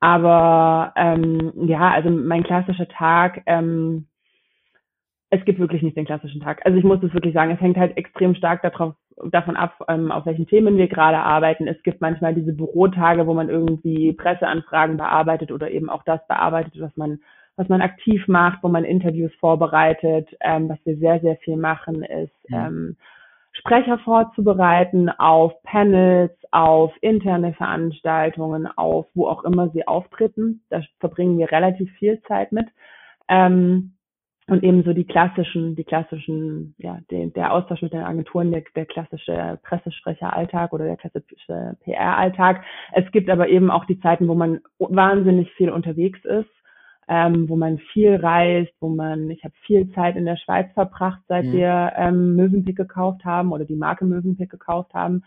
Aber 0.00 0.92
ähm, 0.96 1.52
ja, 1.66 1.90
also 1.90 2.10
mein 2.10 2.42
klassischer 2.42 2.88
Tag, 2.88 3.42
ähm, 3.46 4.06
es 5.28 5.44
gibt 5.44 5.60
wirklich 5.60 5.82
nicht 5.82 5.96
den 5.96 6.06
klassischen 6.06 6.40
Tag. 6.40 6.64
Also 6.64 6.78
ich 6.78 6.84
muss 6.84 7.02
es 7.02 7.14
wirklich 7.14 7.34
sagen, 7.34 7.52
es 7.52 7.60
hängt 7.60 7.76
halt 7.76 7.96
extrem 7.96 8.34
stark 8.34 8.62
darauf, 8.62 8.94
davon 9.30 9.56
ab, 9.56 9.74
ähm, 9.88 10.10
auf 10.10 10.24
welchen 10.26 10.46
Themen 10.46 10.78
wir 10.78 10.88
gerade 10.88 11.18
arbeiten. 11.18 11.68
Es 11.68 11.80
gibt 11.82 12.00
manchmal 12.00 12.34
diese 12.34 12.54
Bürotage, 12.54 13.26
wo 13.26 13.34
man 13.34 13.50
irgendwie 13.50 14.12
Presseanfragen 14.14 14.96
bearbeitet 14.96 15.52
oder 15.52 15.70
eben 15.70 15.90
auch 15.90 16.02
das 16.04 16.26
bearbeitet, 16.26 16.74
was 16.80 16.96
man 16.96 17.20
was 17.56 17.68
man 17.68 17.82
aktiv 17.82 18.26
macht, 18.26 18.62
wo 18.62 18.68
man 18.68 18.84
Interviews 18.84 19.32
vorbereitet. 19.34 20.34
Ähm, 20.40 20.70
was 20.70 20.78
wir 20.84 20.96
sehr, 20.96 21.20
sehr 21.20 21.36
viel 21.36 21.56
machen, 21.56 22.02
ist 22.02 22.32
mhm. 22.48 22.56
ähm, 22.56 22.96
Sprecher 23.52 23.98
vorzubereiten 23.98 25.08
auf 25.08 25.52
Panels, 25.64 26.32
auf 26.50 26.92
interne 27.00 27.52
Veranstaltungen, 27.54 28.66
auf 28.66 29.06
wo 29.14 29.26
auch 29.26 29.44
immer 29.44 29.70
sie 29.70 29.86
auftreten. 29.86 30.62
Da 30.70 30.82
verbringen 30.98 31.38
wir 31.38 31.50
relativ 31.50 31.90
viel 31.98 32.22
Zeit 32.22 32.52
mit. 32.52 32.66
Ähm, 33.28 33.94
und 34.46 34.64
ebenso 34.64 34.92
die 34.92 35.04
klassischen, 35.04 35.76
die 35.76 35.84
klassischen, 35.84 36.74
ja, 36.78 36.98
den, 37.10 37.32
der 37.34 37.52
Austausch 37.52 37.82
mit 37.82 37.92
den 37.92 38.02
Agenturen, 38.02 38.50
der, 38.50 38.64
der 38.74 38.84
klassische 38.84 39.60
Pressesprecheralltag 39.62 40.72
oder 40.72 40.86
der 40.86 40.96
klassische 40.96 41.76
PR-Alltag. 41.84 42.64
Es 42.92 43.08
gibt 43.12 43.30
aber 43.30 43.48
eben 43.48 43.70
auch 43.70 43.84
die 43.84 44.00
Zeiten, 44.00 44.26
wo 44.26 44.34
man 44.34 44.60
wahnsinnig 44.78 45.52
viel 45.52 45.70
unterwegs 45.70 46.24
ist 46.24 46.50
ähm, 47.10 47.48
wo 47.48 47.56
man 47.56 47.78
viel 47.92 48.14
reist, 48.14 48.72
wo 48.78 48.88
man, 48.88 49.28
ich 49.30 49.42
habe 49.42 49.52
viel 49.66 49.90
Zeit 49.94 50.14
in 50.14 50.26
der 50.26 50.36
Schweiz 50.36 50.72
verbracht, 50.74 51.20
seit 51.26 51.44
mhm. 51.44 51.52
wir 51.52 51.92
ähm, 51.96 52.36
Mövenpick 52.36 52.76
gekauft 52.76 53.24
haben 53.24 53.50
oder 53.50 53.64
die 53.64 53.74
Marke 53.74 54.04
Mövenpick 54.04 54.48
gekauft 54.48 54.94
haben, 54.94 55.24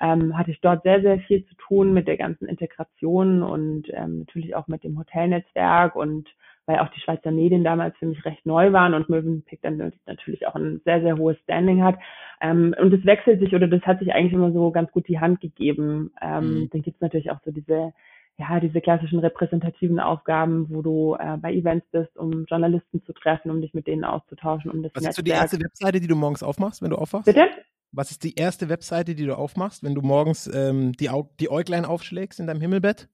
ähm, 0.00 0.36
hatte 0.38 0.50
ich 0.50 0.62
dort 0.62 0.82
sehr, 0.82 1.02
sehr 1.02 1.18
viel 1.20 1.44
zu 1.44 1.54
tun 1.56 1.92
mit 1.92 2.08
der 2.08 2.16
ganzen 2.16 2.46
Integration 2.46 3.42
und 3.42 3.84
ähm, 3.92 4.20
natürlich 4.20 4.56
auch 4.56 4.66
mit 4.66 4.82
dem 4.82 4.98
Hotelnetzwerk 4.98 5.94
und 5.94 6.26
weil 6.64 6.78
auch 6.78 6.88
die 6.88 7.00
Schweizer 7.00 7.30
Medien 7.30 7.62
damals 7.62 7.96
für 7.98 8.06
mich 8.06 8.24
recht 8.24 8.46
neu 8.46 8.72
waren 8.72 8.94
und 8.94 9.10
Mövenpick 9.10 9.60
dann 9.60 9.92
natürlich 10.06 10.46
auch 10.46 10.54
ein 10.54 10.80
sehr, 10.86 11.02
sehr 11.02 11.18
hohes 11.18 11.38
Standing 11.44 11.84
hat. 11.84 11.96
Ähm, 12.40 12.74
und 12.80 12.92
das 12.92 13.04
wechselt 13.04 13.40
sich 13.40 13.54
oder 13.54 13.68
das 13.68 13.82
hat 13.82 13.98
sich 13.98 14.12
eigentlich 14.14 14.32
immer 14.32 14.52
so 14.52 14.70
ganz 14.70 14.90
gut 14.90 15.06
die 15.06 15.20
Hand 15.20 15.42
gegeben. 15.42 16.12
Ähm, 16.22 16.62
mhm. 16.62 16.70
Dann 16.70 16.82
gibt 16.82 16.96
es 16.96 17.02
natürlich 17.02 17.30
auch 17.30 17.40
so 17.44 17.50
diese 17.50 17.92
ja, 18.38 18.60
diese 18.60 18.80
klassischen 18.80 19.18
repräsentativen 19.18 19.98
Aufgaben, 19.98 20.66
wo 20.68 20.82
du 20.82 21.16
äh, 21.18 21.36
bei 21.38 21.54
Events 21.54 21.86
bist, 21.90 22.14
um 22.16 22.44
Journalisten 22.44 23.02
zu 23.04 23.12
treffen, 23.14 23.50
um 23.50 23.60
dich 23.62 23.72
mit 23.72 23.86
denen 23.86 24.04
auszutauschen, 24.04 24.70
um 24.70 24.82
das 24.82 24.92
Was 24.94 25.02
Netzwerk. 25.02 25.10
ist 25.10 25.16
so 25.16 25.22
die 25.22 25.30
erste 25.30 25.60
Webseite, 25.60 26.00
die 26.00 26.06
du 26.06 26.16
morgens 26.16 26.42
aufmachst, 26.42 26.82
wenn 26.82 26.90
du 26.90 26.96
aufwachst? 26.96 27.26
Bitte? 27.26 27.48
Was 27.92 28.10
ist 28.10 28.24
die 28.24 28.34
erste 28.34 28.68
Webseite, 28.68 29.14
die 29.14 29.24
du 29.24 29.34
aufmachst, 29.36 29.82
wenn 29.82 29.94
du 29.94 30.02
morgens 30.02 30.46
ähm, 30.52 30.92
die, 30.92 31.08
Au 31.08 31.30
die 31.40 31.50
Äuglein 31.50 31.86
aufschlägst 31.86 32.38
in 32.40 32.46
deinem 32.46 32.60
Himmelbett? 32.60 33.08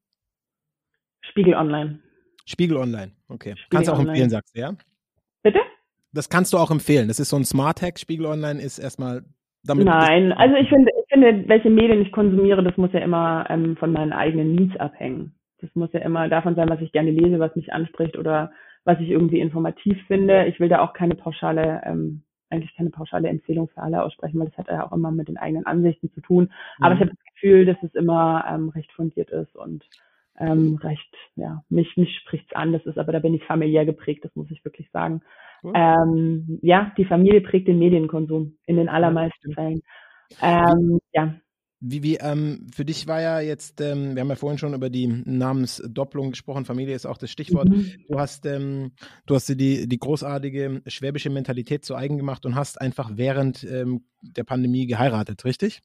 Spiegel 1.20 1.54
Online. 1.54 2.00
Spiegel 2.46 2.76
Online, 2.76 3.12
okay. 3.28 3.50
Spiegel 3.52 3.68
kannst 3.70 3.88
du 3.88 3.92
auch 3.92 3.98
Online. 3.98 4.10
empfehlen, 4.12 4.30
sagst 4.30 4.56
du, 4.56 4.60
ja? 4.60 4.74
Bitte? 5.44 5.60
Das 6.12 6.28
kannst 6.28 6.52
du 6.52 6.58
auch 6.58 6.72
empfehlen. 6.72 7.06
Das 7.06 7.20
ist 7.20 7.28
so 7.28 7.36
ein 7.36 7.44
Smart 7.44 7.80
Hack. 7.80 8.00
Spiegel 8.00 8.26
Online 8.26 8.60
ist 8.60 8.78
erstmal. 8.78 9.24
Nein, 9.64 10.32
also 10.32 10.56
ich 10.56 10.68
finde, 10.68 10.90
finde, 11.12 11.48
welche 11.48 11.70
Medien 11.70 12.02
ich 12.02 12.12
konsumiere, 12.12 12.62
das 12.62 12.76
muss 12.76 12.92
ja 12.92 13.00
immer 13.00 13.46
ähm, 13.48 13.76
von 13.76 13.92
meinen 13.92 14.12
eigenen 14.12 14.54
Needs 14.54 14.76
abhängen. 14.78 15.34
Das 15.60 15.70
muss 15.74 15.92
ja 15.92 16.00
immer 16.00 16.28
davon 16.28 16.54
sein, 16.54 16.68
was 16.68 16.80
ich 16.80 16.92
gerne 16.92 17.10
lese, 17.10 17.38
was 17.38 17.54
mich 17.54 17.72
anspricht 17.72 18.16
oder 18.16 18.50
was 18.84 18.98
ich 18.98 19.10
irgendwie 19.10 19.40
informativ 19.40 19.98
finde. 20.06 20.46
Ich 20.46 20.58
will 20.58 20.68
da 20.68 20.80
auch 20.80 20.92
keine 20.92 21.14
pauschale, 21.14 21.82
ähm, 21.84 22.22
eigentlich 22.50 22.74
keine 22.76 22.90
pauschale 22.90 23.28
Empfehlung 23.28 23.68
für 23.68 23.82
alle 23.82 24.02
aussprechen, 24.02 24.40
weil 24.40 24.48
das 24.48 24.58
hat 24.58 24.68
ja 24.68 24.86
auch 24.86 24.92
immer 24.92 25.12
mit 25.12 25.28
den 25.28 25.36
eigenen 25.36 25.66
Ansichten 25.66 26.10
zu 26.12 26.20
tun. 26.20 26.44
Mhm. 26.78 26.84
Aber 26.84 26.94
ich 26.94 27.00
habe 27.00 27.10
das 27.10 27.34
Gefühl, 27.34 27.66
dass 27.66 27.80
es 27.82 27.94
immer 27.94 28.44
ähm, 28.48 28.70
recht 28.70 28.90
fundiert 28.92 29.30
ist 29.30 29.54
und 29.54 29.84
ähm, 30.42 30.78
recht, 30.82 31.14
ja, 31.36 31.62
mich, 31.68 31.96
mich 31.96 32.14
spricht's 32.16 32.52
an. 32.54 32.72
Das 32.72 32.84
ist, 32.84 32.98
aber 32.98 33.12
da 33.12 33.20
bin 33.20 33.34
ich 33.34 33.44
familiär 33.44 33.86
geprägt, 33.86 34.24
das 34.24 34.34
muss 34.34 34.50
ich 34.50 34.64
wirklich 34.64 34.90
sagen. 34.90 35.22
Cool. 35.62 35.72
Ähm, 35.74 36.58
ja, 36.62 36.92
die 36.98 37.04
Familie 37.04 37.40
prägt 37.40 37.68
den 37.68 37.78
Medienkonsum 37.78 38.58
in 38.66 38.76
den 38.76 38.88
allermeisten 38.88 39.52
Fällen. 39.52 39.82
Ähm, 40.40 40.98
ja. 41.12 41.34
Wie, 41.84 42.02
wie 42.02 42.16
ähm, 42.16 42.66
für 42.72 42.84
dich 42.84 43.08
war 43.08 43.20
ja 43.20 43.40
jetzt, 43.40 43.80
ähm, 43.80 44.14
wir 44.14 44.20
haben 44.20 44.28
ja 44.28 44.36
vorhin 44.36 44.58
schon 44.58 44.74
über 44.74 44.88
die 44.88 45.06
Namensdopplung 45.06 46.30
gesprochen, 46.30 46.64
Familie 46.64 46.94
ist 46.94 47.06
auch 47.06 47.18
das 47.18 47.30
Stichwort. 47.30 47.68
Mhm. 47.68 47.92
Du 48.08 48.18
hast, 48.18 48.46
ähm, 48.46 48.92
du 49.26 49.34
hast 49.34 49.48
dir 49.48 49.56
die, 49.56 49.88
die 49.88 49.98
großartige 49.98 50.82
schwäbische 50.86 51.30
Mentalität 51.30 51.84
zu 51.84 51.96
eigen 51.96 52.18
gemacht 52.18 52.46
und 52.46 52.54
hast 52.54 52.80
einfach 52.80 53.10
während 53.14 53.64
ähm, 53.64 54.04
der 54.20 54.44
Pandemie 54.44 54.86
geheiratet, 54.86 55.44
richtig? 55.44 55.82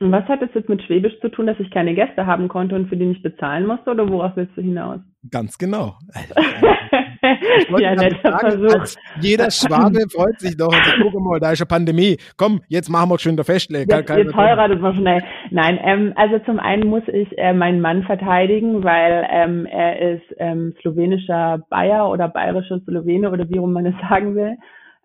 Und 0.00 0.10
was 0.10 0.24
hat 0.24 0.42
das 0.42 0.50
jetzt 0.54 0.68
mit 0.68 0.82
Schwäbisch 0.82 1.18
zu 1.20 1.28
tun, 1.28 1.46
dass 1.46 1.58
ich 1.60 1.70
keine 1.70 1.94
Gäste 1.94 2.26
haben 2.26 2.48
konnte 2.48 2.74
und 2.74 2.88
für 2.88 2.96
die 2.96 3.06
nicht 3.06 3.22
bezahlen 3.22 3.66
musste 3.66 3.90
oder 3.92 4.08
worauf 4.08 4.32
willst 4.34 4.56
du 4.56 4.60
hinaus? 4.60 4.98
Ganz 5.30 5.56
genau. 5.56 5.94
ja, 7.78 7.96
sagen, 7.96 8.66
als 8.66 8.98
jeder 9.20 9.50
Schwabe 9.52 10.00
freut 10.12 10.40
sich 10.40 10.56
doch. 10.56 10.72
Sagt, 10.72 10.98
guck 11.00 11.22
mal, 11.22 11.38
da 11.38 11.52
ist 11.52 11.60
eine 11.60 11.66
Pandemie. 11.66 12.16
Komm, 12.36 12.60
jetzt 12.68 12.90
machen 12.90 13.08
wir 13.08 13.18
schon 13.20 13.36
der 13.36 13.44
Festle. 13.44 13.84
Jetzt, 13.88 14.10
jetzt 14.10 14.34
heiratet 14.34 14.80
man 14.80 14.94
schnell. 14.96 15.22
Nein, 15.50 15.78
ähm, 15.82 16.12
also 16.16 16.40
zum 16.40 16.58
einen 16.58 16.88
muss 16.88 17.04
ich 17.06 17.28
äh, 17.38 17.52
meinen 17.52 17.80
Mann 17.80 18.02
verteidigen, 18.02 18.82
weil 18.82 19.26
ähm, 19.30 19.64
er 19.66 20.14
ist 20.14 20.24
ähm, 20.38 20.74
slowenischer 20.82 21.60
Bayer 21.70 22.10
oder 22.10 22.28
bayerischer 22.28 22.80
Slowene 22.80 23.30
oder 23.30 23.48
wie 23.48 23.58
rum 23.58 23.72
man 23.72 23.86
es 23.86 23.94
sagen 24.08 24.34
will. 24.34 24.56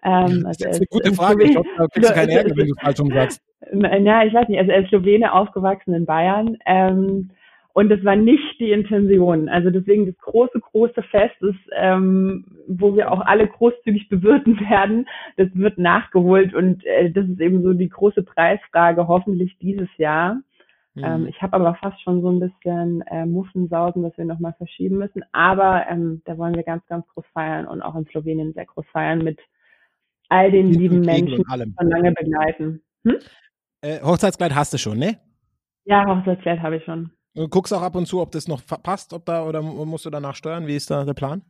Ähm, 0.03 0.43
das 0.43 0.57
ist 0.57 0.65
also 0.65 0.77
eine 0.79 0.87
gute 0.87 1.13
Frage. 1.13 1.43
Ich 1.43 1.51
glaube, 1.51 1.69
da 1.77 1.87
kriegst 1.87 2.09
du 2.09 2.13
keinen 2.13 2.29
Ärger, 2.29 2.55
wenn 2.55 2.67
du 2.67 2.75
falsch 2.75 2.97
sagst. 3.13 3.41
Ja, 3.71 4.23
ich 4.23 4.33
weiß 4.33 4.47
nicht. 4.47 4.57
Also 4.57 4.71
er 4.71 4.81
ist 4.81 4.89
Slowene, 4.89 5.33
aufgewachsen 5.33 5.93
in 5.93 6.05
Bayern. 6.05 6.57
Ähm, 6.65 7.29
und 7.73 7.89
das 7.89 8.03
war 8.03 8.15
nicht 8.15 8.59
die 8.59 8.71
Intention. 8.71 9.47
Also 9.47 9.69
deswegen 9.69 10.05
das 10.05 10.17
große, 10.17 10.59
große 10.59 11.03
Fest 11.03 11.41
ist, 11.41 11.59
ähm, 11.77 12.45
wo 12.67 12.95
wir 12.95 13.11
auch 13.11 13.21
alle 13.21 13.47
großzügig 13.47 14.09
bewirten 14.09 14.59
werden. 14.69 15.07
Das 15.37 15.49
wird 15.53 15.77
nachgeholt 15.77 16.53
und 16.53 16.83
äh, 16.85 17.11
das 17.11 17.27
ist 17.27 17.39
eben 17.39 17.61
so 17.61 17.73
die 17.73 17.89
große 17.89 18.23
Preisfrage, 18.23 19.07
hoffentlich 19.07 19.57
dieses 19.59 19.89
Jahr. 19.97 20.41
Mhm. 20.95 21.03
Ähm, 21.03 21.27
ich 21.27 21.41
habe 21.41 21.55
aber 21.57 21.75
fast 21.75 22.01
schon 22.01 22.21
so 22.21 22.29
ein 22.29 22.39
bisschen 22.39 23.01
äh, 23.03 23.25
Muffensausen, 23.25 24.03
dass 24.03 24.17
wir 24.17 24.25
nochmal 24.25 24.55
verschieben 24.57 24.97
müssen. 24.97 25.23
Aber 25.31 25.85
ähm, 25.89 26.21
da 26.25 26.37
wollen 26.37 26.55
wir 26.55 26.63
ganz, 26.63 26.85
ganz 26.87 27.07
groß 27.09 27.25
feiern 27.33 27.67
und 27.67 27.81
auch 27.81 27.95
in 27.95 28.05
Slowenien 28.07 28.53
sehr 28.53 28.65
groß 28.65 28.85
feiern 28.91 29.19
mit 29.19 29.39
all 30.29 30.51
den 30.51 30.71
lieben 30.71 31.01
Menschen, 31.01 31.37
die 31.37 31.73
schon 31.77 31.89
lange 31.89 32.13
begleiten. 32.13 32.81
Hm? 33.03 33.17
Äh, 33.81 34.01
Hochzeitskleid 34.01 34.55
hast 34.55 34.73
du 34.73 34.77
schon, 34.77 34.97
ne? 34.97 35.19
Ja, 35.85 36.05
Hochzeitskleid 36.05 36.61
habe 36.61 36.77
ich 36.77 36.83
schon. 36.85 37.11
Du 37.35 37.47
guckst 37.47 37.73
auch 37.73 37.81
ab 37.81 37.95
und 37.95 38.05
zu, 38.05 38.21
ob 38.21 38.31
das 38.31 38.47
noch 38.47 38.61
passt, 38.65 39.13
ob 39.13 39.25
da 39.25 39.43
oder 39.43 39.61
musst 39.61 40.05
du 40.05 40.09
danach 40.09 40.35
steuern? 40.35 40.67
Wie 40.67 40.75
ist 40.75 40.89
da 40.91 41.05
der 41.05 41.13
Plan? 41.13 41.41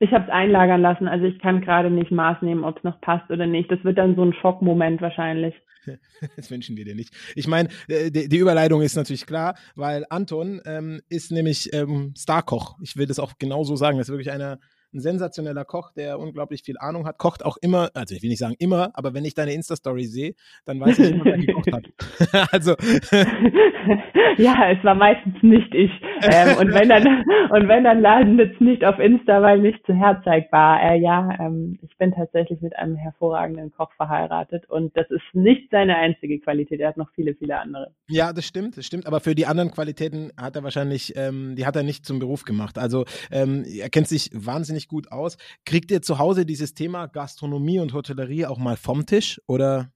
Ich 0.00 0.12
habe 0.12 0.24
es 0.24 0.30
einlagern 0.30 0.82
lassen, 0.82 1.08
also 1.08 1.24
ich 1.24 1.38
kann 1.38 1.60
gerade 1.60 1.90
nicht 1.90 2.10
Maß 2.10 2.42
nehmen, 2.42 2.64
ob 2.64 2.78
es 2.78 2.84
noch 2.84 3.00
passt 3.00 3.30
oder 3.30 3.46
nicht. 3.46 3.70
Das 3.70 3.82
wird 3.84 3.96
dann 3.96 4.16
so 4.16 4.22
ein 4.22 4.34
Schockmoment 4.34 5.00
wahrscheinlich. 5.00 5.54
Das 6.36 6.50
wünschen 6.50 6.78
wir 6.78 6.86
dir 6.86 6.94
nicht. 6.94 7.14
Ich 7.36 7.46
meine, 7.46 7.68
äh, 7.88 8.10
die, 8.10 8.26
die, 8.28 8.38
Überleitung 8.38 8.80
ist 8.80 8.96
natürlich 8.96 9.26
klar, 9.26 9.54
weil 9.74 10.06
Anton 10.08 10.62
ähm, 10.64 11.02
ist 11.10 11.30
nämlich 11.30 11.74
ähm, 11.74 12.14
Starkoch. 12.16 12.78
Ich 12.80 12.96
will 12.96 13.06
das 13.06 13.18
auch 13.18 13.34
genauso 13.38 13.76
sagen. 13.76 13.98
Das 13.98 14.08
ist 14.08 14.12
wirklich 14.12 14.30
einer 14.30 14.58
ein 14.94 15.00
sensationeller 15.00 15.64
Koch, 15.64 15.92
der 15.92 16.18
unglaublich 16.18 16.62
viel 16.62 16.76
Ahnung 16.78 17.06
hat, 17.06 17.18
kocht 17.18 17.44
auch 17.44 17.56
immer, 17.60 17.90
also 17.94 18.14
ich 18.14 18.22
will 18.22 18.30
nicht 18.30 18.38
sagen 18.38 18.54
immer, 18.58 18.90
aber 18.94 19.14
wenn 19.14 19.24
ich 19.24 19.34
deine 19.34 19.52
Insta-Story 19.52 20.04
sehe, 20.04 20.34
dann 20.64 20.80
weiß 20.80 20.98
ich 20.98 21.10
immer, 21.10 21.24
wer 21.24 21.38
gekocht 21.38 21.72
hat. 21.72 21.84
also. 22.52 22.74
ja, 24.38 24.70
es 24.70 24.82
war 24.84 24.94
meistens 24.94 25.34
nicht 25.42 25.74
ich. 25.74 25.90
Ähm, 26.22 26.56
und 26.58 26.72
wenn 26.72 26.88
dann, 26.88 27.06
und 27.50 27.68
wenn 27.68 27.84
dann 27.84 28.00
landet 28.00 28.54
es 28.54 28.60
nicht 28.60 28.84
auf 28.84 28.98
Insta, 28.98 29.42
weil 29.42 29.60
nicht 29.60 29.84
zu 29.86 29.92
herzeigbar. 29.94 30.80
Äh, 30.82 30.98
ja, 30.98 31.28
ähm, 31.40 31.78
ich 31.82 31.96
bin 31.98 32.12
tatsächlich 32.12 32.60
mit 32.60 32.76
einem 32.76 32.96
hervorragenden 32.96 33.72
Koch 33.72 33.92
verheiratet 33.96 34.68
und 34.68 34.96
das 34.96 35.10
ist 35.10 35.22
nicht 35.32 35.70
seine 35.70 35.96
einzige 35.96 36.38
Qualität. 36.40 36.80
Er 36.80 36.88
hat 36.88 36.96
noch 36.96 37.10
viele, 37.14 37.34
viele 37.34 37.58
andere. 37.58 37.92
Ja, 38.08 38.32
das 38.32 38.46
stimmt, 38.46 38.76
das 38.76 38.86
stimmt. 38.86 39.06
Aber 39.06 39.20
für 39.20 39.34
die 39.34 39.46
anderen 39.46 39.70
Qualitäten 39.70 40.30
hat 40.40 40.56
er 40.56 40.64
wahrscheinlich, 40.64 41.14
ähm, 41.16 41.54
die 41.56 41.66
hat 41.66 41.76
er 41.76 41.82
nicht 41.82 42.06
zum 42.06 42.18
Beruf 42.18 42.44
gemacht. 42.44 42.78
Also 42.78 43.04
ähm, 43.30 43.64
er 43.64 43.90
kennt 43.90 44.08
sich 44.08 44.30
wahnsinnig 44.32 44.83
wahnsinnig 44.84 44.88
gut 44.88 45.12
aus. 45.12 45.36
Kriegt 45.64 45.90
ihr 45.90 46.02
zu 46.02 46.18
Hause 46.18 46.46
dieses 46.46 46.74
Thema 46.74 47.06
Gastronomie 47.06 47.80
und 47.80 47.92
Hotellerie 47.92 48.46
auch 48.46 48.58
mal 48.58 48.76
vom 48.76 49.06
Tisch 49.06 49.40
oder? 49.48 49.90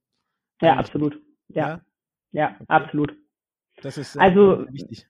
Ja, 0.60 0.76
absolut. 0.76 1.20
Ja, 1.48 1.68
ja, 1.68 1.80
ja 2.32 2.50
okay. 2.54 2.64
absolut. 2.68 3.12
Das 3.82 3.96
ist 3.98 4.16
äh, 4.16 4.20
also 4.20 4.66
wichtig. 4.70 5.06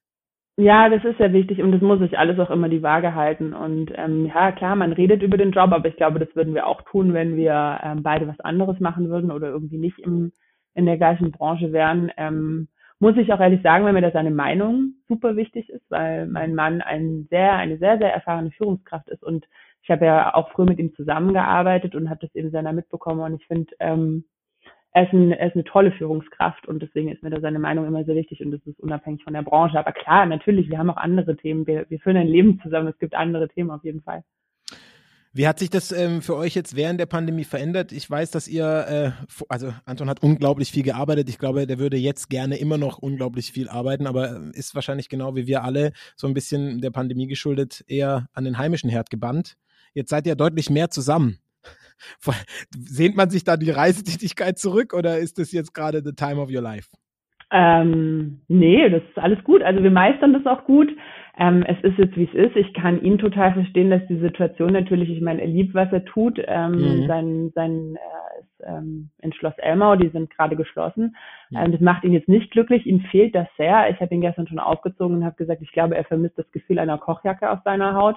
Ja, 0.56 0.88
das 0.88 1.04
ist 1.04 1.18
sehr 1.18 1.32
wichtig 1.32 1.62
und 1.62 1.70
das 1.70 1.80
muss 1.80 2.00
sich 2.00 2.18
alles 2.18 2.38
auch 2.40 2.50
immer 2.50 2.68
die 2.68 2.82
Waage 2.82 3.14
halten. 3.14 3.54
Und 3.54 3.92
ähm, 3.94 4.26
ja, 4.26 4.50
klar, 4.50 4.74
man 4.74 4.92
redet 4.92 5.22
über 5.22 5.36
den 5.36 5.52
Job, 5.52 5.70
aber 5.72 5.88
ich 5.88 5.96
glaube, 5.96 6.18
das 6.18 6.34
würden 6.34 6.52
wir 6.54 6.66
auch 6.66 6.82
tun, 6.82 7.14
wenn 7.14 7.36
wir 7.36 7.78
ähm, 7.82 8.02
beide 8.02 8.26
was 8.26 8.40
anderes 8.40 8.80
machen 8.80 9.08
würden 9.08 9.30
oder 9.30 9.48
irgendwie 9.48 9.78
nicht 9.78 10.00
im, 10.00 10.32
in 10.74 10.84
der 10.84 10.96
gleichen 10.96 11.30
Branche 11.30 11.72
wären. 11.72 12.10
Ähm, 12.16 12.68
muss 13.00 13.16
ich 13.16 13.32
auch 13.32 13.38
ehrlich 13.38 13.62
sagen, 13.62 13.84
weil 13.84 13.92
mir 13.92 14.00
da 14.00 14.10
seine 14.10 14.32
Meinung 14.32 14.94
super 15.06 15.36
wichtig 15.36 15.70
ist, 15.70 15.88
weil 15.88 16.26
mein 16.26 16.54
Mann 16.56 16.80
ein 16.80 17.28
sehr, 17.30 17.52
eine 17.52 17.78
sehr, 17.78 17.98
sehr 17.98 18.12
erfahrene 18.12 18.50
Führungskraft 18.50 19.08
ist 19.08 19.22
und 19.22 19.46
ich 19.82 19.90
habe 19.90 20.06
ja 20.06 20.34
auch 20.34 20.50
früher 20.50 20.66
mit 20.66 20.78
ihm 20.78 20.94
zusammengearbeitet 20.94 21.94
und 21.94 22.10
habe 22.10 22.20
das 22.20 22.34
eben 22.34 22.50
seiner 22.50 22.72
mitbekommen 22.72 23.20
und 23.20 23.40
ich 23.40 23.46
finde, 23.46 23.72
ähm, 23.80 24.24
er 24.92 25.04
ist, 25.04 25.12
ein, 25.12 25.32
er 25.32 25.46
ist 25.48 25.54
eine 25.54 25.64
tolle 25.64 25.92
Führungskraft 25.92 26.66
und 26.66 26.82
deswegen 26.82 27.10
ist 27.10 27.22
mir 27.22 27.30
da 27.30 27.40
seine 27.40 27.58
Meinung 27.58 27.86
immer 27.86 28.04
sehr 28.04 28.16
wichtig 28.16 28.44
und 28.44 28.50
das 28.50 28.66
ist 28.66 28.80
unabhängig 28.80 29.22
von 29.22 29.34
der 29.34 29.42
Branche. 29.42 29.78
Aber 29.78 29.92
klar, 29.92 30.26
natürlich, 30.26 30.70
wir 30.70 30.78
haben 30.78 30.90
auch 30.90 30.96
andere 30.96 31.36
Themen. 31.36 31.66
Wir, 31.66 31.86
wir 31.88 32.00
führen 32.00 32.16
ein 32.16 32.26
Leben 32.26 32.58
zusammen. 32.62 32.88
Es 32.88 32.98
gibt 32.98 33.14
andere 33.14 33.48
Themen 33.48 33.70
auf 33.70 33.84
jeden 33.84 34.02
Fall. 34.02 34.24
Wie 35.32 35.46
hat 35.46 35.58
sich 35.58 35.68
das 35.68 35.92
ähm, 35.92 36.22
für 36.22 36.34
euch 36.36 36.54
jetzt 36.54 36.74
während 36.74 36.98
der 36.98 37.06
Pandemie 37.06 37.44
verändert? 37.44 37.92
Ich 37.92 38.10
weiß, 38.10 38.30
dass 38.30 38.48
ihr, 38.48 38.64
äh, 38.64 39.44
also 39.48 39.72
Anton 39.84 40.08
hat 40.08 40.22
unglaublich 40.22 40.72
viel 40.72 40.82
gearbeitet. 40.82 41.28
Ich 41.28 41.38
glaube, 41.38 41.66
der 41.66 41.78
würde 41.78 41.98
jetzt 41.98 42.30
gerne 42.30 42.56
immer 42.56 42.78
noch 42.78 42.98
unglaublich 42.98 43.52
viel 43.52 43.68
arbeiten, 43.68 44.06
aber 44.06 44.50
ist 44.54 44.74
wahrscheinlich 44.74 45.10
genau 45.10 45.36
wie 45.36 45.46
wir 45.46 45.62
alle 45.62 45.92
so 46.16 46.26
ein 46.26 46.34
bisschen 46.34 46.80
der 46.80 46.90
Pandemie 46.90 47.26
geschuldet 47.26 47.84
eher 47.86 48.26
an 48.32 48.44
den 48.44 48.58
heimischen 48.58 48.88
Herd 48.88 49.10
gebannt. 49.10 49.56
Jetzt 49.94 50.10
seid 50.10 50.26
ihr 50.26 50.36
deutlich 50.36 50.70
mehr 50.70 50.90
zusammen. 50.90 51.38
Sehnt 52.70 53.16
man 53.16 53.30
sich 53.30 53.44
da 53.44 53.56
die 53.56 53.70
Reisetätigkeit 53.70 54.58
zurück 54.58 54.94
oder 54.94 55.18
ist 55.18 55.38
das 55.38 55.52
jetzt 55.52 55.74
gerade 55.74 56.02
the 56.04 56.12
time 56.12 56.40
of 56.40 56.50
your 56.50 56.62
life? 56.62 56.88
Ähm, 57.50 58.40
nee, 58.48 58.88
das 58.90 59.02
ist 59.02 59.18
alles 59.18 59.42
gut. 59.44 59.62
Also 59.62 59.82
wir 59.82 59.90
meistern 59.90 60.32
das 60.32 60.44
auch 60.46 60.64
gut. 60.64 60.90
Ähm, 61.38 61.64
es 61.66 61.78
ist 61.82 61.96
jetzt, 61.98 62.16
wie 62.16 62.24
es 62.24 62.34
ist. 62.34 62.56
Ich 62.56 62.74
kann 62.74 63.00
ihn 63.00 63.16
total 63.16 63.54
verstehen, 63.54 63.90
dass 63.90 64.06
die 64.08 64.18
Situation 64.18 64.72
natürlich, 64.72 65.08
ich 65.08 65.20
meine, 65.20 65.40
er 65.40 65.46
liebt, 65.46 65.74
was 65.74 65.90
er 65.92 66.04
tut. 66.04 66.38
Ähm, 66.46 66.72
mhm. 66.72 67.06
Sein, 67.06 67.52
sein 67.54 67.96
äh, 67.96 68.40
ist 68.40 68.66
ähm, 68.66 69.10
in 69.22 69.32
Schloss 69.32 69.56
Elmau, 69.58 69.96
die 69.96 70.08
sind 70.08 70.30
gerade 70.30 70.56
geschlossen. 70.56 71.16
Mhm. 71.50 71.56
Ähm, 71.56 71.72
das 71.72 71.80
macht 71.80 72.04
ihn 72.04 72.12
jetzt 72.12 72.28
nicht 72.28 72.50
glücklich. 72.50 72.84
Ihm 72.86 73.00
fehlt 73.10 73.34
das 73.34 73.48
sehr. 73.56 73.88
Ich 73.88 74.00
habe 74.00 74.14
ihn 74.14 74.20
gestern 74.20 74.48
schon 74.48 74.58
aufgezogen 74.58 75.16
und 75.16 75.24
habe 75.24 75.36
gesagt, 75.36 75.62
ich 75.62 75.72
glaube, 75.72 75.96
er 75.96 76.04
vermisst 76.04 76.38
das 76.38 76.50
Gefühl 76.50 76.78
einer 76.78 76.98
Kochjacke 76.98 77.50
auf 77.50 77.60
seiner 77.64 77.94
Haut. 77.94 78.16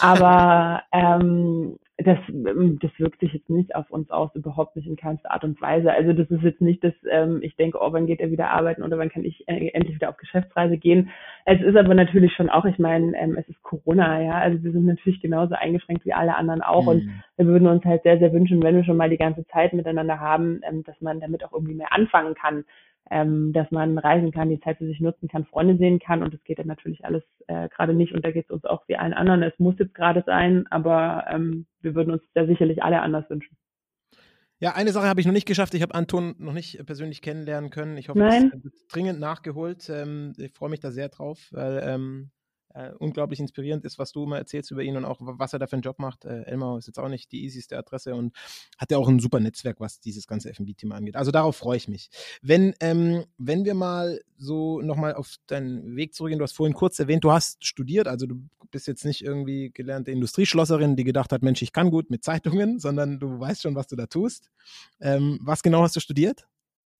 Aber 0.00 0.82
ähm, 0.92 1.76
das, 1.96 2.18
ähm, 2.28 2.78
das 2.80 2.90
wirkt 2.98 3.20
sich 3.20 3.32
jetzt 3.32 3.48
nicht 3.48 3.74
auf 3.76 3.88
uns 3.90 4.10
aus, 4.10 4.34
überhaupt 4.34 4.74
nicht 4.74 4.88
in 4.88 4.96
keinster 4.96 5.30
Art 5.30 5.44
und 5.44 5.60
Weise. 5.60 5.92
Also 5.92 6.12
das 6.12 6.28
ist 6.28 6.42
jetzt 6.42 6.60
nicht, 6.60 6.82
dass 6.82 6.92
ähm, 7.08 7.40
ich 7.42 7.54
denke, 7.56 7.78
oh, 7.80 7.92
wann 7.92 8.06
geht 8.06 8.20
er 8.20 8.30
wieder 8.30 8.50
arbeiten 8.50 8.82
oder 8.82 8.98
wann 8.98 9.10
kann 9.10 9.24
ich 9.24 9.46
äh, 9.46 9.68
endlich 9.68 9.96
wieder 9.96 10.08
auf 10.08 10.16
Geschäftsreise 10.16 10.76
gehen. 10.76 11.10
Es 11.44 11.60
ist 11.60 11.76
aber 11.76 11.94
natürlich 11.94 12.32
schon 12.34 12.50
auch, 12.50 12.64
ich 12.64 12.78
meine, 12.78 13.16
ähm, 13.16 13.36
es 13.38 13.48
ist 13.48 13.62
Corona, 13.62 14.20
ja, 14.22 14.32
also 14.32 14.62
wir 14.62 14.72
sind 14.72 14.86
natürlich 14.86 15.20
genauso 15.20 15.54
eingeschränkt 15.54 16.04
wie 16.04 16.12
alle 16.12 16.36
anderen 16.36 16.62
auch 16.62 16.82
mhm. 16.82 16.88
und 16.88 17.22
wir 17.36 17.46
würden 17.46 17.68
uns 17.68 17.84
halt 17.84 18.02
sehr, 18.02 18.18
sehr 18.18 18.32
wünschen, 18.32 18.62
wenn 18.62 18.76
wir 18.76 18.84
schon 18.84 18.96
mal 18.96 19.10
die 19.10 19.16
ganze 19.16 19.46
Zeit 19.46 19.72
miteinander 19.72 20.18
haben, 20.18 20.60
ähm, 20.68 20.82
dass 20.84 21.00
man 21.00 21.20
damit 21.20 21.44
auch 21.44 21.52
irgendwie 21.52 21.74
mehr 21.74 21.92
anfangen 21.92 22.34
kann 22.34 22.64
ähm, 23.10 23.52
dass 23.52 23.70
man 23.70 23.98
reisen 23.98 24.32
kann, 24.32 24.48
die 24.48 24.60
Zeit 24.60 24.78
für 24.78 24.86
sich 24.86 25.00
nutzen 25.00 25.28
kann, 25.28 25.44
Freunde 25.44 25.76
sehen 25.76 25.98
kann 25.98 26.22
und 26.22 26.32
das 26.32 26.42
geht 26.44 26.58
dann 26.58 26.66
natürlich 26.66 27.04
alles 27.04 27.22
äh, 27.46 27.68
gerade 27.68 27.94
nicht 27.94 28.12
und 28.14 28.24
da 28.24 28.30
geht 28.30 28.46
es 28.46 28.50
uns 28.50 28.64
auch 28.64 28.86
wie 28.88 28.96
allen 28.96 29.14
anderen. 29.14 29.42
Es 29.42 29.58
muss 29.58 29.78
jetzt 29.78 29.94
gerade 29.94 30.22
sein, 30.26 30.66
aber 30.70 31.24
ähm, 31.28 31.66
wir 31.80 31.94
würden 31.94 32.12
uns 32.12 32.22
da 32.34 32.46
sicherlich 32.46 32.82
alle 32.82 33.00
anders 33.00 33.28
wünschen. 33.28 33.56
Ja, 34.60 34.74
eine 34.74 34.92
Sache 34.92 35.08
habe 35.08 35.20
ich 35.20 35.26
noch 35.26 35.32
nicht 35.32 35.46
geschafft. 35.46 35.74
Ich 35.74 35.82
habe 35.82 35.94
Anton 35.94 36.36
noch 36.38 36.52
nicht 36.52 36.84
persönlich 36.86 37.20
kennenlernen 37.20 37.70
können. 37.70 37.98
Ich 37.98 38.08
hoffe, 38.08 38.20
Nein. 38.20 38.50
das 38.50 38.64
wird 38.64 38.74
dringend 38.88 39.20
nachgeholt. 39.20 39.90
Ähm, 39.90 40.32
ich 40.38 40.52
freue 40.52 40.70
mich 40.70 40.80
da 40.80 40.90
sehr 40.90 41.08
drauf, 41.08 41.48
weil 41.50 41.82
ähm, 41.84 42.30
äh, 42.74 42.90
unglaublich 42.98 43.40
inspirierend 43.40 43.84
ist, 43.84 43.98
was 43.98 44.12
du 44.12 44.24
immer 44.24 44.36
erzählst 44.36 44.70
über 44.70 44.82
ihn 44.82 44.96
und 44.96 45.04
auch 45.04 45.18
was 45.20 45.52
er 45.52 45.58
da 45.58 45.66
für 45.66 45.74
einen 45.74 45.82
Job 45.82 45.98
macht. 45.98 46.24
Äh, 46.24 46.42
Elmar 46.42 46.78
ist 46.78 46.86
jetzt 46.86 46.98
auch 46.98 47.08
nicht 47.08 47.32
die 47.32 47.44
easyste 47.44 47.78
Adresse 47.78 48.14
und 48.14 48.34
hat 48.78 48.90
ja 48.90 48.98
auch 48.98 49.08
ein 49.08 49.20
super 49.20 49.40
Netzwerk, 49.40 49.80
was 49.80 50.00
dieses 50.00 50.26
ganze 50.26 50.50
FB-Thema 50.50 50.96
angeht. 50.96 51.16
Also 51.16 51.30
darauf 51.30 51.56
freue 51.56 51.76
ich 51.76 51.88
mich. 51.88 52.10
Wenn, 52.42 52.74
ähm, 52.80 53.24
wenn 53.38 53.64
wir 53.64 53.74
mal 53.74 54.20
so 54.36 54.80
nochmal 54.80 55.14
auf 55.14 55.36
deinen 55.46 55.96
Weg 55.96 56.14
zurückgehen, 56.14 56.38
du 56.38 56.42
hast 56.42 56.56
vorhin 56.56 56.74
kurz 56.74 56.98
erwähnt, 56.98 57.24
du 57.24 57.30
hast 57.30 57.64
studiert, 57.64 58.08
also 58.08 58.26
du 58.26 58.42
bist 58.70 58.88
jetzt 58.88 59.04
nicht 59.04 59.24
irgendwie 59.24 59.70
gelernte 59.72 60.10
Industrieschlosserin, 60.10 60.96
die 60.96 61.04
gedacht 61.04 61.32
hat, 61.32 61.42
Mensch, 61.42 61.62
ich 61.62 61.72
kann 61.72 61.90
gut 61.90 62.10
mit 62.10 62.24
Zeitungen, 62.24 62.78
sondern 62.80 63.20
du 63.20 63.38
weißt 63.38 63.62
schon, 63.62 63.76
was 63.76 63.86
du 63.86 63.96
da 63.96 64.06
tust. 64.06 64.50
Ähm, 65.00 65.38
was 65.42 65.62
genau 65.62 65.82
hast 65.82 65.96
du 65.96 66.00
studiert? 66.00 66.48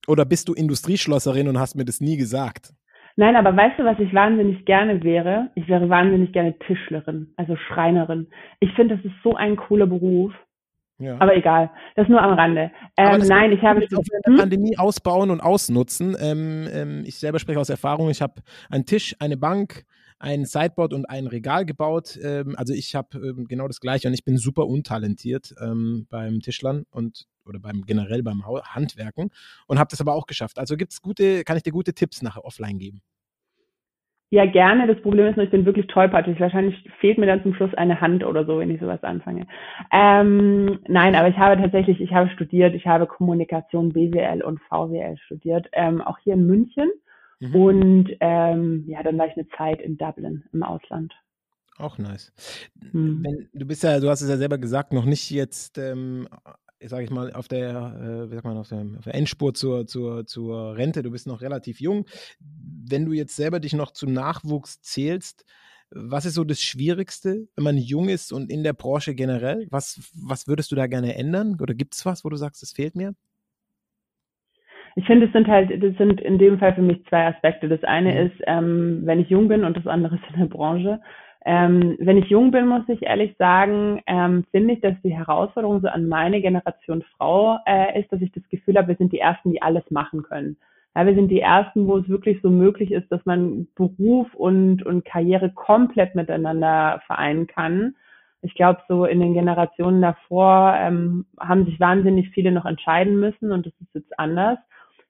Oder 0.06 0.24
bist 0.24 0.48
du 0.48 0.54
Industrieschlosserin 0.54 1.48
und 1.48 1.58
hast 1.58 1.74
mir 1.74 1.84
das 1.84 2.00
nie 2.00 2.16
gesagt? 2.16 2.75
Nein, 3.17 3.37
aber 3.37 3.56
weißt 3.56 3.79
du, 3.79 3.85
was 3.85 3.98
ich 4.00 4.12
wahnsinnig 4.12 4.65
gerne 4.65 5.02
wäre? 5.04 5.50
Ich 5.54 5.69
wäre 5.69 5.88
wahnsinnig 5.88 6.33
gerne 6.33 6.58
Tischlerin, 6.58 7.33
also 7.37 7.56
Schreinerin. 7.56 8.27
Ich 8.60 8.73
finde, 8.75 8.96
das 8.96 9.04
ist 9.04 9.15
so 9.23 9.35
ein 9.35 9.56
cooler 9.56 9.87
Beruf. 9.87 10.33
Ja. 10.98 11.17
Aber 11.21 11.37
egal, 11.37 11.71
das 11.96 12.08
nur 12.08 12.23
am 12.23 12.35
Rande. 12.35 12.71
Ähm, 12.96 13.23
nein, 13.27 13.50
ich 13.52 13.62
habe 13.62 13.81
jetzt 13.81 13.96
auf 13.96 14.06
hm? 14.27 14.37
Pandemie 14.37 14.79
ausbauen 14.79 15.31
und 15.31 15.40
ausnutzen. 15.40 16.17
Ähm, 16.21 16.69
ähm, 16.73 17.02
ich 17.04 17.19
selber 17.19 17.38
spreche 17.38 17.58
aus 17.58 17.69
Erfahrung. 17.69 18.10
Ich 18.10 18.23
habe 18.23 18.42
einen 18.71 18.87
Tisch, 18.87 19.17
eine 19.19 19.37
Bank, 19.37 19.85
ein 20.21 20.44
Sideboard 20.44 20.92
und 20.92 21.08
ein 21.10 21.27
Regal 21.27 21.67
gebaut. 21.67 22.19
Ähm, 22.23 22.54
also 22.56 22.73
ich 22.73 22.94
habe 22.94 23.19
ähm, 23.19 23.46
genau 23.48 23.67
das 23.67 23.81
Gleiche 23.81 24.06
und 24.06 24.15
ich 24.15 24.25
bin 24.25 24.38
super 24.38 24.67
untalentiert 24.67 25.54
ähm, 25.60 26.06
beim 26.10 26.40
Tischlern 26.40 26.85
und 26.90 27.27
oder 27.46 27.58
beim 27.58 27.82
generell 27.86 28.22
beim 28.22 28.44
Handwerken 28.46 29.30
und 29.66 29.78
habe 29.78 29.88
das 29.90 30.00
aber 30.00 30.14
auch 30.14 30.26
geschafft. 30.26 30.58
Also 30.58 30.76
gibt's 30.76 31.02
gute, 31.02 31.44
kann 31.44 31.56
ich 31.56 31.62
dir 31.62 31.72
gute 31.72 31.94
Tipps 31.94 32.22
nachher 32.22 32.44
offline 32.44 32.78
geben? 32.78 33.02
Ja, 34.34 34.46
gerne. 34.46 34.88
Das 34.88 35.00
Problem 35.00 35.26
ist 35.26 35.36
nur, 35.36 35.44
ich 35.44 35.52
bin 35.52 35.64
wirklich 35.64 35.86
tollpatschig. 35.86 36.40
Wahrscheinlich 36.40 36.90
fehlt 36.98 37.18
mir 37.18 37.26
dann 37.26 37.44
zum 37.44 37.54
Schluss 37.54 37.72
eine 37.74 38.00
Hand 38.00 38.24
oder 38.24 38.44
so, 38.44 38.58
wenn 38.58 38.70
ich 38.70 38.80
sowas 38.80 39.00
anfange. 39.04 39.46
Ähm, 39.92 40.80
nein, 40.88 41.14
aber 41.14 41.28
ich 41.28 41.36
habe 41.36 41.60
tatsächlich, 41.60 42.00
ich 42.00 42.12
habe 42.12 42.28
studiert, 42.30 42.74
ich 42.74 42.84
habe 42.84 43.06
Kommunikation 43.06 43.92
BWL 43.92 44.42
und 44.42 44.60
VWL 44.68 45.16
studiert, 45.18 45.68
ähm, 45.72 46.00
auch 46.00 46.18
hier 46.18 46.34
in 46.34 46.48
München. 46.48 46.90
Mhm. 47.38 47.54
Und 47.54 48.10
ähm, 48.18 48.84
ja, 48.88 49.04
dann 49.04 49.16
war 49.18 49.28
ich 49.28 49.36
eine 49.36 49.46
Zeit 49.56 49.80
in 49.80 49.98
Dublin 49.98 50.42
im 50.52 50.64
Ausland. 50.64 51.12
Auch 51.78 51.98
nice. 51.98 52.32
Mhm. 52.92 53.22
Wenn, 53.22 53.48
du 53.52 53.66
bist 53.66 53.84
ja, 53.84 54.00
du 54.00 54.08
hast 54.08 54.20
es 54.20 54.28
ja 54.28 54.36
selber 54.36 54.58
gesagt, 54.58 54.92
noch 54.92 55.04
nicht 55.04 55.30
jetzt 55.30 55.78
ähm, 55.78 56.26
sage 56.88 57.04
ich 57.04 57.10
mal, 57.10 57.32
auf 57.32 57.48
der, 57.48 57.70
äh, 57.70 58.30
wie 58.30 58.35
sagt 58.35 58.44
man, 58.44 58.56
auf 58.56 58.68
der, 58.68 58.87
auf 58.98 59.04
der 59.04 59.14
Endspur 59.14 59.54
zur, 59.54 59.87
zur, 59.87 60.26
zur 60.26 60.76
Rente. 60.76 61.02
Du 61.02 61.10
bist 61.10 61.26
noch 61.26 61.40
relativ 61.40 61.80
jung. 61.80 62.06
Wenn 62.40 63.04
du 63.04 63.12
jetzt 63.12 63.37
selber 63.37 63.60
dich 63.60 63.72
noch 63.72 63.92
zum 63.92 64.12
Nachwuchs 64.12 64.80
zählst, 64.82 65.44
was 65.90 66.24
ist 66.24 66.35
so 66.35 66.44
das 66.44 66.60
Schwierigste, 66.60 67.46
wenn 67.54 67.64
man 67.64 67.76
jung 67.76 68.08
ist 68.08 68.32
und 68.32 68.50
in 68.50 68.64
der 68.64 68.72
Branche 68.72 69.14
generell? 69.14 69.66
Was, 69.70 70.10
was 70.14 70.48
würdest 70.48 70.72
du 70.72 70.76
da 70.76 70.87
gerne 70.87 71.14
ändern? 71.14 71.58
Oder 71.60 71.74
gibt 71.74 71.94
es 71.94 72.04
was, 72.04 72.24
wo 72.24 72.28
du 72.28 72.37
sagst, 72.37 72.62
das 72.62 72.72
fehlt 72.72 72.96
mir? 72.96 73.14
Ich 74.96 75.06
finde, 75.06 75.26
es 75.26 75.32
sind 75.32 75.48
halt, 75.48 75.70
das 75.82 75.96
sind 75.96 76.20
in 76.20 76.38
dem 76.38 76.58
Fall 76.58 76.74
für 76.74 76.82
mich 76.82 77.04
zwei 77.08 77.26
Aspekte. 77.26 77.68
Das 77.68 77.82
eine 77.82 78.12
mhm. 78.12 78.26
ist, 78.26 78.42
ähm, 78.46 79.02
wenn 79.04 79.20
ich 79.20 79.28
jung 79.28 79.48
bin 79.48 79.64
und 79.64 79.76
das 79.76 79.87
andere 79.87 80.16
ist 80.16 80.24
in 80.32 80.40
der 80.40 80.46
Branche. 80.46 81.00
Ähm, 81.46 81.96
wenn 82.00 82.16
ich 82.16 82.30
jung 82.30 82.50
bin, 82.50 82.66
muss 82.66 82.88
ich 82.88 83.02
ehrlich 83.02 83.36
sagen, 83.38 84.00
ähm, 84.06 84.44
finde 84.50 84.74
ich, 84.74 84.80
dass 84.80 84.94
die 85.04 85.14
Herausforderung 85.14 85.82
so 85.82 85.88
an 85.88 86.08
meine 86.08 86.40
Generation 86.40 87.04
Frau 87.16 87.58
äh, 87.66 88.00
ist, 88.00 88.10
dass 88.10 88.22
ich 88.22 88.32
das 88.32 88.48
Gefühl 88.48 88.78
habe, 88.78 88.88
wir 88.88 88.96
sind 88.96 89.12
die 89.12 89.18
Ersten, 89.18 89.52
die 89.52 89.60
alles 89.60 89.84
machen 89.90 90.22
können. 90.22 90.56
Ja, 90.96 91.04
wir 91.04 91.14
sind 91.14 91.28
die 91.28 91.40
Ersten, 91.40 91.86
wo 91.86 91.98
es 91.98 92.08
wirklich 92.08 92.40
so 92.40 92.48
möglich 92.48 92.92
ist, 92.92 93.10
dass 93.12 93.24
man 93.26 93.66
Beruf 93.74 94.32
und, 94.34 94.86
und 94.86 95.04
Karriere 95.04 95.50
komplett 95.50 96.14
miteinander 96.14 97.02
vereinen 97.06 97.46
kann. 97.46 97.94
Ich 98.40 98.54
glaube, 98.54 98.80
so 98.88 99.04
in 99.04 99.20
den 99.20 99.34
Generationen 99.34 100.00
davor 100.00 100.74
ähm, 100.78 101.26
haben 101.38 101.66
sich 101.66 101.78
wahnsinnig 101.78 102.30
viele 102.30 102.52
noch 102.52 102.64
entscheiden 102.64 103.20
müssen 103.20 103.52
und 103.52 103.66
das 103.66 103.72
ist 103.80 103.94
jetzt 103.94 104.18
anders. 104.18 104.58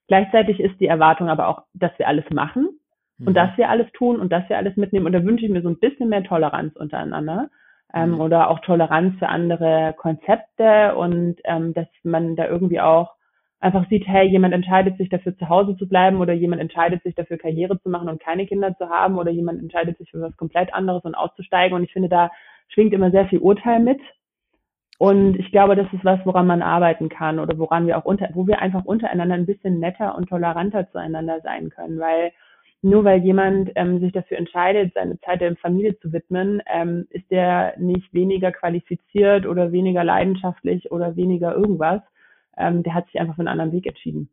Gleichzeitig 0.09 0.59
ist 0.59 0.81
die 0.81 0.87
Erwartung 0.87 1.29
aber 1.29 1.49
auch, 1.49 1.63
dass 1.75 1.97
wir 1.99 2.09
alles 2.09 2.29
machen 2.31 2.71
und 3.19 3.29
mhm. 3.29 3.35
dass 3.35 3.57
wir 3.57 3.69
alles 3.69 3.91
tun 3.93 4.21
und 4.21 4.33
dass 4.33 4.49
wir 4.49 4.57
alles 4.57 4.77
mitnehmen. 4.77 5.07
Und 5.07 5.13
da 5.13 5.25
wünsche 5.25 5.45
ich 5.45 5.51
mir 5.51 5.63
so 5.63 5.69
ein 5.69 5.79
bisschen 5.79 6.09
mehr 6.09 6.25
Toleranz 6.25 6.75
untereinander 6.77 7.49
ähm, 7.95 8.13
mhm. 8.13 8.21
oder 8.21 8.51
auch 8.51 8.61
Toleranz 8.61 9.19
für 9.19 9.29
andere 9.29 9.95
Konzepte 9.97 10.95
und 10.97 11.37
ähm, 11.45 11.75
dass 11.75 11.87
man 12.03 12.37
da 12.37 12.47
irgendwie 12.47 12.81
auch 12.81 13.15
einfach 13.61 13.89
sieht, 13.89 14.07
hey, 14.07 14.27
jemand 14.27 14.53
entscheidet 14.53 14.99
sich 14.99 15.09
dafür 15.09 15.37
zu 15.39 15.49
Hause 15.49 15.77
zu 15.77 15.89
bleiben 15.89 16.21
oder 16.21 16.35
jemand 16.35 16.61
entscheidet 16.61 17.03
sich 17.03 17.15
dafür 17.15 17.39
Karriere 17.39 17.81
zu 17.81 17.89
machen 17.89 18.11
und 18.11 18.21
keine 18.21 18.47
Kinder 18.47 18.77
zu 18.77 18.91
haben 18.91 19.17
oder 19.17 19.31
jemand 19.31 19.61
entscheidet 19.61 19.97
sich 19.97 20.11
für 20.11 20.21
was 20.21 20.37
komplett 20.37 20.75
anderes 20.75 21.03
und 21.05 21.15
auszusteigen. 21.15 21.75
Und 21.75 21.83
ich 21.83 21.93
finde, 21.93 22.11
da 22.11 22.31
schwingt 22.69 22.93
immer 22.93 23.11
sehr 23.11 23.27
viel 23.27 23.39
Urteil 23.39 23.81
mit. 23.81 24.01
Und 24.99 25.37
ich 25.37 25.51
glaube, 25.51 25.77
das 25.77 25.87
ist 25.93 26.05
was, 26.05 26.21
woran 26.25 26.47
man 26.47 26.63
arbeiten 26.63 27.09
kann 27.09 27.39
oder 27.39 27.59
woran 27.59 27.87
wir 27.87 27.97
auch 27.99 28.05
unter, 28.05 28.29
wo 28.35 28.47
wir 28.47 28.61
einfach 28.61 28.85
untereinander 28.85 29.35
ein 29.35 29.47
bisschen 29.47 29.81
netter 29.81 30.15
und 30.15 30.29
toleranter 30.29 30.91
zueinander 30.93 31.41
sein 31.43 31.71
können, 31.71 31.99
weil 31.99 32.33
nur 32.85 33.03
weil 33.03 33.25
jemand 33.25 33.71
ähm, 33.77 33.99
sich 34.01 34.13
dafür 34.13 34.37
entscheidet, 34.37 34.93
seine 34.95 35.19
Zeit 35.21 35.41
der 35.41 35.57
Familie 35.57 35.99
zu 36.01 36.13
widmen, 36.13 36.63
ähm, 36.67 37.07
ist 37.09 37.31
der 37.31 37.75
nicht 37.79 38.13
weniger 38.13 38.53
qualifiziert 38.53 39.47
oder 39.47 39.73
weniger 39.73 40.05
leidenschaftlich 40.05 40.93
oder 40.93 41.17
weniger 41.17 41.55
irgendwas. 41.55 42.03
Ähm, 42.59 42.83
der 42.83 42.95
hat 42.95 43.07
sich 43.07 43.19
einfach 43.19 43.37
für 43.37 43.41
einen 43.41 43.49
anderen 43.49 43.73
Weg 43.73 43.87
entschieden. 43.87 44.29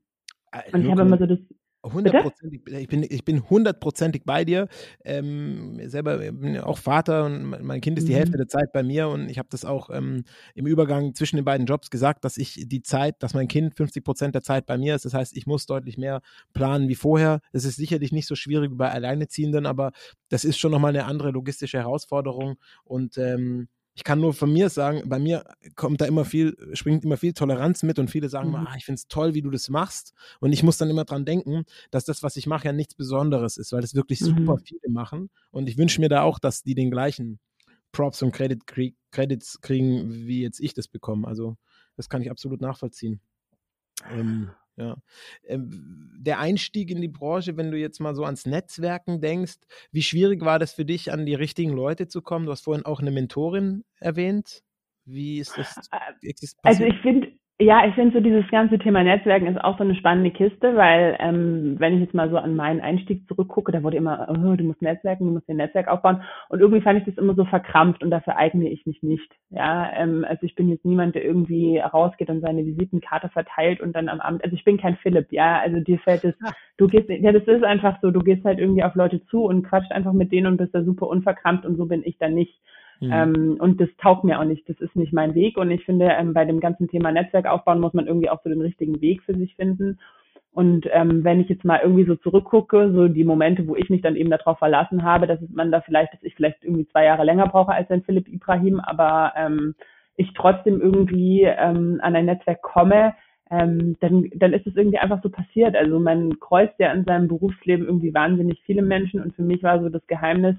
Äh, 0.51 0.69
Und 0.73 0.83
ich 0.83 0.91
habe 0.91 1.03
immer 1.03 1.17
so 1.17 1.25
das, 1.27 1.39
Hundertprozentig, 1.84 2.61
ich 2.67 2.88
bin, 2.88 3.03
ich 3.09 3.25
bin 3.25 3.49
hundertprozentig 3.49 4.21
bei 4.23 4.45
dir. 4.45 4.67
Ähm, 5.03 5.79
selber 5.89 6.17
bin 6.17 6.59
auch 6.59 6.77
Vater 6.77 7.25
und 7.25 7.63
mein 7.63 7.82
Kind 7.82 7.97
ist 7.97 8.07
die 8.07 8.11
mhm. 8.11 8.17
Hälfte 8.17 8.38
der 8.38 8.47
Zeit 8.47 8.71
bei 8.71 8.84
mir 8.84 9.07
und 9.07 9.29
ich 9.29 9.39
habe 9.39 9.49
das 9.49 9.65
auch 9.65 9.89
ähm, 9.89 10.23
im 10.53 10.67
Übergang 10.67 11.15
zwischen 11.15 11.38
den 11.38 11.45
beiden 11.45 11.65
Jobs 11.65 11.89
gesagt, 11.89 12.23
dass 12.23 12.38
ich 12.38 12.67
die 12.67 12.84
Zeit, 12.84 13.23
dass 13.23 13.34
mein 13.34 13.47
Kind 13.47 13.75
50 13.75 14.03
Prozent 14.03 14.36
der 14.36 14.43
Zeit 14.43 14.67
bei 14.67 14.77
mir 14.77 14.95
ist. 14.95 15.05
Das 15.05 15.15
heißt, 15.15 15.36
ich 15.36 15.47
muss 15.47 15.65
deutlich 15.65 15.97
mehr 15.97 16.21
planen 16.53 16.88
wie 16.88 16.95
vorher. 16.95 17.41
Es 17.51 17.65
ist 17.65 17.77
sicherlich 17.77 18.11
nicht 18.11 18.27
so 18.27 18.36
schwierig 18.36 18.69
wie 18.71 18.75
bei 18.75 18.91
Alleineziehenden, 18.91 19.65
aber 19.65 19.91
das 20.29 20.45
ist 20.45 20.59
schon 20.59 20.71
nochmal 20.71 20.89
eine 20.89 21.05
andere 21.05 21.32
logistische 21.32 21.79
Herausforderung 21.79 22.57
und 22.84 23.17
ähm, 23.17 23.69
ich 24.01 24.03
kann 24.03 24.19
nur 24.19 24.33
von 24.33 24.51
mir 24.51 24.71
sagen, 24.71 25.03
bei 25.05 25.19
mir 25.19 25.45
kommt 25.75 26.01
da 26.01 26.05
immer 26.05 26.25
viel, 26.25 26.57
springt 26.73 27.05
immer 27.05 27.17
viel 27.17 27.33
Toleranz 27.33 27.83
mit 27.83 27.99
und 27.99 28.09
viele 28.09 28.29
sagen 28.29 28.49
mhm. 28.49 28.55
ah, 28.55 28.73
ich 28.75 28.83
finde 28.83 28.95
es 28.95 29.07
toll, 29.07 29.35
wie 29.35 29.43
du 29.43 29.51
das 29.51 29.69
machst. 29.69 30.15
Und 30.39 30.53
ich 30.53 30.63
muss 30.63 30.79
dann 30.79 30.89
immer 30.89 31.05
dran 31.05 31.23
denken, 31.23 31.65
dass 31.91 32.03
das, 32.03 32.23
was 32.23 32.35
ich 32.35 32.47
mache, 32.47 32.65
ja 32.65 32.73
nichts 32.73 32.95
Besonderes 32.95 33.57
ist, 33.57 33.73
weil 33.73 33.81
das 33.81 33.93
wirklich 33.93 34.19
mhm. 34.21 34.25
super 34.25 34.57
viele 34.57 34.89
machen. 34.89 35.29
Und 35.51 35.69
ich 35.69 35.77
wünsche 35.77 36.01
mir 36.01 36.09
da 36.09 36.23
auch, 36.23 36.39
dass 36.39 36.63
die 36.63 36.73
den 36.73 36.89
gleichen 36.89 37.39
Props 37.91 38.23
und 38.23 38.31
Credit 38.31 38.65
krieg, 38.65 38.95
Credits 39.11 39.61
kriegen, 39.61 40.11
wie 40.11 40.41
jetzt 40.41 40.59
ich 40.61 40.73
das 40.73 40.87
bekomme. 40.87 41.27
Also 41.27 41.57
das 41.95 42.09
kann 42.09 42.23
ich 42.23 42.31
absolut 42.31 42.59
nachvollziehen. 42.59 43.21
Ähm, 44.09 44.49
ja. 44.82 44.97
Ähm, 45.45 46.11
der 46.17 46.39
Einstieg 46.39 46.89
in 46.89 47.01
die 47.01 47.07
Branche, 47.07 47.57
wenn 47.57 47.71
du 47.71 47.77
jetzt 47.77 47.99
mal 47.99 48.15
so 48.15 48.25
ans 48.25 48.45
Netzwerken 48.45 49.21
denkst, 49.21 49.59
wie 49.91 50.03
schwierig 50.03 50.41
war 50.41 50.59
das 50.59 50.73
für 50.73 50.86
dich, 50.86 51.11
an 51.11 51.25
die 51.25 51.36
richtigen 51.36 51.71
Leute 51.71 52.07
zu 52.07 52.21
kommen? 52.21 52.45
Du 52.45 52.51
hast 52.51 52.61
vorhin 52.61 52.86
auch 52.86 52.99
eine 52.99 53.11
Mentorin 53.11 53.84
erwähnt. 53.99 54.63
Wie 55.05 55.39
ist 55.39 55.57
das? 55.57 55.77
Äh, 55.91 56.34
also 56.63 56.84
ich 56.84 56.99
finde, 57.01 57.32
ja, 57.62 57.86
ich 57.88 57.93
finde 57.93 58.18
so 58.18 58.24
dieses 58.24 58.49
ganze 58.49 58.80
Thema 58.80 59.03
Netzwerken 59.03 59.45
ist 59.45 59.64
auch 59.64 59.78
so 59.78 59.84
eine 59.84 59.93
spannende 59.93 60.32
Kiste, 60.32 60.76
weil 60.76 61.16
ähm, 61.20 61.76
wenn 61.78 61.93
ich 61.93 62.01
jetzt 62.01 62.14
mal 62.16 62.30
so 62.30 62.38
an 62.38 62.55
meinen 62.55 62.82
Einstieg 62.82 63.28
zurückgucke, 63.28 63.72
da 63.72 63.84
wurde 63.84 63.97
immer, 63.97 64.28
oh, 64.30 64.55
du 64.55 64.64
musst 64.64 64.82
Netzwerken, 64.82 65.28
du 65.28 65.34
musst 65.34 65.47
ein 65.47 65.57
Netzwerk 65.57 65.88
aufbauen 65.88 66.24
und 66.49 66.59
irgendwie 66.59 66.82
fand 66.82 66.99
ich 66.99 67.05
das 67.05 67.22
immer 67.22 67.36
so 67.36 67.45
verkrampft 67.45 68.03
und 68.03 68.09
dafür 68.09 68.36
eigne 68.36 68.68
ich 68.68 68.86
mich 68.88 69.03
nicht. 69.03 69.32
Ja, 69.51 69.91
ähm, 69.95 70.26
also 70.28 70.43
ich 70.43 70.55
bin 70.55 70.70
jetzt 70.70 70.86
niemand, 70.86 71.14
der 71.14 71.24
irgendwie 71.24 71.78
rausgeht 71.78 72.30
und 72.30 72.41
seine 72.41 72.66
Visitenkarte 72.66 73.30
verteilt 73.30 73.80
und 73.80 73.95
dann 73.95 74.09
am 74.09 74.22
Abend, 74.22 74.43
also 74.43 74.55
ich 74.55 74.64
bin 74.64 74.78
kein 74.78 74.95
Philipp, 74.97 75.32
ja, 75.32 75.59
also 75.59 75.80
dir 75.80 75.99
fällt 75.99 76.24
es, 76.24 76.36
du 76.78 76.88
gehst, 76.88 77.09
ja, 77.09 77.32
das 77.32 77.43
ist 77.43 77.64
einfach 77.64 77.99
so, 78.01 78.09
du 78.09 78.22
gehst 78.22 78.43
halt 78.43 78.57
irgendwie 78.57 78.84
auf 78.84 78.95
Leute 78.95 79.24
zu 79.28 79.45
und 79.45 79.64
quatscht 79.64 79.91
einfach 79.91 80.14
mit 80.14 80.32
denen 80.32 80.47
und 80.47 80.57
bist 80.57 80.74
da 80.74 80.84
super 80.84 81.07
unverkrampft 81.07 81.66
und 81.66 81.78
so 81.78 81.86
bin 81.86 82.01
ich 82.03 82.18
dann 82.18 82.34
nicht. 82.34 82.59
Mhm. 83.01 83.11
Ähm, 83.11 83.57
und 83.59 83.81
das 83.81 83.89
taugt 83.97 84.23
mir 84.23 84.39
auch 84.39 84.45
nicht. 84.45 84.67
Das 84.69 84.79
ist 84.79 84.95
nicht 84.95 85.11
mein 85.11 85.33
Weg. 85.35 85.57
Und 85.57 85.71
ich 85.71 85.83
finde, 85.83 86.05
ähm, 86.05 86.33
bei 86.33 86.45
dem 86.45 86.59
ganzen 86.59 86.87
Thema 86.87 87.11
Netzwerk 87.11 87.47
aufbauen 87.47 87.81
muss 87.81 87.93
man 87.93 88.07
irgendwie 88.07 88.29
auch 88.29 88.41
so 88.43 88.49
den 88.49 88.61
richtigen 88.61 89.01
Weg 89.01 89.23
für 89.23 89.35
sich 89.35 89.55
finden. 89.55 89.99
Und 90.53 90.85
ähm, 90.91 91.23
wenn 91.23 91.39
ich 91.39 91.49
jetzt 91.49 91.63
mal 91.63 91.79
irgendwie 91.81 92.05
so 92.05 92.15
zurückgucke, 92.15 92.91
so 92.93 93.07
die 93.07 93.23
Momente, 93.23 93.67
wo 93.67 93.75
ich 93.75 93.89
mich 93.89 94.01
dann 94.01 94.15
eben 94.15 94.29
darauf 94.29 94.59
verlassen 94.59 95.03
habe, 95.03 95.25
dass 95.25 95.39
man 95.49 95.71
da 95.71 95.81
vielleicht, 95.81 96.13
dass 96.13 96.23
ich 96.23 96.35
vielleicht 96.35 96.63
irgendwie 96.63 96.87
zwei 96.87 97.05
Jahre 97.05 97.23
länger 97.23 97.47
brauche 97.47 97.71
als 97.71 97.89
ein 97.89 98.03
Philipp 98.03 98.27
Ibrahim, 98.27 98.79
aber 98.81 99.33
ähm, 99.37 99.75
ich 100.17 100.33
trotzdem 100.33 100.81
irgendwie 100.81 101.43
ähm, 101.43 101.99
an 102.03 102.15
ein 102.15 102.25
Netzwerk 102.25 102.61
komme, 102.61 103.15
ähm, 103.49 103.95
dann, 104.01 104.29
dann 104.35 104.53
ist 104.53 104.67
es 104.67 104.75
irgendwie 104.75 104.97
einfach 104.97 105.23
so 105.23 105.29
passiert. 105.29 105.75
Also 105.75 105.99
man 105.99 106.37
kreuzt 106.39 106.75
ja 106.79 106.91
in 106.91 107.05
seinem 107.05 107.29
Berufsleben 107.29 107.85
irgendwie 107.85 108.13
wahnsinnig 108.13 108.61
viele 108.65 108.81
Menschen 108.81 109.21
und 109.21 109.33
für 109.33 109.43
mich 109.43 109.63
war 109.63 109.81
so 109.81 109.87
das 109.87 110.05
Geheimnis, 110.07 110.57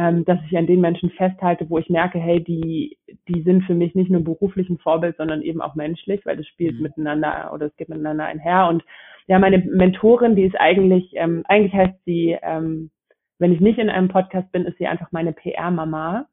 ähm, 0.00 0.24
dass 0.24 0.38
ich 0.48 0.56
an 0.56 0.66
den 0.66 0.80
Menschen 0.80 1.10
festhalte, 1.10 1.68
wo 1.68 1.76
ich 1.76 1.90
merke, 1.90 2.18
hey, 2.18 2.42
die, 2.42 2.96
die 3.28 3.42
sind 3.42 3.64
für 3.64 3.74
mich 3.74 3.94
nicht 3.94 4.10
nur 4.10 4.24
beruflich 4.24 4.70
ein 4.70 4.78
Vorbild, 4.78 5.18
sondern 5.18 5.42
eben 5.42 5.60
auch 5.60 5.74
menschlich, 5.74 6.24
weil 6.24 6.38
das 6.38 6.46
spielt 6.46 6.76
mhm. 6.76 6.84
miteinander 6.84 7.50
oder 7.52 7.66
es 7.66 7.76
geht 7.76 7.90
miteinander 7.90 8.24
einher. 8.24 8.68
Und 8.68 8.82
ja, 9.26 9.38
meine 9.38 9.58
Mentorin, 9.58 10.36
die 10.36 10.44
ist 10.44 10.58
eigentlich, 10.58 11.10
ähm, 11.16 11.44
eigentlich 11.48 11.74
heißt 11.74 11.98
sie, 12.06 12.34
ähm, 12.42 12.90
wenn 13.38 13.52
ich 13.52 13.60
nicht 13.60 13.78
in 13.78 13.90
einem 13.90 14.08
Podcast 14.08 14.50
bin, 14.52 14.64
ist 14.64 14.78
sie 14.78 14.86
einfach 14.86 15.12
meine 15.12 15.34
PR-Mama. 15.34 16.26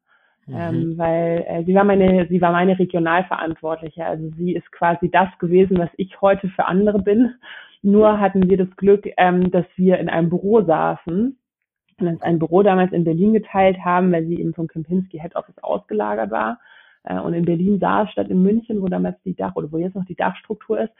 Mhm. 0.46 0.54
Ähm, 0.56 0.94
weil 0.96 1.44
äh, 1.46 1.64
sie 1.64 1.74
war 1.74 1.84
meine, 1.84 2.26
sie 2.30 2.40
war 2.40 2.52
meine 2.52 2.78
Regionalverantwortliche. 2.78 4.02
Also 4.02 4.30
sie 4.38 4.54
ist 4.54 4.72
quasi 4.72 5.10
das 5.10 5.28
gewesen, 5.40 5.76
was 5.76 5.90
ich 5.98 6.18
heute 6.22 6.48
für 6.48 6.64
andere 6.64 7.00
bin. 7.00 7.34
Nur 7.82 8.18
hatten 8.18 8.48
wir 8.48 8.56
das 8.56 8.74
Glück, 8.76 9.06
ähm, 9.18 9.50
dass 9.50 9.66
wir 9.76 9.98
in 9.98 10.08
einem 10.08 10.30
Büro 10.30 10.62
saßen 10.62 11.36
uns 12.06 12.22
ein 12.22 12.38
Büro 12.38 12.62
damals 12.62 12.92
in 12.92 13.04
Berlin 13.04 13.32
geteilt 13.32 13.78
haben, 13.84 14.12
weil 14.12 14.26
sie 14.26 14.38
eben 14.38 14.54
vom 14.54 14.68
Kempinski 14.68 15.18
Head 15.18 15.34
Office 15.34 15.58
ausgelagert 15.62 16.30
war 16.30 16.60
äh, 17.04 17.18
und 17.18 17.34
in 17.34 17.44
Berlin 17.44 17.80
saß 17.80 18.10
statt 18.12 18.28
in 18.28 18.42
München, 18.42 18.80
wo 18.82 18.86
damals 18.86 19.20
die 19.22 19.34
Dach 19.34 19.56
oder 19.56 19.72
wo 19.72 19.78
jetzt 19.78 19.96
noch 19.96 20.04
die 20.04 20.14
Dachstruktur 20.14 20.80
ist. 20.80 20.92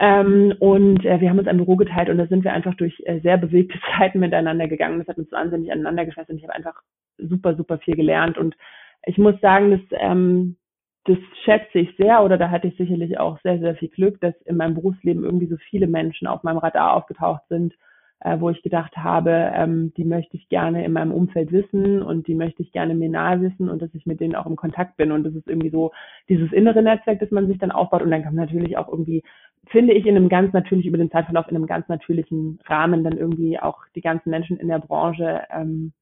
Ähm, 0.00 0.54
und 0.60 1.04
äh, 1.04 1.20
wir 1.20 1.28
haben 1.28 1.38
uns 1.38 1.48
ein 1.48 1.56
Büro 1.56 1.76
geteilt 1.76 2.08
und 2.08 2.18
da 2.18 2.26
sind 2.26 2.44
wir 2.44 2.52
einfach 2.52 2.74
durch 2.74 3.00
äh, 3.04 3.20
sehr 3.20 3.36
bewegte 3.36 3.78
Zeiten 3.98 4.20
miteinander 4.20 4.68
gegangen. 4.68 4.98
Das 4.98 5.08
hat 5.08 5.18
uns 5.18 5.32
wahnsinnig 5.32 5.72
aneinander 5.72 6.04
gefasst 6.04 6.30
und 6.30 6.36
ich 6.36 6.44
habe 6.44 6.54
einfach 6.54 6.82
super, 7.18 7.56
super 7.56 7.78
viel 7.78 7.96
gelernt. 7.96 8.38
Und 8.38 8.56
ich 9.06 9.18
muss 9.18 9.40
sagen, 9.40 9.70
dass 9.72 10.00
ähm, 10.00 10.56
das 11.04 11.18
schätze 11.44 11.78
ich 11.78 11.96
sehr 11.96 12.22
oder 12.22 12.36
da 12.36 12.50
hatte 12.50 12.68
ich 12.68 12.76
sicherlich 12.76 13.18
auch 13.18 13.40
sehr, 13.40 13.58
sehr 13.58 13.74
viel 13.74 13.88
Glück, 13.88 14.20
dass 14.20 14.34
in 14.42 14.56
meinem 14.56 14.74
Berufsleben 14.74 15.24
irgendwie 15.24 15.46
so 15.46 15.56
viele 15.56 15.86
Menschen 15.86 16.28
auf 16.28 16.42
meinem 16.42 16.58
Radar 16.58 16.94
aufgetaucht 16.94 17.42
sind, 17.48 17.74
äh, 18.20 18.40
wo 18.40 18.50
ich 18.50 18.62
gedacht 18.62 18.96
habe, 18.96 19.30
ähm, 19.54 19.92
die 19.96 20.04
möchte 20.04 20.36
ich 20.36 20.48
gerne 20.48 20.84
in 20.84 20.92
meinem 20.92 21.12
Umfeld 21.12 21.52
wissen 21.52 22.02
und 22.02 22.26
die 22.26 22.34
möchte 22.34 22.62
ich 22.62 22.72
gerne 22.72 22.94
mir 22.94 23.08
nahe 23.08 23.40
wissen 23.40 23.68
und 23.68 23.80
dass 23.80 23.94
ich 23.94 24.06
mit 24.06 24.20
denen 24.20 24.34
auch 24.34 24.46
im 24.46 24.56
Kontakt 24.56 24.96
bin. 24.96 25.12
Und 25.12 25.24
das 25.24 25.34
ist 25.34 25.46
irgendwie 25.46 25.70
so 25.70 25.92
dieses 26.28 26.52
innere 26.52 26.82
Netzwerk, 26.82 27.20
das 27.20 27.30
man 27.30 27.46
sich 27.46 27.58
dann 27.58 27.70
aufbaut. 27.70 28.02
Und 28.02 28.10
dann 28.10 28.24
kann 28.24 28.34
man 28.34 28.46
natürlich 28.46 28.76
auch 28.76 28.88
irgendwie, 28.88 29.22
finde 29.66 29.92
ich, 29.92 30.04
in 30.04 30.16
einem 30.16 30.28
ganz 30.28 30.52
natürlich, 30.52 30.86
über 30.86 30.98
den 30.98 31.10
Zeitverlauf 31.10 31.48
in 31.48 31.56
einem 31.56 31.66
ganz 31.66 31.88
natürlichen 31.88 32.58
Rahmen 32.66 33.04
dann 33.04 33.16
irgendwie 33.16 33.60
auch 33.60 33.84
die 33.94 34.00
ganzen 34.00 34.30
Menschen 34.30 34.56
in 34.56 34.68
der 34.68 34.80
Branche, 34.80 35.42
ähm, 35.50 35.92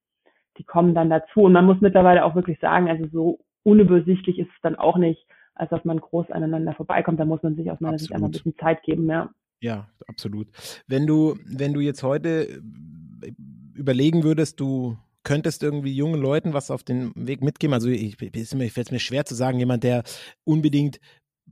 die 0.56 0.64
kommen 0.64 0.94
dann 0.94 1.10
dazu. 1.10 1.42
Und 1.42 1.52
man 1.52 1.66
muss 1.66 1.82
mittlerweile 1.82 2.24
auch 2.24 2.34
wirklich 2.34 2.58
sagen, 2.60 2.88
also 2.88 3.06
so 3.12 3.38
unübersichtlich 3.62 4.38
ist 4.38 4.48
es 4.48 4.62
dann 4.62 4.76
auch 4.76 4.96
nicht, 4.96 5.26
als 5.54 5.68
dass 5.68 5.84
man 5.84 6.00
groß 6.00 6.30
aneinander 6.30 6.72
vorbeikommt. 6.72 7.20
Da 7.20 7.26
muss 7.26 7.42
man 7.42 7.56
sich 7.56 7.70
aus 7.70 7.80
meiner 7.80 7.94
Absolut. 7.94 8.00
Sicht 8.00 8.14
einfach 8.14 8.28
ein 8.28 8.32
bisschen 8.32 8.56
Zeit 8.56 8.82
geben, 8.84 9.06
ja. 9.10 9.28
Ja, 9.61 9.90
absolut. 10.07 10.48
Wenn 10.86 11.07
du, 11.07 11.38
wenn 11.44 11.72
du 11.72 11.80
jetzt 11.80 12.02
heute 12.02 12.48
äh, 12.48 13.32
überlegen 13.74 14.22
würdest, 14.22 14.61
du 14.61 14.96
könntest 15.22 15.62
irgendwie 15.62 15.92
jungen 15.92 16.20
Leuten 16.20 16.52
was 16.52 16.70
auf 16.70 16.84
den 16.84 17.12
Weg 17.16 17.42
mitgeben. 17.42 17.74
Also 17.74 17.88
ich, 17.88 18.20
ich 18.20 18.32
fällt 18.72 18.78
es 18.86 18.90
mir 18.92 19.00
schwer 19.00 19.24
zu 19.24 19.34
sagen, 19.34 19.59
jemand, 19.59 19.82
der 19.82 20.04
unbedingt 20.44 21.00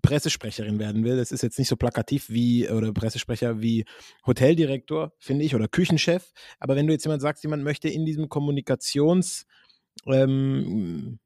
Pressesprecherin 0.00 0.78
werden 0.78 1.02
will. 1.02 1.16
Das 1.16 1.32
ist 1.32 1.42
jetzt 1.42 1.58
nicht 1.58 1.68
so 1.68 1.76
plakativ 1.76 2.28
wie 2.28 2.68
oder 2.68 2.92
Pressesprecher 2.92 3.60
wie 3.60 3.84
Hoteldirektor, 4.26 5.12
finde 5.18 5.44
ich, 5.44 5.54
oder 5.54 5.66
Küchenchef. 5.66 6.32
Aber 6.60 6.76
wenn 6.76 6.86
du 6.86 6.92
jetzt 6.92 7.04
jemand 7.04 7.22
sagst, 7.22 7.42
jemand 7.42 7.64
möchte 7.64 7.88
in 7.88 8.04
diesem 8.04 8.28
Kommunikations 8.28 9.46
ähm, 10.06 11.18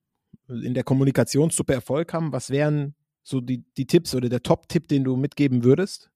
in 0.49 0.75
der 0.75 0.85
Kommunikationssuppe 0.85 1.75
Erfolg 1.75 2.13
haben, 2.13 2.33
was 2.33 2.51
wären 2.51 2.95
so 3.23 3.41
die, 3.41 3.65
die 3.77 3.87
Tipps 3.87 4.15
oder 4.15 4.29
der 4.29 4.43
Top-Tipp, 4.43 4.89
den 4.89 5.05
du 5.05 5.17
mitgeben 5.17 5.65
würdest? 5.65 6.11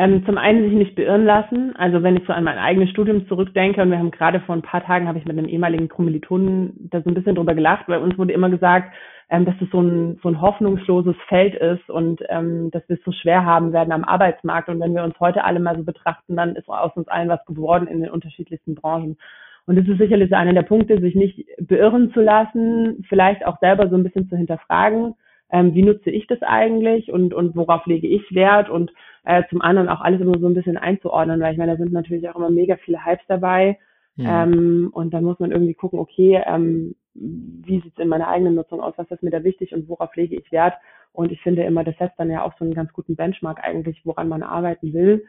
Ähm, 0.00 0.24
zum 0.26 0.38
einen 0.38 0.62
sich 0.62 0.72
nicht 0.74 0.94
beirren 0.94 1.24
lassen. 1.24 1.74
Also 1.76 2.04
wenn 2.04 2.16
ich 2.16 2.24
so 2.24 2.32
an 2.32 2.44
mein 2.44 2.56
eigenes 2.56 2.88
Studium 2.90 3.26
zurückdenke 3.26 3.82
und 3.82 3.90
wir 3.90 3.98
haben 3.98 4.12
gerade 4.12 4.38
vor 4.38 4.54
ein 4.54 4.62
paar 4.62 4.84
Tagen 4.84 5.08
habe 5.08 5.18
ich 5.18 5.24
mit 5.24 5.36
einem 5.36 5.48
ehemaligen 5.48 5.88
Kommilitonen 5.88 6.88
da 6.92 7.02
so 7.02 7.10
ein 7.10 7.14
bisschen 7.14 7.34
drüber 7.34 7.56
gelacht, 7.56 7.88
weil 7.88 7.98
uns 7.98 8.16
wurde 8.16 8.32
immer 8.32 8.48
gesagt, 8.48 8.94
ähm, 9.28 9.44
dass 9.44 9.56
es 9.60 9.68
so 9.72 9.80
ein, 9.80 10.20
so 10.22 10.28
ein 10.28 10.40
hoffnungsloses 10.40 11.16
Feld 11.26 11.56
ist 11.56 11.90
und 11.90 12.22
ähm, 12.28 12.70
dass 12.70 12.88
wir 12.88 12.96
es 12.96 13.04
so 13.04 13.10
schwer 13.10 13.44
haben 13.44 13.72
werden 13.72 13.90
am 13.90 14.04
Arbeitsmarkt. 14.04 14.68
Und 14.68 14.78
wenn 14.78 14.94
wir 14.94 15.02
uns 15.02 15.18
heute 15.18 15.42
alle 15.42 15.58
mal 15.58 15.76
so 15.76 15.82
betrachten, 15.82 16.36
dann 16.36 16.54
ist 16.54 16.68
aus 16.68 16.94
uns 16.94 17.08
allen 17.08 17.28
was 17.28 17.44
geworden 17.44 17.88
in 17.88 18.00
den 18.00 18.10
unterschiedlichsten 18.10 18.76
Branchen. 18.76 19.18
Und 19.66 19.76
das 19.76 19.88
ist 19.88 19.98
sicherlich 19.98 20.32
einer 20.32 20.54
der 20.54 20.62
Punkte, 20.62 21.00
sich 21.00 21.16
nicht 21.16 21.44
beirren 21.60 22.12
zu 22.12 22.20
lassen, 22.20 23.04
vielleicht 23.08 23.44
auch 23.44 23.58
selber 23.58 23.88
so 23.88 23.96
ein 23.96 24.04
bisschen 24.04 24.28
zu 24.28 24.36
hinterfragen, 24.36 25.16
ähm, 25.50 25.74
wie 25.74 25.82
nutze 25.82 26.10
ich 26.10 26.28
das 26.28 26.40
eigentlich 26.42 27.10
und, 27.10 27.34
und 27.34 27.56
worauf 27.56 27.84
lege 27.86 28.06
ich 28.06 28.22
Wert 28.32 28.70
und 28.70 28.92
äh, 29.24 29.42
zum 29.50 29.60
anderen 29.60 29.88
auch 29.88 30.00
alles 30.00 30.20
immer 30.20 30.38
so 30.38 30.46
ein 30.46 30.54
bisschen 30.54 30.76
einzuordnen, 30.76 31.40
weil 31.40 31.52
ich 31.52 31.58
meine, 31.58 31.72
da 31.72 31.78
sind 31.78 31.92
natürlich 31.92 32.28
auch 32.28 32.36
immer 32.36 32.50
mega 32.50 32.76
viele 32.76 33.04
Hypes 33.04 33.24
dabei. 33.28 33.78
Ja. 34.16 34.44
Ähm, 34.44 34.90
und 34.92 35.14
dann 35.14 35.24
muss 35.24 35.38
man 35.38 35.52
irgendwie 35.52 35.74
gucken, 35.74 35.98
okay, 35.98 36.42
ähm, 36.46 36.94
wie 37.14 37.80
sieht 37.80 37.92
es 37.96 38.02
in 38.02 38.08
meiner 38.08 38.28
eigenen 38.28 38.54
Nutzung 38.54 38.80
aus, 38.80 38.94
was 38.96 39.10
ist 39.10 39.22
mir 39.22 39.30
da 39.30 39.44
wichtig 39.44 39.74
und 39.74 39.88
worauf 39.88 40.14
lege 40.16 40.36
ich 40.36 40.52
Wert. 40.52 40.74
Und 41.12 41.32
ich 41.32 41.40
finde 41.42 41.62
immer, 41.62 41.84
das 41.84 41.96
setzt 41.98 42.18
dann 42.18 42.30
ja 42.30 42.42
auch 42.42 42.52
so 42.58 42.64
einen 42.64 42.74
ganz 42.74 42.92
guten 42.92 43.16
Benchmark 43.16 43.62
eigentlich, 43.62 44.04
woran 44.04 44.28
man 44.28 44.42
arbeiten 44.42 44.92
will. 44.92 45.24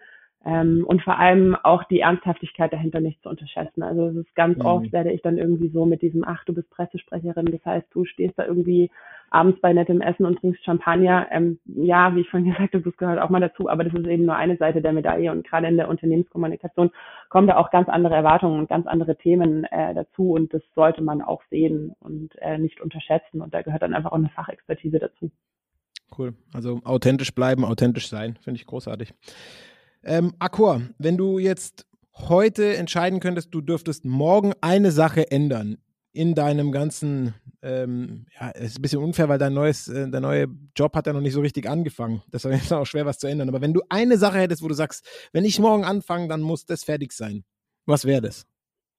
Ähm, 0.45 0.85
und 0.87 1.01
vor 1.01 1.19
allem 1.19 1.55
auch 1.63 1.83
die 1.85 1.99
Ernsthaftigkeit 1.99 2.71
dahinter 2.71 3.01
nicht 3.01 3.21
zu 3.21 3.29
unterschätzen. 3.29 3.83
Also 3.83 4.07
es 4.07 4.15
ist 4.15 4.35
ganz 4.35 4.57
mhm. 4.57 4.65
oft 4.65 4.91
werde 4.93 5.11
ich 5.11 5.21
dann 5.21 5.37
irgendwie 5.37 5.67
so 5.67 5.85
mit 5.85 6.01
diesem, 6.01 6.23
ach, 6.23 6.45
du 6.45 6.53
bist 6.53 6.69
Pressesprecherin, 6.69 7.47
das 7.47 7.65
heißt, 7.65 7.87
du 7.91 8.05
stehst 8.05 8.39
da 8.39 8.45
irgendwie 8.45 8.89
abends 9.31 9.59
bei 9.59 9.73
nettem 9.73 9.99
Essen 10.01 10.25
und 10.25 10.39
trinkst 10.39 10.63
Champagner. 10.63 11.27
Ähm, 11.31 11.59
ja, 11.65 12.15
wie 12.15 12.21
ich 12.21 12.29
vorhin 12.29 12.49
gesagt 12.51 12.73
habe, 12.73 12.83
das 12.83 12.95
gehört 12.95 13.19
auch 13.19 13.29
mal 13.29 13.41
dazu, 13.41 13.69
aber 13.69 13.83
das 13.83 13.93
ist 13.93 14.07
eben 14.07 14.25
nur 14.25 14.35
eine 14.35 14.55
Seite 14.55 14.81
der 14.81 14.93
Medaille 14.93 15.29
und 15.31 15.45
gerade 15.45 15.67
in 15.67 15.75
der 15.75 15.89
Unternehmenskommunikation 15.89 16.91
kommen 17.27 17.47
da 17.47 17.57
auch 17.57 17.69
ganz 17.69 17.89
andere 17.89 18.15
Erwartungen 18.15 18.59
und 18.59 18.69
ganz 18.69 18.87
andere 18.87 19.17
Themen 19.17 19.65
äh, 19.65 19.93
dazu 19.93 20.31
und 20.31 20.53
das 20.53 20.61
sollte 20.73 21.01
man 21.01 21.21
auch 21.21 21.43
sehen 21.49 21.95
und 21.99 22.29
äh, 22.37 22.57
nicht 22.57 22.79
unterschätzen 22.79 23.41
und 23.41 23.53
da 23.53 23.61
gehört 23.61 23.81
dann 23.81 23.93
einfach 23.93 24.13
auch 24.13 24.17
eine 24.17 24.29
Fachexpertise 24.29 24.99
dazu. 24.99 25.31
Cool. 26.17 26.33
Also 26.53 26.79
authentisch 26.85 27.35
bleiben, 27.35 27.63
authentisch 27.63 28.09
sein, 28.09 28.35
finde 28.41 28.59
ich 28.59 28.65
großartig. 28.65 29.13
Ähm, 30.03 30.33
Accor, 30.39 30.81
wenn 30.97 31.17
du 31.17 31.39
jetzt 31.39 31.85
heute 32.13 32.77
entscheiden 32.77 33.19
könntest, 33.19 33.53
du 33.53 33.61
dürftest 33.61 34.05
morgen 34.05 34.53
eine 34.61 34.91
Sache 34.91 35.31
ändern 35.31 35.77
in 36.11 36.35
deinem 36.35 36.71
ganzen, 36.71 37.35
ähm, 37.61 38.25
ja, 38.39 38.51
es 38.55 38.71
ist 38.71 38.79
ein 38.79 38.81
bisschen 38.81 39.03
unfair, 39.03 39.29
weil 39.29 39.37
dein 39.37 39.53
neues, 39.53 39.87
äh, 39.87 40.09
der 40.09 40.21
neue 40.21 40.47
Job 40.75 40.95
hat 40.95 41.07
ja 41.07 41.13
noch 41.13 41.21
nicht 41.21 41.33
so 41.33 41.41
richtig 41.41 41.69
angefangen. 41.69 42.23
Das 42.31 42.45
ist 42.45 42.73
auch 42.73 42.85
schwer, 42.85 43.05
was 43.05 43.19
zu 43.19 43.27
ändern. 43.27 43.49
Aber 43.49 43.61
wenn 43.61 43.73
du 43.73 43.81
eine 43.89 44.17
Sache 44.17 44.39
hättest, 44.39 44.63
wo 44.63 44.67
du 44.67 44.73
sagst, 44.73 45.07
wenn 45.33 45.45
ich 45.45 45.59
morgen 45.59 45.85
anfange, 45.85 46.27
dann 46.27 46.41
muss 46.41 46.65
das 46.65 46.83
fertig 46.83 47.13
sein. 47.13 47.43
Was 47.85 48.05
wäre 48.05 48.21
das? 48.21 48.47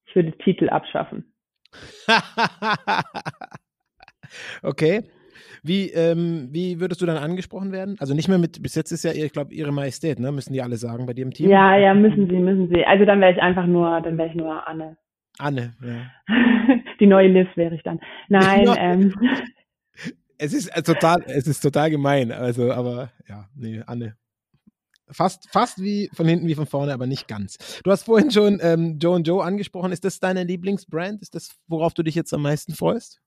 Ich 0.07 0.15
würde 0.15 0.37
Titel 0.39 0.69
abschaffen. 0.69 1.33
okay. 4.63 5.03
Wie, 5.62 5.91
ähm, 5.91 6.49
wie 6.51 6.80
würdest 6.80 7.01
du 7.01 7.07
dann 7.07 7.16
angesprochen 7.16 7.72
werden? 7.72 7.97
Also 7.99 8.14
nicht 8.14 8.28
mehr 8.28 8.38
mit, 8.38 8.62
bis 8.62 8.74
jetzt 8.74 8.93
ist 8.93 9.05
ja, 9.05 9.12
ich 9.12 9.32
glaube, 9.32 9.55
Ihre 9.55 9.72
Majestät, 9.72 10.18
ne? 10.18 10.32
Müssen 10.32 10.53
die 10.53 10.62
alle 10.62 10.76
sagen 10.76 11.07
bei 11.07 11.12
dir 11.12 11.22
im 11.22 11.32
Team? 11.32 11.49
Ja, 11.49 11.76
ja, 11.76 11.95
müssen 11.95 12.28
sie, 12.28 12.36
müssen 12.36 12.68
sie. 12.72 12.84
Also 12.84 13.05
dann 13.05 13.20
wäre 13.20 13.32
ich 13.32 13.43
einfach 13.43 13.66
nur, 13.66 14.01
dann 14.01 14.18
wäre 14.18 14.28
ich 14.28 14.34
nur 14.34 14.66
Anne. 14.66 14.97
Anne, 15.38 15.72
ja. 15.82 16.36
die 17.01 17.07
neue 17.07 17.28
Liv 17.28 17.49
wäre 17.57 17.74
ich 17.74 17.82
dann. 17.82 18.01
Nein, 18.28 18.68
ähm. 18.78 19.14
Es 20.43 20.55
ist 20.55 20.68
äh, 20.68 20.82
total, 20.82 21.22
es 21.26 21.47
ist 21.47 21.61
total 21.61 21.91
gemein. 21.91 22.32
Also, 22.32 22.72
aber 22.72 23.12
ja, 23.28 23.47
nee, 23.55 23.82
Anne. 23.86 24.16
Fast, 25.11 25.51
fast 25.51 25.82
wie 25.82 26.09
von 26.14 26.26
hinten 26.26 26.47
wie 26.47 26.55
von 26.55 26.64
vorne, 26.64 26.95
aber 26.95 27.07
nicht 27.07 27.28
ganz. 27.28 27.59
Du 27.84 27.91
hast 27.91 28.05
vorhin 28.05 28.30
schon 28.30 28.59
ähm, 28.62 28.99
Joe 28.99 29.16
und 29.16 29.26
Joe 29.26 29.45
angesprochen. 29.45 29.93
Ist 29.93 30.05
das 30.05 30.18
deine 30.18 30.45
Lieblingsbrand? 30.45 31.20
Ist 31.20 31.34
das, 31.34 31.59
worauf 31.66 31.93
du 31.93 32.03
dich 32.03 32.14
jetzt 32.14 32.32
am 32.32 32.41
meisten 32.41 32.74
freust? 32.74 33.20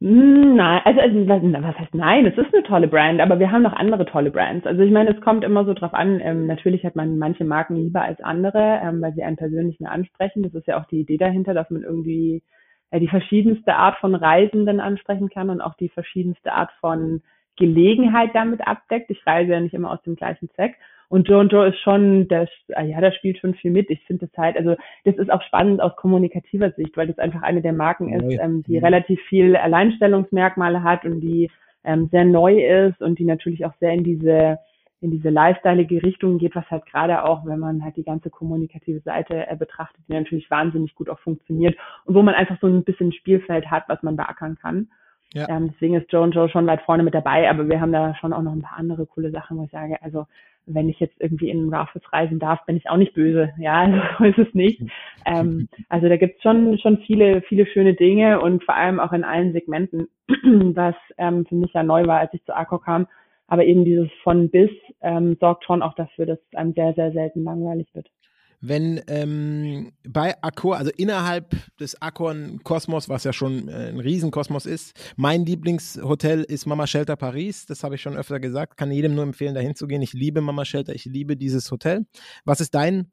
Hm, 0.00 0.56
nein, 0.56 0.82
also, 0.84 1.00
also 1.00 1.26
was 1.26 1.78
heißt 1.78 1.94
nein? 1.94 2.26
Es 2.26 2.36
ist 2.36 2.52
eine 2.52 2.62
tolle 2.64 2.88
Brand, 2.88 3.20
aber 3.20 3.38
wir 3.38 3.50
haben 3.50 3.62
noch 3.62 3.72
andere 3.72 4.04
tolle 4.04 4.30
Brands. 4.30 4.66
Also 4.66 4.82
ich 4.82 4.90
meine, 4.90 5.10
es 5.14 5.20
kommt 5.20 5.44
immer 5.44 5.64
so 5.64 5.72
drauf 5.72 5.94
an. 5.94 6.20
Ähm, 6.20 6.46
natürlich 6.46 6.84
hat 6.84 6.96
man 6.96 7.18
manche 7.18 7.44
Marken 7.44 7.76
lieber 7.76 8.02
als 8.02 8.20
andere, 8.20 8.80
ähm, 8.82 9.00
weil 9.00 9.14
sie 9.14 9.22
einen 9.22 9.36
persönlich 9.36 9.80
mehr 9.80 9.92
ansprechen. 9.92 10.42
Das 10.42 10.52
ist 10.54 10.66
ja 10.66 10.80
auch 10.80 10.86
die 10.86 11.00
Idee 11.00 11.16
dahinter, 11.16 11.54
dass 11.54 11.70
man 11.70 11.82
irgendwie 11.82 12.42
äh, 12.90 13.00
die 13.00 13.08
verschiedenste 13.08 13.76
Art 13.76 13.96
von 13.98 14.14
Reisenden 14.14 14.80
ansprechen 14.80 15.30
kann 15.30 15.48
und 15.48 15.60
auch 15.60 15.74
die 15.74 15.88
verschiedenste 15.88 16.52
Art 16.52 16.72
von 16.80 17.22
Gelegenheit 17.56 18.30
damit 18.34 18.66
abdeckt. 18.66 19.10
Ich 19.10 19.24
reise 19.26 19.52
ja 19.52 19.60
nicht 19.60 19.74
immer 19.74 19.92
aus 19.92 20.02
dem 20.02 20.16
gleichen 20.16 20.50
Zweck. 20.50 20.76
Und 21.08 21.28
Joe 21.28 21.44
Joe 21.44 21.68
ist 21.68 21.80
schon, 21.80 22.28
das, 22.28 22.48
ah 22.74 22.82
ja, 22.82 23.00
da 23.00 23.12
spielt 23.12 23.38
schon 23.38 23.54
viel 23.54 23.70
mit. 23.70 23.90
Ich 23.90 24.04
finde 24.04 24.26
das 24.26 24.36
halt, 24.36 24.56
also 24.56 24.76
das 25.04 25.16
ist 25.16 25.30
auch 25.30 25.42
spannend 25.42 25.80
aus 25.80 25.94
kommunikativer 25.96 26.70
Sicht, 26.72 26.96
weil 26.96 27.06
das 27.06 27.18
einfach 27.18 27.42
eine 27.42 27.62
der 27.62 27.72
Marken 27.72 28.12
ist, 28.12 28.38
ähm, 28.40 28.62
die 28.62 28.78
relativ 28.78 29.20
viel 29.28 29.56
Alleinstellungsmerkmale 29.56 30.82
hat 30.82 31.04
und 31.04 31.20
die 31.20 31.50
ähm, 31.84 32.08
sehr 32.10 32.24
neu 32.24 32.64
ist 32.64 33.00
und 33.00 33.18
die 33.18 33.24
natürlich 33.24 33.64
auch 33.66 33.74
sehr 33.80 33.92
in 33.92 34.04
diese 34.04 34.58
in 35.04 35.10
diese 35.10 35.28
lifestyleige 35.28 36.02
Richtung 36.02 36.38
geht, 36.38 36.56
was 36.56 36.68
halt 36.70 36.86
gerade 36.86 37.24
auch, 37.24 37.44
wenn 37.44 37.58
man 37.58 37.84
halt 37.84 37.96
die 37.98 38.04
ganze 38.04 38.30
kommunikative 38.30 39.00
Seite 39.00 39.46
äh, 39.46 39.54
betrachtet, 39.54 40.02
die 40.08 40.14
natürlich 40.14 40.50
wahnsinnig 40.50 40.94
gut 40.94 41.10
auch 41.10 41.18
funktioniert 41.18 41.76
und 42.06 42.14
wo 42.14 42.22
man 42.22 42.34
einfach 42.34 42.56
so 42.62 42.68
ein 42.68 42.84
bisschen 42.84 43.12
Spielfeld 43.12 43.70
hat, 43.70 43.84
was 43.88 44.02
man 44.02 44.16
beackern 44.16 44.56
kann. 44.56 44.88
Ja. 45.34 45.46
Ähm, 45.50 45.70
deswegen 45.72 45.94
ist 45.94 46.10
Joe 46.10 46.26
Joe 46.28 46.48
schon 46.48 46.66
weit 46.66 46.80
vorne 46.82 47.02
mit 47.02 47.14
dabei, 47.14 47.50
aber 47.50 47.68
wir 47.68 47.82
haben 47.82 47.92
da 47.92 48.14
schon 48.14 48.32
auch 48.32 48.40
noch 48.40 48.52
ein 48.52 48.62
paar 48.62 48.78
andere 48.78 49.04
coole 49.04 49.30
Sachen, 49.30 49.58
wo 49.58 49.64
ich 49.64 49.70
sage, 49.70 50.00
also 50.00 50.26
wenn 50.66 50.88
ich 50.88 51.00
jetzt 51.00 51.20
irgendwie 51.20 51.50
in 51.50 51.72
Raffles 51.72 52.02
reisen 52.12 52.38
darf, 52.38 52.64
bin 52.66 52.76
ich 52.76 52.88
auch 52.88 52.96
nicht 52.96 53.14
böse. 53.14 53.52
Ja, 53.58 53.80
also 53.82 53.98
so 54.18 54.24
ist 54.24 54.48
es 54.48 54.54
nicht. 54.54 54.82
Ähm, 55.26 55.68
also 55.88 56.08
da 56.08 56.16
gibt's 56.16 56.42
schon, 56.42 56.78
schon 56.78 56.98
viele, 56.98 57.42
viele 57.42 57.66
schöne 57.66 57.94
Dinge 57.94 58.40
und 58.40 58.64
vor 58.64 58.74
allem 58.74 59.00
auch 59.00 59.12
in 59.12 59.24
allen 59.24 59.52
Segmenten, 59.52 60.08
was 60.74 60.94
ähm, 61.18 61.46
für 61.46 61.54
mich 61.54 61.72
ja 61.72 61.82
neu 61.82 62.06
war, 62.06 62.20
als 62.20 62.34
ich 62.34 62.44
zu 62.44 62.54
Arco 62.54 62.78
kam. 62.78 63.06
Aber 63.46 63.64
eben 63.64 63.84
dieses 63.84 64.08
von 64.22 64.48
bis 64.48 64.70
ähm, 65.02 65.36
sorgt 65.38 65.64
schon 65.64 65.82
auch 65.82 65.94
dafür, 65.94 66.26
dass 66.26 66.38
es 66.38 66.56
einem 66.56 66.72
sehr, 66.72 66.94
sehr 66.94 67.12
selten 67.12 67.44
langweilig 67.44 67.86
wird 67.94 68.10
wenn 68.66 69.00
ähm, 69.08 69.92
bei 70.08 70.34
Accor, 70.42 70.76
also 70.76 70.90
innerhalb 70.96 71.50
des 71.78 72.00
Accor-Kosmos, 72.00 73.08
was 73.08 73.24
ja 73.24 73.32
schon 73.32 73.68
äh, 73.68 73.88
ein 73.90 74.00
Riesenkosmos 74.00 74.66
ist, 74.66 75.14
mein 75.16 75.44
Lieblingshotel 75.44 76.42
ist 76.42 76.66
Mama 76.66 76.86
Shelter 76.86 77.16
Paris. 77.16 77.66
Das 77.66 77.84
habe 77.84 77.94
ich 77.96 78.02
schon 78.02 78.16
öfter 78.16 78.40
gesagt. 78.40 78.76
Kann 78.76 78.90
jedem 78.90 79.14
nur 79.14 79.24
empfehlen, 79.24 79.54
dahin 79.54 79.74
zu 79.74 79.86
gehen. 79.86 80.02
Ich 80.02 80.12
liebe 80.12 80.40
Mama 80.40 80.64
Shelter, 80.64 80.94
ich 80.94 81.04
liebe 81.04 81.36
dieses 81.36 81.70
Hotel. 81.70 82.06
Was 82.44 82.60
ist 82.60 82.74
dein, 82.74 83.12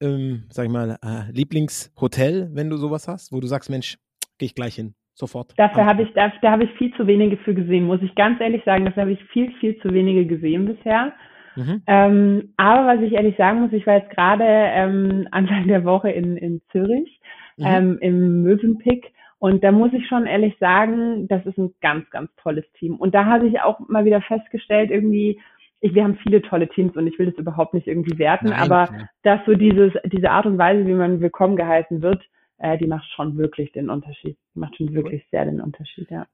ähm, 0.00 0.44
sag 0.50 0.66
ich 0.66 0.72
mal, 0.72 0.98
äh, 1.02 1.30
Lieblingshotel, 1.30 2.50
wenn 2.52 2.70
du 2.70 2.76
sowas 2.76 3.08
hast, 3.08 3.32
wo 3.32 3.40
du 3.40 3.46
sagst, 3.46 3.70
Mensch, 3.70 3.98
gehe 4.38 4.46
ich 4.46 4.54
gleich 4.54 4.74
hin? 4.74 4.94
Sofort. 5.16 5.54
Dafür 5.56 5.86
habe 5.86 6.02
ich, 6.02 6.12
da, 6.14 6.32
da 6.42 6.50
habe 6.50 6.64
ich 6.64 6.70
viel 6.72 6.92
zu 6.96 7.06
wenige 7.06 7.36
für 7.36 7.54
gesehen, 7.54 7.84
muss 7.84 8.02
ich 8.02 8.12
ganz 8.16 8.40
ehrlich 8.40 8.64
sagen. 8.64 8.84
Dafür 8.84 9.02
habe 9.02 9.12
ich 9.12 9.22
viel, 9.32 9.52
viel 9.60 9.78
zu 9.78 9.90
wenige 9.90 10.26
gesehen 10.26 10.66
bisher. 10.66 11.12
Mhm. 11.56 11.82
Ähm, 11.86 12.54
aber 12.56 12.86
was 12.86 13.02
ich 13.02 13.12
ehrlich 13.12 13.36
sagen 13.36 13.60
muss, 13.60 13.72
ich 13.72 13.86
war 13.86 13.94
jetzt 13.96 14.10
gerade 14.10 14.44
ähm, 14.44 15.28
Anfang 15.32 15.66
der 15.68 15.84
Woche 15.84 16.10
in, 16.10 16.36
in 16.36 16.60
Zürich 16.70 17.20
mhm. 17.56 17.64
ähm, 17.66 17.98
im 18.00 18.42
Mövenpick 18.42 19.12
Und 19.38 19.62
da 19.62 19.72
muss 19.72 19.92
ich 19.92 20.06
schon 20.08 20.26
ehrlich 20.26 20.56
sagen, 20.58 21.28
das 21.28 21.44
ist 21.46 21.58
ein 21.58 21.74
ganz, 21.80 22.08
ganz 22.10 22.30
tolles 22.36 22.64
Team. 22.78 22.96
Und 22.96 23.14
da 23.14 23.26
habe 23.26 23.46
ich 23.46 23.60
auch 23.60 23.78
mal 23.88 24.04
wieder 24.04 24.22
festgestellt, 24.22 24.90
irgendwie, 24.90 25.40
ich, 25.80 25.94
wir 25.94 26.04
haben 26.04 26.18
viele 26.22 26.40
tolle 26.42 26.68
Teams 26.68 26.96
und 26.96 27.06
ich 27.06 27.18
will 27.18 27.26
das 27.26 27.38
überhaupt 27.38 27.74
nicht 27.74 27.86
irgendwie 27.86 28.18
werten, 28.18 28.48
Nein, 28.48 28.60
aber 28.60 28.88
ja. 28.90 29.08
dass 29.22 29.40
so 29.44 29.54
dieses, 29.54 29.92
diese 30.06 30.30
Art 30.30 30.46
und 30.46 30.56
Weise, 30.56 30.86
wie 30.86 30.94
man 30.94 31.20
willkommen 31.20 31.56
geheißen 31.56 32.00
wird, 32.00 32.22
äh, 32.58 32.78
die 32.78 32.86
macht 32.86 33.04
schon 33.10 33.36
wirklich 33.36 33.72
den 33.72 33.90
Unterschied. 33.90 34.38
Die 34.54 34.58
macht 34.58 34.76
schon 34.76 34.94
wirklich 34.94 35.26
sehr 35.30 35.44
den 35.44 35.60
Unterschied, 35.60 36.10
ja. 36.10 36.26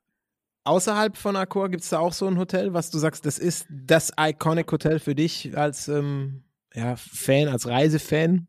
Außerhalb 0.65 1.17
von 1.17 1.37
Accor 1.37 1.71
gibt 1.71 1.83
es 1.83 1.91
da 1.91 1.99
auch 1.99 2.13
so 2.13 2.27
ein 2.27 2.39
Hotel, 2.39 2.75
was 2.75 2.91
du 2.91 2.99
sagst, 2.99 3.25
das 3.25 3.39
ist 3.39 3.67
das 3.71 4.13
Iconic 4.19 4.71
Hotel 4.71 4.99
für 4.99 5.15
dich 5.15 5.57
als 5.57 5.89
ähm, 5.89 6.45
ja, 6.75 6.95
Fan, 6.97 7.49
als 7.49 7.69
Reisefan? 7.69 8.47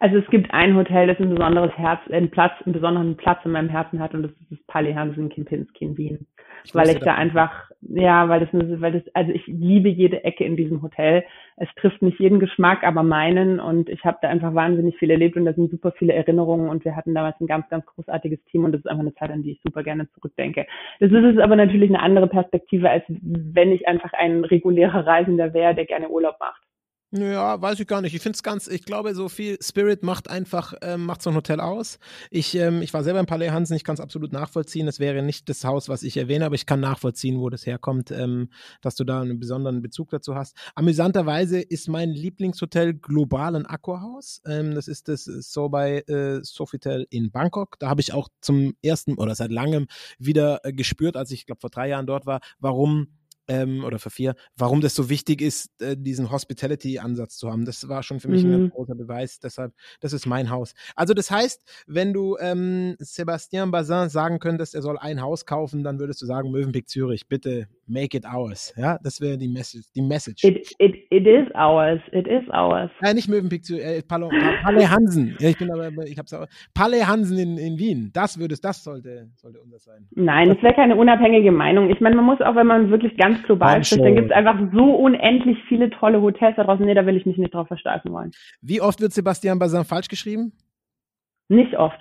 Also 0.00 0.16
es 0.16 0.26
gibt 0.30 0.52
ein 0.52 0.74
Hotel, 0.76 1.06
das 1.06 1.18
ein 1.18 1.34
besonderes 1.34 1.72
Herz, 1.76 2.00
einen 2.10 2.30
Platz, 2.30 2.52
einen 2.64 2.72
besonderen 2.72 3.16
Platz 3.16 3.38
in 3.44 3.52
meinem 3.52 3.68
Herzen 3.68 4.00
hat 4.00 4.14
und 4.14 4.22
das 4.22 4.32
ist 4.32 4.50
das 4.50 4.58
Palais 4.66 4.94
Hansen 4.94 5.28
Kempinski 5.28 5.84
in 5.84 5.96
Wien. 5.98 6.26
Ich 6.64 6.74
weil 6.74 6.88
ich 6.88 6.98
da 6.98 7.14
einfach, 7.14 7.70
ja, 7.80 8.28
weil 8.28 8.40
das, 8.40 8.48
weil 8.52 8.92
das, 8.92 9.02
also 9.14 9.32
ich 9.32 9.46
liebe 9.46 9.88
jede 9.88 10.24
Ecke 10.24 10.44
in 10.44 10.56
diesem 10.56 10.82
Hotel. 10.82 11.24
Es 11.62 11.68
trifft 11.76 12.00
nicht 12.00 12.18
jeden 12.18 12.40
Geschmack, 12.40 12.84
aber 12.84 13.02
meinen 13.02 13.60
und 13.60 13.90
ich 13.90 14.02
habe 14.06 14.16
da 14.22 14.28
einfach 14.28 14.54
wahnsinnig 14.54 14.96
viel 14.96 15.10
erlebt 15.10 15.36
und 15.36 15.44
da 15.44 15.52
sind 15.52 15.70
super 15.70 15.92
viele 15.92 16.14
Erinnerungen 16.14 16.70
und 16.70 16.86
wir 16.86 16.96
hatten 16.96 17.14
damals 17.14 17.38
ein 17.38 17.46
ganz, 17.46 17.68
ganz 17.68 17.84
großartiges 17.84 18.42
Team 18.44 18.64
und 18.64 18.72
das 18.72 18.80
ist 18.80 18.86
einfach 18.86 19.02
eine 19.02 19.14
Zeit, 19.14 19.30
an 19.30 19.42
die 19.42 19.52
ich 19.52 19.60
super 19.62 19.82
gerne 19.82 20.08
zurückdenke. 20.12 20.66
Das 21.00 21.12
ist 21.12 21.22
es 21.22 21.38
aber 21.38 21.56
natürlich 21.56 21.90
eine 21.90 22.00
andere 22.00 22.28
Perspektive, 22.28 22.88
als 22.88 23.04
wenn 23.08 23.72
ich 23.72 23.86
einfach 23.86 24.14
ein 24.14 24.42
regulärer 24.42 25.06
Reisender 25.06 25.52
wäre, 25.52 25.74
der 25.74 25.84
gerne 25.84 26.08
Urlaub 26.08 26.36
macht. 26.40 26.62
Ja, 27.12 27.60
weiß 27.60 27.80
ich 27.80 27.88
gar 27.88 28.02
nicht. 28.02 28.14
Ich 28.14 28.22
finde 28.22 28.36
es 28.36 28.44
ganz, 28.44 28.68
ich 28.68 28.84
glaube, 28.84 29.16
so 29.16 29.28
viel 29.28 29.58
Spirit 29.60 30.04
macht 30.04 30.30
einfach, 30.30 30.74
ähm, 30.80 31.06
macht 31.06 31.22
so 31.22 31.30
ein 31.30 31.34
Hotel 31.36 31.58
aus. 31.58 31.98
Ich, 32.30 32.54
ähm, 32.54 32.82
ich 32.82 32.94
war 32.94 33.02
selber 33.02 33.18
im 33.18 33.26
Palais 33.26 33.50
Hansen, 33.50 33.74
ich 33.74 33.82
kann 33.82 33.94
es 33.94 34.00
absolut 34.00 34.32
nachvollziehen. 34.32 34.86
Es 34.86 35.00
wäre 35.00 35.20
nicht 35.20 35.48
das 35.48 35.64
Haus, 35.64 35.88
was 35.88 36.04
ich 36.04 36.16
erwähne, 36.16 36.46
aber 36.46 36.54
ich 36.54 36.66
kann 36.66 36.78
nachvollziehen, 36.78 37.40
wo 37.40 37.50
das 37.50 37.66
herkommt, 37.66 38.12
ähm, 38.12 38.48
dass 38.80 38.94
du 38.94 39.02
da 39.02 39.22
einen 39.22 39.40
besonderen 39.40 39.82
Bezug 39.82 40.10
dazu 40.10 40.36
hast. 40.36 40.56
Amüsanterweise 40.76 41.60
ist 41.60 41.88
mein 41.88 42.10
Lieblingshotel 42.10 42.94
global 42.94 43.56
ein 43.56 43.66
Aquahaus. 43.66 44.40
Ähm, 44.46 44.76
das 44.76 44.86
ist 44.86 45.08
das 45.08 45.24
so 45.24 45.68
bei 45.68 46.02
äh, 46.02 46.44
Sofitel 46.44 47.08
in 47.10 47.32
Bangkok. 47.32 47.76
Da 47.80 47.88
habe 47.88 48.02
ich 48.02 48.12
auch 48.12 48.28
zum 48.40 48.76
ersten 48.84 49.14
oder 49.14 49.34
seit 49.34 49.50
langem 49.50 49.88
wieder 50.20 50.60
äh, 50.64 50.72
gespürt, 50.72 51.16
als 51.16 51.32
ich, 51.32 51.46
glaube 51.46 51.60
vor 51.60 51.70
drei 51.70 51.88
Jahren 51.88 52.06
dort 52.06 52.24
war, 52.24 52.38
warum 52.60 53.08
ähm, 53.50 53.84
oder 53.84 53.98
für 53.98 54.10
vier, 54.10 54.34
warum 54.56 54.80
das 54.80 54.94
so 54.94 55.10
wichtig 55.10 55.42
ist, 55.42 55.82
äh, 55.82 55.96
diesen 55.98 56.30
Hospitality-Ansatz 56.30 57.36
zu 57.36 57.50
haben. 57.50 57.64
Das 57.64 57.88
war 57.88 58.02
schon 58.04 58.20
für 58.20 58.28
mich 58.28 58.44
mhm. 58.44 58.54
ein 58.54 58.70
großer 58.70 58.94
Beweis. 58.94 59.40
Deshalb, 59.40 59.72
das 60.00 60.12
ist 60.12 60.26
mein 60.26 60.50
Haus. 60.50 60.74
Also 60.94 61.14
das 61.14 61.30
heißt, 61.30 61.84
wenn 61.86 62.12
du 62.12 62.36
ähm, 62.40 62.94
Sebastian 62.98 63.72
Bazin 63.72 64.08
sagen 64.08 64.38
könntest, 64.38 64.74
er 64.74 64.82
soll 64.82 64.98
ein 64.98 65.20
Haus 65.20 65.46
kaufen, 65.46 65.82
dann 65.82 65.98
würdest 65.98 66.22
du 66.22 66.26
sagen, 66.26 66.52
Mövenpick 66.52 66.88
Zürich, 66.88 67.26
bitte 67.26 67.66
make 67.88 68.16
it 68.16 68.24
ours. 68.24 68.72
Ja, 68.76 68.98
das 69.02 69.20
wäre 69.20 69.36
die 69.36 69.48
Message. 69.48 69.86
Die 69.96 70.02
Message. 70.02 70.44
It, 70.44 70.72
it, 70.78 70.94
it 71.10 71.26
is 71.26 71.52
ours. 71.54 72.00
It 72.12 72.28
is 72.28 72.48
ours. 72.50 72.90
Nein, 73.00 73.16
nicht 73.16 73.28
Mövenpick 73.28 73.64
Zürich, 73.64 73.84
äh, 73.84 74.02
Palais 74.02 74.30
Palle 74.62 74.90
Hansen. 74.90 75.36
Ja, 75.40 75.48
ich 75.48 75.58
bin 75.58 75.72
aber, 75.72 75.90
ich 76.06 76.18
hab's 76.18 76.32
auch. 76.32 76.46
Palais 76.72 77.04
Hansen 77.04 77.36
in, 77.38 77.58
in 77.58 77.78
Wien. 77.78 78.10
Das 78.12 78.38
würde 78.38 78.54
es, 78.54 78.60
das 78.60 78.84
sollte, 78.84 79.28
sollte 79.34 79.60
unser 79.60 79.80
sein. 79.80 80.06
Nein, 80.12 80.50
das 80.50 80.62
wäre 80.62 80.74
keine 80.74 80.96
unabhängige 80.96 81.50
Meinung. 81.50 81.90
Ich 81.90 82.00
meine, 82.00 82.16
man 82.16 82.24
muss 82.24 82.40
auch, 82.40 82.54
wenn 82.54 82.66
man 82.66 82.90
wirklich 82.90 83.16
ganz 83.16 83.39
global 83.42 83.82
spricht, 83.84 84.04
dann 84.04 84.14
gibt 84.14 84.30
es 84.30 84.36
einfach 84.36 84.58
so 84.72 84.94
unendlich 84.94 85.58
viele 85.68 85.90
tolle 85.90 86.20
Hotels 86.20 86.56
da 86.56 86.64
draußen. 86.64 86.84
Nee, 86.84 86.94
da 86.94 87.06
will 87.06 87.16
ich 87.16 87.26
mich 87.26 87.38
nicht 87.38 87.54
drauf 87.54 87.68
versteifen 87.68 88.12
wollen. 88.12 88.30
Wie 88.62 88.80
oft 88.80 89.00
wird 89.00 89.12
Sebastian 89.12 89.58
Bazin 89.58 89.84
falsch 89.84 90.08
geschrieben? 90.08 90.52
Nicht 91.48 91.76
oft. 91.76 92.00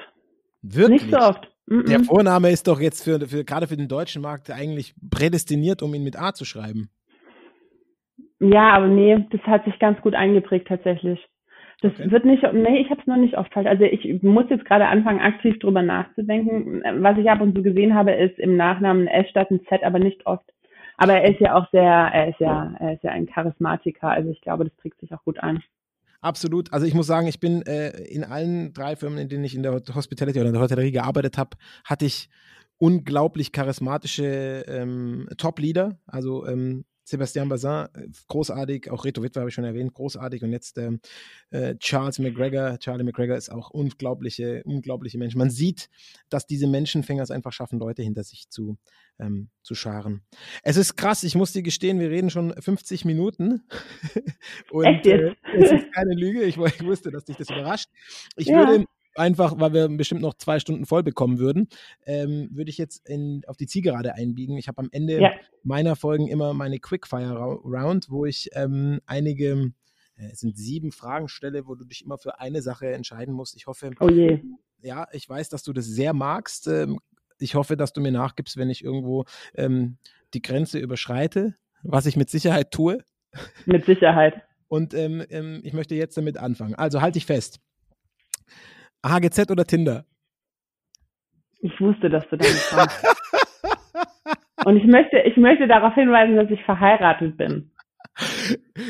Wirklich? 0.62 1.04
Nicht 1.04 1.12
so 1.12 1.18
oft. 1.18 1.48
Der 1.68 2.00
Vorname 2.00 2.50
ist 2.50 2.68
doch 2.68 2.80
jetzt 2.80 3.04
für, 3.04 3.20
für 3.28 3.44
gerade 3.44 3.68
für 3.68 3.78
den 3.78 3.88
deutschen 3.88 4.24
Markt 4.24 4.50
eigentlich 4.50 4.96
prädestiniert, 5.12 5.84
um 5.84 5.94
ihn 5.94 6.04
mit 6.04 6.20
A 6.20 6.34
zu 6.34 6.44
schreiben. 6.44 6.90
Ja, 8.40 8.72
aber 8.72 8.88
nee, 8.88 9.24
das 9.32 9.42
hat 9.42 9.66
sich 9.66 9.78
ganz 9.80 10.02
gut 10.02 10.16
eingeprägt 10.16 10.68
tatsächlich. 10.68 11.20
Das 11.82 11.94
okay. 11.94 12.12
wird 12.12 12.26
nicht, 12.26 12.44
nee, 12.54 12.82
ich 12.82 12.90
habe 12.90 13.00
es 13.00 13.08
noch 13.08 13.18
nicht 13.18 13.38
oft 13.38 13.54
falsch. 13.54 13.68
Also 13.68 13.84
ich 13.84 14.22
muss 14.24 14.50
jetzt 14.50 14.66
gerade 14.66 14.88
anfangen, 14.88 15.20
aktiv 15.20 15.60
drüber 15.60 15.82
nachzudenken. 15.82 16.82
Was 17.04 17.18
ich 17.18 17.30
ab 17.30 17.40
und 17.42 17.56
zu 17.56 17.62
gesehen 17.62 17.94
habe, 17.94 18.12
ist 18.12 18.38
im 18.40 18.58
Nachnamen 18.58 19.08
S 19.08 19.30
statt 19.30 19.52
ein 19.52 19.62
Z, 19.70 19.84
aber 19.84 20.00
nicht 20.00 20.26
oft. 20.26 20.50
Aber 21.00 21.14
er 21.14 21.32
ist 21.32 21.40
ja 21.40 21.56
auch 21.56 21.66
sehr, 21.72 21.82
er 21.82 22.28
ist 22.28 22.42
ja, 22.42 22.74
er 22.78 22.94
ist 22.96 23.04
ja 23.04 23.12
ein 23.12 23.26
Charismatiker. 23.26 24.10
Also 24.10 24.32
ich 24.32 24.42
glaube, 24.42 24.66
das 24.66 24.76
trägt 24.76 25.00
sich 25.00 25.14
auch 25.14 25.24
gut 25.24 25.40
an. 25.40 25.64
Absolut. 26.20 26.74
Also 26.74 26.86
ich 26.86 26.94
muss 26.94 27.08
sagen, 27.08 27.28
ich 27.28 27.40
bin 27.40 27.62
äh, 27.62 27.92
in 28.02 28.26
allen 28.26 28.74
drei 28.74 28.98
Firmen, 28.98 29.18
in 29.18 29.30
denen 29.30 29.46
ich 29.46 29.56
in 29.56 29.64
der 29.64 29.82
Hospitality 29.96 30.38
oder 30.40 30.50
in 30.50 30.54
der 30.54 30.62
Hotellerie 30.62 30.92
gearbeitet 30.92 31.38
habe, 31.38 31.52
hatte 31.86 32.06
ich 32.06 32.30
unglaublich 32.80 33.54
charismatische 33.54 34.66
ähm, 34.68 35.30
Top-Leader. 35.38 35.98
Also 36.06 36.46
ähm, 36.46 36.84
Sebastian 37.10 37.50
Bazin, 37.50 37.88
äh, 37.94 38.08
großartig, 38.28 38.92
auch 38.92 39.04
Reto 39.04 39.24
Wittwer 39.24 39.42
habe 39.42 39.50
ich 39.50 39.56
schon 39.56 39.64
erwähnt, 39.64 39.94
großartig. 39.94 40.44
Und 40.44 40.52
jetzt 40.52 40.78
ähm, 40.78 41.00
äh, 41.50 41.76
Charles 41.78 42.20
McGregor, 42.20 42.78
Charlie 42.78 43.04
McGregor 43.04 43.36
ist 43.36 43.50
auch 43.50 43.72
unglaubliche, 43.72 44.62
unglaubliche 44.64 45.18
Mensch. 45.18 45.36
Man 45.36 45.50
sieht, 45.50 45.90
dass 46.30 46.46
diese 46.46 46.68
Menschenfänger 46.68 47.24
es 47.24 47.32
einfach 47.32 47.52
schaffen, 47.52 47.80
Leute 47.80 48.04
hinter 48.04 48.24
sich 48.24 48.50
zu, 48.50 48.78
ähm, 49.20 49.50
zu 49.64 49.74
scharen. 49.74 50.22
Es 50.62 50.78
ist 50.78 50.96
krass, 50.96 51.24
ich 51.24 51.36
muss 51.36 51.52
dir 51.52 51.64
gestehen, 51.64 52.00
wir 52.00 52.12
reden 52.12 52.30
schon 52.30 52.54
50 52.54 53.06
Minuten. 53.06 53.64
Und 54.72 54.86
Echt 54.86 55.06
jetzt? 55.08 55.36
Äh, 55.44 55.64
es 55.64 55.72
ist 55.72 55.92
keine 55.92 56.14
Lüge, 56.14 56.44
ich, 56.44 56.58
ich, 56.58 56.84
wusste, 56.86 57.10
dass 57.10 57.26
dich 57.26 57.38
das 57.38 57.50
überrascht. 57.50 57.90
Ich 58.36 58.48
ja. 58.48 58.68
würde 58.68 58.86
einfach, 59.20 59.60
weil 59.60 59.74
wir 59.74 59.88
bestimmt 59.90 60.22
noch 60.22 60.34
zwei 60.34 60.60
Stunden 60.60 60.86
voll 60.86 61.04
bekommen 61.04 61.38
würden, 61.40 61.68
ähm, 62.06 62.50
würde 62.52 62.70
ich 62.70 62.78
jetzt 62.78 63.08
in, 63.08 63.44
auf 63.48 63.58
die 63.58 63.68
Zielgerade 63.68 64.16
einbiegen. 64.16 64.58
Ich 64.58 64.68
habe 64.68 64.80
am 64.80 64.90
Ende 64.92 65.22
ja. 65.22 65.32
meiner 65.64 65.96
Folgen 65.96 66.28
immer 66.28 66.54
meine 66.54 66.80
Quickfire 66.80 67.36
Round, 67.38 68.10
wo 68.10 68.26
ich 68.26 68.50
ähm, 68.54 69.00
einige, 69.06 69.72
äh, 70.16 70.32
es 70.32 70.40
sind 70.40 70.58
sieben 70.58 70.92
Fragen 70.92 71.28
stelle, 71.28 71.68
wo 71.68 71.76
du 71.76 71.86
dich 71.86 72.04
immer 72.04 72.18
für 72.18 72.40
eine 72.40 72.62
Sache 72.62 72.92
entscheiden 72.92 73.34
musst. 73.34 73.56
Ich 73.56 73.68
hoffe, 73.68 73.92
oh 74.00 74.10
je. 74.10 74.42
ja, 74.82 75.08
ich 75.12 75.28
weiß, 75.28 75.50
dass 75.50 75.64
du 75.64 75.74
das 75.74 75.86
sehr 75.86 76.14
magst. 76.14 76.68
Ähm, 76.68 77.00
ich 77.40 77.56
hoffe, 77.56 77.78
dass 77.78 77.94
du 77.94 78.02
mir 78.02 78.12
nachgibst, 78.12 78.58
wenn 78.58 78.70
ich 78.70 78.84
irgendwo 78.84 79.26
ähm, 79.56 79.98
die 80.34 80.42
Grenze 80.42 80.80
überschreite, 80.80 81.56
was 81.84 82.06
ich 82.06 82.18
mit 82.18 82.30
Sicherheit 82.30 82.72
tue. 82.72 83.04
Mit 83.66 83.86
Sicherheit. 83.86 84.42
Und 84.68 84.94
ähm, 84.94 85.26
ähm, 85.30 85.62
ich 85.64 85.74
möchte 85.74 85.96
jetzt 85.96 86.18
damit 86.18 86.38
anfangen. 86.38 86.76
Also 86.76 87.02
halte 87.02 87.18
ich 87.18 87.26
fest. 87.26 87.60
HGZ 89.06 89.52
oder 89.52 89.66
Tinder? 89.66 90.06
Ich 91.62 91.80
wusste, 91.80 92.10
dass 92.10 92.28
du 92.30 92.38
damit 92.38 92.54
fragst. 92.54 93.06
Und 94.66 94.78
ich 94.78 94.86
möchte, 94.86 95.20
ich 95.20 95.38
möchte 95.38 95.68
darauf 95.68 95.94
hinweisen, 95.94 96.36
dass 96.36 96.50
ich 96.50 96.64
verheiratet 96.64 97.38
bin. 97.38 97.72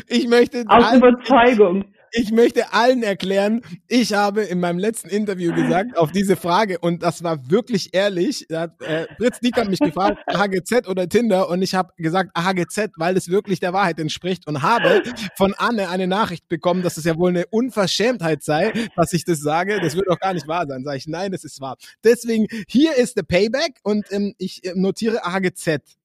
Ich 0.08 0.28
möchte. 0.28 0.64
Aus 0.68 0.94
Überzeugung 0.94 1.94
ich 2.12 2.32
möchte 2.32 2.74
allen 2.74 3.04
erklären, 3.04 3.62
ich 3.88 4.14
habe 4.14 4.44
in 4.44 4.60
meinem 4.60 4.80
letzten 4.80 5.10
Interview 5.10 5.54
gesagt, 5.54 5.98
auf 5.98 6.12
diese 6.12 6.36
Frage, 6.36 6.80
und 6.80 7.04
das 7.04 7.24
war 7.24 7.50
wirklich 7.50 7.94
ehrlich, 7.94 8.46
da 8.50 8.62
hat, 8.62 8.82
äh, 8.82 9.08
Fritz 9.18 9.40
Dieck 9.40 9.56
hat 9.58 9.70
mich 9.70 9.80
gefragt, 9.80 10.20
AHGZ 10.28 10.88
oder 10.88 11.08
Tinder, 11.08 11.50
und 11.50 11.62
ich 11.62 11.76
habe 11.76 11.94
gesagt 11.98 12.32
AHGZ, 12.34 12.92
weil 12.98 13.18
es 13.18 13.30
wirklich 13.30 13.60
der 13.60 13.74
Wahrheit 13.74 14.00
entspricht, 14.00 14.48
und 14.48 14.62
habe 14.62 15.04
von 15.36 15.54
Anne 15.58 15.90
eine 15.90 16.08
Nachricht 16.08 16.48
bekommen, 16.48 16.82
dass 16.82 16.98
es 16.98 17.06
ja 17.06 17.18
wohl 17.18 17.30
eine 17.30 17.46
Unverschämtheit 17.48 18.44
sei, 18.44 18.72
dass 18.96 19.14
ich 19.14 19.26
das 19.26 19.40
sage. 19.40 19.80
Das 19.82 19.96
wird 19.96 20.08
doch 20.08 20.20
gar 20.20 20.34
nicht 20.34 20.48
wahr 20.48 20.66
sein. 20.68 20.84
Sage 20.84 20.98
ich, 20.98 21.08
nein, 21.08 21.32
das 21.32 21.44
ist 21.44 21.62
wahr. 21.62 21.78
Deswegen, 22.04 22.48
hier 22.68 22.96
ist 22.96 23.18
der 23.18 23.24
Payback, 23.24 23.80
und 23.84 24.06
ähm, 24.12 24.34
ich 24.38 24.66
äh, 24.66 24.74
notiere 24.76 25.26
AHGZ 25.26 25.99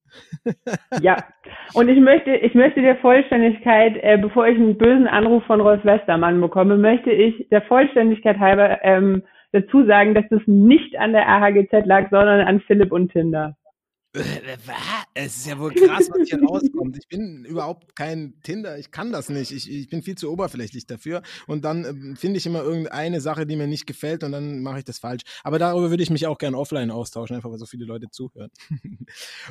ja, 1.01 1.17
und 1.75 1.89
ich 1.89 2.01
möchte, 2.01 2.35
ich 2.35 2.55
möchte 2.55 2.83
der 2.83 2.97
Vollständigkeit, 2.97 3.97
äh, 4.03 4.19
bevor 4.21 4.47
ich 4.47 4.57
einen 4.57 4.79
bösen 4.79 5.07
Anruf 5.07 5.45
von 5.45 5.61
Rolf 5.61 5.85
Westermann 5.85 6.41
bekomme, 6.41 6.77
möchte 6.77 7.11
ich 7.11 7.49
der 7.51 7.63
Vollständigkeit 7.63 8.39
halber 8.39 8.83
ähm, 8.83 9.23
dazu 9.53 9.85
sagen, 9.87 10.15
dass 10.15 10.25
es 10.31 10.43
nicht 10.47 10.99
an 10.99 11.13
der 11.13 11.29
AHGZ 11.29 11.87
lag, 11.87 12.11
sondern 12.11 12.41
an 12.41 12.61
Philipp 12.61 12.93
und 12.93 13.13
Tinder. 13.13 13.57
Es 15.15 15.37
ist 15.37 15.47
ja 15.47 15.59
wohl 15.59 15.75
krass, 15.75 16.09
was 16.09 16.29
hier 16.29 16.41
rauskommt. 16.41 16.97
Ich 16.97 17.09
bin 17.09 17.45
überhaupt 17.45 17.97
kein 17.97 18.35
Tinder, 18.45 18.79
ich 18.79 18.93
kann 18.93 19.11
das 19.11 19.29
nicht. 19.29 19.51
Ich, 19.51 19.69
ich 19.69 19.89
bin 19.89 20.03
viel 20.03 20.15
zu 20.15 20.31
oberflächlich 20.31 20.87
dafür. 20.87 21.23
Und 21.49 21.65
dann 21.65 21.85
äh, 21.85 22.17
finde 22.17 22.39
ich 22.39 22.47
immer 22.47 22.63
irgendeine 22.63 23.21
Sache, 23.21 23.45
die 23.45 23.57
mir 23.57 23.67
nicht 23.67 23.87
gefällt 23.87 24.23
und 24.23 24.31
dann 24.31 24.63
mache 24.63 24.79
ich 24.79 24.85
das 24.85 25.01
falsch. 25.01 25.23
Aber 25.43 25.59
darüber 25.59 25.91
würde 25.91 26.03
ich 26.03 26.11
mich 26.11 26.29
auch 26.29 26.39
gerne 26.39 26.57
offline 26.57 26.93
austauschen, 26.93 27.35
einfach 27.35 27.51
weil 27.51 27.59
so 27.59 27.67
viele 27.67 27.87
Leute 27.87 28.09
zuhören. 28.09 28.51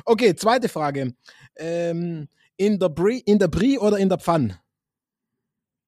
okay, 0.06 0.34
zweite 0.34 0.70
Frage. 0.70 1.12
Ähm, 1.56 2.28
in 2.56 2.78
der 2.78 2.88
Brie, 2.88 3.18
in 3.26 3.38
der 3.38 3.48
Brie 3.48 3.78
oder 3.78 3.98
in 3.98 4.08
der 4.08 4.18
Pfann? 4.18 4.54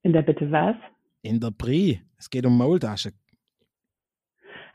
In 0.03 0.12
der 0.12 0.22
Bitte 0.22 0.51
was? 0.51 0.77
In 1.22 1.41
der 1.41 1.51
Brie. 1.51 2.03
Es 2.18 2.29
geht 2.29 2.45
um 2.45 2.59
Maultasche. 2.59 3.12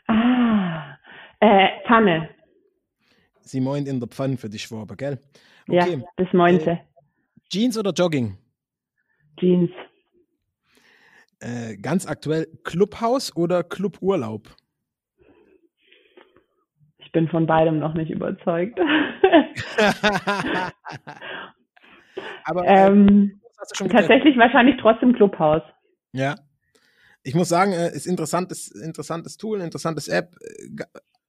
Ah, 0.08 0.97
äh, 1.39 1.68
Pfanne. 1.88 2.41
Sie 3.44 3.62
meint 3.62 3.88
in 3.88 4.00
der 4.00 4.08
Pfanne 4.08 4.38
für 4.38 4.50
die 4.50 4.60
Schwaber, 4.60 4.96
gell? 4.96 5.20
Okay. 5.68 5.98
Ja, 5.98 6.04
das 6.18 6.34
meinte. 6.34 6.72
Äh, 6.72 6.78
Jeans 7.50 7.78
oder 7.78 7.92
Jogging? 7.92 8.38
Jeans. 9.39 9.70
Äh, 11.39 11.78
ganz 11.78 12.06
aktuell 12.08 12.48
Clubhaus 12.64 13.36
oder 13.36 13.64
Cluburlaub? 13.64 14.56
Ich 17.00 17.12
bin 17.12 17.28
von 17.28 17.46
beidem 17.48 17.80
noch 17.80 17.94
nicht 17.94 18.12
überzeugt. 18.12 18.80
Aber 22.46 22.66
äh, 22.66 22.88
ähm, 22.88 23.42
tatsächlich 23.89 24.38
wahrscheinlich 24.38 24.76
trotzdem 24.80 25.14
Clubhaus. 25.14 25.62
Ja. 26.14 26.36
Ich 27.24 27.36
muss 27.36 27.50
sagen, 27.50 27.74
äh, 27.74 27.92
ist 27.92 28.08
interessantes, 28.08 28.72
interessantes 28.72 29.38
Tool, 29.38 29.62
interessantes 29.62 30.08
App. 30.08 30.36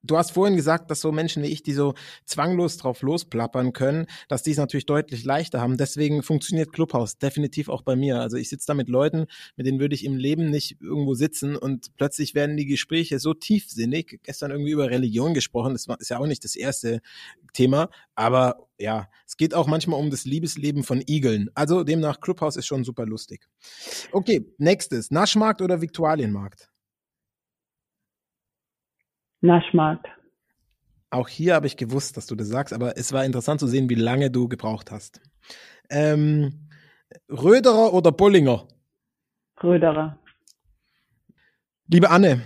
Du 0.04 0.16
hast 0.16 0.32
vorhin 0.32 0.56
gesagt, 0.56 0.90
dass 0.90 1.00
so 1.00 1.12
Menschen 1.12 1.44
wie 1.44 1.48
ich, 1.48 1.62
die 1.62 1.74
so 1.74 1.94
zwanglos 2.24 2.76
drauf 2.76 3.02
losplappern 3.02 3.72
können, 3.72 4.06
dass 4.28 4.42
die 4.42 4.50
es 4.50 4.56
natürlich 4.56 4.86
deutlich 4.86 5.24
leichter 5.24 5.60
haben. 5.60 5.76
Deswegen 5.76 6.24
funktioniert 6.24 6.72
Clubhouse 6.72 7.18
definitiv 7.18 7.68
auch 7.68 7.82
bei 7.82 7.94
mir. 7.94 8.20
Also 8.20 8.36
ich 8.36 8.48
sitze 8.48 8.66
da 8.66 8.74
mit 8.74 8.88
Leuten, 8.88 9.26
mit 9.56 9.66
denen 9.66 9.78
würde 9.78 9.94
ich 9.94 10.04
im 10.04 10.16
Leben 10.16 10.50
nicht 10.50 10.80
irgendwo 10.80 11.14
sitzen 11.14 11.54
und 11.56 11.94
plötzlich 11.96 12.34
werden 12.34 12.56
die 12.56 12.66
Gespräche 12.66 13.20
so 13.20 13.32
tiefsinnig. 13.32 14.18
Gestern 14.24 14.50
irgendwie 14.50 14.72
über 14.72 14.90
Religion 14.90 15.34
gesprochen, 15.34 15.72
das 15.72 15.86
ist 16.00 16.08
ja 16.08 16.18
auch 16.18 16.26
nicht 16.26 16.42
das 16.42 16.56
erste 16.56 17.00
Thema, 17.52 17.88
aber 18.16 18.66
ja, 18.78 19.08
es 19.24 19.36
geht 19.36 19.54
auch 19.54 19.68
manchmal 19.68 20.00
um 20.00 20.10
das 20.10 20.24
Liebesleben 20.24 20.82
von 20.82 21.00
Igeln. 21.06 21.48
Also 21.54 21.84
demnach 21.84 22.20
Clubhouse 22.20 22.56
ist 22.56 22.66
schon 22.66 22.82
super 22.82 23.06
lustig. 23.06 23.46
Okay, 24.10 24.44
nächstes, 24.58 25.12
Naschmarkt 25.12 25.62
oder 25.62 25.80
Viktualienmarkt? 25.80 26.71
Naschmarkt. 29.42 30.06
Auch 31.10 31.28
hier 31.28 31.54
habe 31.54 31.66
ich 31.66 31.76
gewusst, 31.76 32.16
dass 32.16 32.26
du 32.26 32.34
das 32.34 32.48
sagst, 32.48 32.72
aber 32.72 32.96
es 32.96 33.12
war 33.12 33.24
interessant 33.24 33.60
zu 33.60 33.66
sehen, 33.66 33.90
wie 33.90 33.94
lange 33.94 34.30
du 34.30 34.48
gebraucht 34.48 34.90
hast. 34.90 35.20
Ähm, 35.90 36.70
Röderer 37.28 37.92
oder 37.92 38.12
Bollinger? 38.12 38.66
Röderer. 39.62 40.18
Liebe 41.86 42.08
Anne, 42.08 42.42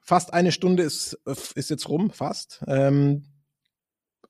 fast 0.00 0.32
eine 0.32 0.52
Stunde 0.52 0.84
ist, 0.84 1.14
ist 1.56 1.70
jetzt 1.70 1.88
rum, 1.88 2.10
fast. 2.10 2.62
Ähm, 2.68 3.24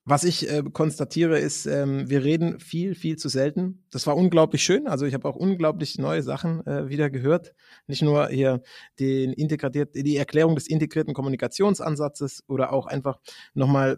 was 0.05 0.23
ich 0.23 0.49
äh, 0.49 0.61
konstatiere, 0.71 1.39
ist, 1.39 1.65
ähm, 1.65 2.07
wir 2.07 2.23
reden 2.23 2.59
viel, 2.59 2.93
viel 2.93 3.17
zu 3.17 3.27
selten. 3.27 3.83
Das 3.89 4.05
war 4.05 4.15
unglaublich 4.15 4.63
schön. 4.63 4.87
Also 4.87 5.05
ich 5.07 5.15
habe 5.15 5.27
auch 5.27 5.35
unglaublich 5.35 5.97
neue 5.97 6.21
Sachen 6.21 6.65
äh, 6.67 6.89
wieder 6.89 7.09
gehört. 7.09 7.53
Nicht 7.87 8.03
nur 8.03 8.27
hier 8.27 8.61
den 8.99 9.33
integriert, 9.33 9.95
die 9.95 10.17
Erklärung 10.17 10.53
des 10.53 10.67
integrierten 10.67 11.15
Kommunikationsansatzes 11.15 12.43
oder 12.47 12.71
auch 12.71 12.85
einfach 12.85 13.19
nochmal 13.55 13.97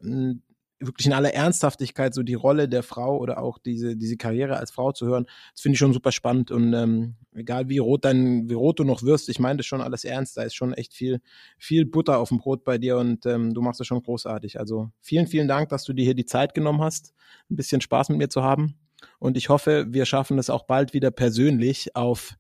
wirklich 0.79 1.07
in 1.07 1.13
aller 1.13 1.33
Ernsthaftigkeit 1.33 2.13
so 2.13 2.23
die 2.23 2.35
Rolle 2.35 2.69
der 2.69 2.83
Frau 2.83 3.17
oder 3.17 3.41
auch 3.41 3.57
diese, 3.57 3.95
diese 3.95 4.17
Karriere 4.17 4.57
als 4.57 4.71
Frau 4.71 4.91
zu 4.91 5.07
hören, 5.07 5.25
das 5.51 5.61
finde 5.61 5.73
ich 5.73 5.79
schon 5.79 5.93
super 5.93 6.11
spannend. 6.11 6.51
Und 6.51 6.73
ähm, 6.73 7.15
egal 7.33 7.69
wie 7.69 7.79
rot 7.79 8.05
dein, 8.05 8.49
wie 8.49 8.53
rot 8.53 8.79
du 8.79 8.83
noch 8.83 9.03
wirst, 9.03 9.29
ich 9.29 9.39
meine 9.39 9.57
das 9.57 9.65
schon 9.65 9.81
alles 9.81 10.03
ernst, 10.05 10.37
da 10.37 10.43
ist 10.43 10.55
schon 10.55 10.73
echt 10.73 10.93
viel, 10.93 11.19
viel 11.57 11.85
Butter 11.85 12.19
auf 12.19 12.29
dem 12.29 12.37
Brot 12.37 12.63
bei 12.63 12.77
dir 12.77 12.97
und 12.97 13.25
ähm, 13.25 13.53
du 13.53 13.61
machst 13.61 13.79
das 13.79 13.87
schon 13.87 14.01
großartig. 14.01 14.59
Also 14.59 14.89
vielen, 15.01 15.27
vielen 15.27 15.47
Dank, 15.47 15.69
dass 15.69 15.83
du 15.83 15.93
dir 15.93 16.05
hier 16.05 16.15
die 16.15 16.25
Zeit 16.25 16.53
genommen 16.53 16.81
hast, 16.81 17.15
ein 17.49 17.55
bisschen 17.55 17.81
Spaß 17.81 18.09
mit 18.09 18.19
mir 18.19 18.29
zu 18.29 18.43
haben. 18.43 18.75
Und 19.19 19.37
ich 19.37 19.49
hoffe, 19.49 19.87
wir 19.89 20.05
schaffen 20.05 20.37
es 20.37 20.49
auch 20.49 20.63
bald 20.63 20.93
wieder 20.93 21.11
persönlich 21.11 21.95
auf 21.95 22.35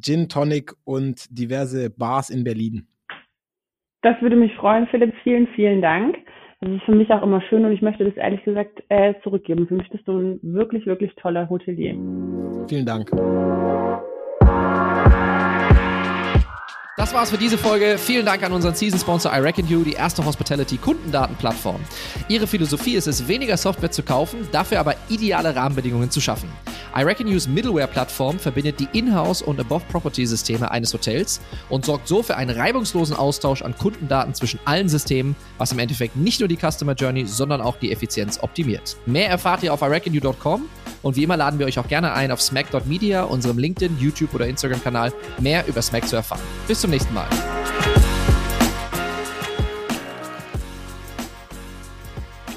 Gin 0.00 0.28
Tonic 0.28 0.72
und 0.84 1.26
diverse 1.30 1.90
Bars 1.90 2.30
in 2.30 2.44
Berlin. 2.44 2.86
Das 4.02 4.20
würde 4.22 4.36
mich 4.36 4.54
freuen, 4.54 4.86
Philipp. 4.86 5.14
Vielen, 5.22 5.46
vielen 5.48 5.82
Dank. 5.82 6.16
Das 6.62 6.70
ist 6.72 6.82
für 6.82 6.92
mich 6.94 7.10
auch 7.10 7.22
immer 7.22 7.40
schön 7.40 7.64
und 7.64 7.72
ich 7.72 7.80
möchte 7.80 8.04
das 8.04 8.14
ehrlich 8.16 8.44
gesagt 8.44 8.82
äh, 8.90 9.14
zurückgeben. 9.22 9.66
Für 9.66 9.76
mich 9.76 9.88
bist 9.88 10.06
du 10.06 10.18
ein 10.18 10.40
wirklich, 10.42 10.84
wirklich 10.84 11.14
toller 11.14 11.48
Hotelier. 11.48 11.94
Vielen 12.68 12.84
Dank. 12.84 13.10
Das 17.00 17.14
war's 17.14 17.30
für 17.30 17.38
diese 17.38 17.56
Folge. 17.56 17.96
Vielen 17.96 18.26
Dank 18.26 18.42
an 18.42 18.52
unseren 18.52 18.74
Season-Sponsor 18.74 19.32
iReckon 19.34 19.66
die 19.66 19.92
erste 19.94 20.22
Hospitality-Kundendatenplattform. 20.22 21.80
Ihre 22.28 22.46
Philosophie 22.46 22.94
ist 22.94 23.06
es, 23.06 23.26
weniger 23.26 23.56
Software 23.56 23.90
zu 23.90 24.02
kaufen, 24.02 24.46
dafür 24.52 24.80
aber 24.80 24.94
ideale 25.08 25.56
Rahmenbedingungen 25.56 26.10
zu 26.10 26.20
schaffen. 26.20 26.52
iReckon 26.94 27.26
Middleware-Plattform 27.26 28.38
verbindet 28.38 28.80
die 28.80 28.88
Inhouse- 28.92 29.40
und 29.40 29.58
Above-Property-Systeme 29.58 30.70
eines 30.70 30.92
Hotels 30.92 31.40
und 31.70 31.86
sorgt 31.86 32.06
so 32.06 32.22
für 32.22 32.36
einen 32.36 32.54
reibungslosen 32.54 33.16
Austausch 33.16 33.62
an 33.62 33.74
Kundendaten 33.78 34.34
zwischen 34.34 34.60
allen 34.66 34.90
Systemen, 34.90 35.36
was 35.56 35.72
im 35.72 35.78
Endeffekt 35.78 36.16
nicht 36.16 36.40
nur 36.40 36.50
die 36.50 36.58
Customer 36.58 36.92
Journey, 36.92 37.24
sondern 37.24 37.62
auch 37.62 37.76
die 37.76 37.92
Effizienz 37.92 38.42
optimiert. 38.42 38.98
Mehr 39.06 39.30
erfahrt 39.30 39.62
ihr 39.62 39.72
auf 39.72 39.80
iReckonu.com 39.80 40.68
und 41.02 41.16
wie 41.16 41.22
immer 41.22 41.36
laden 41.36 41.58
wir 41.58 41.66
euch 41.66 41.78
auch 41.78 41.88
gerne 41.88 42.12
ein, 42.12 42.30
auf 42.30 42.42
smack.media, 42.42 43.22
unserem 43.22 43.56
LinkedIn, 43.56 43.98
YouTube 43.98 44.34
oder 44.34 44.46
Instagram-Kanal, 44.46 45.12
mehr 45.38 45.66
über 45.66 45.80
Smack 45.80 46.06
zu 46.06 46.16
erfahren. 46.16 46.42
Bis 46.68 46.80
zum 46.80 46.90
nächsten 47.00 47.14
Mal. 47.14 47.89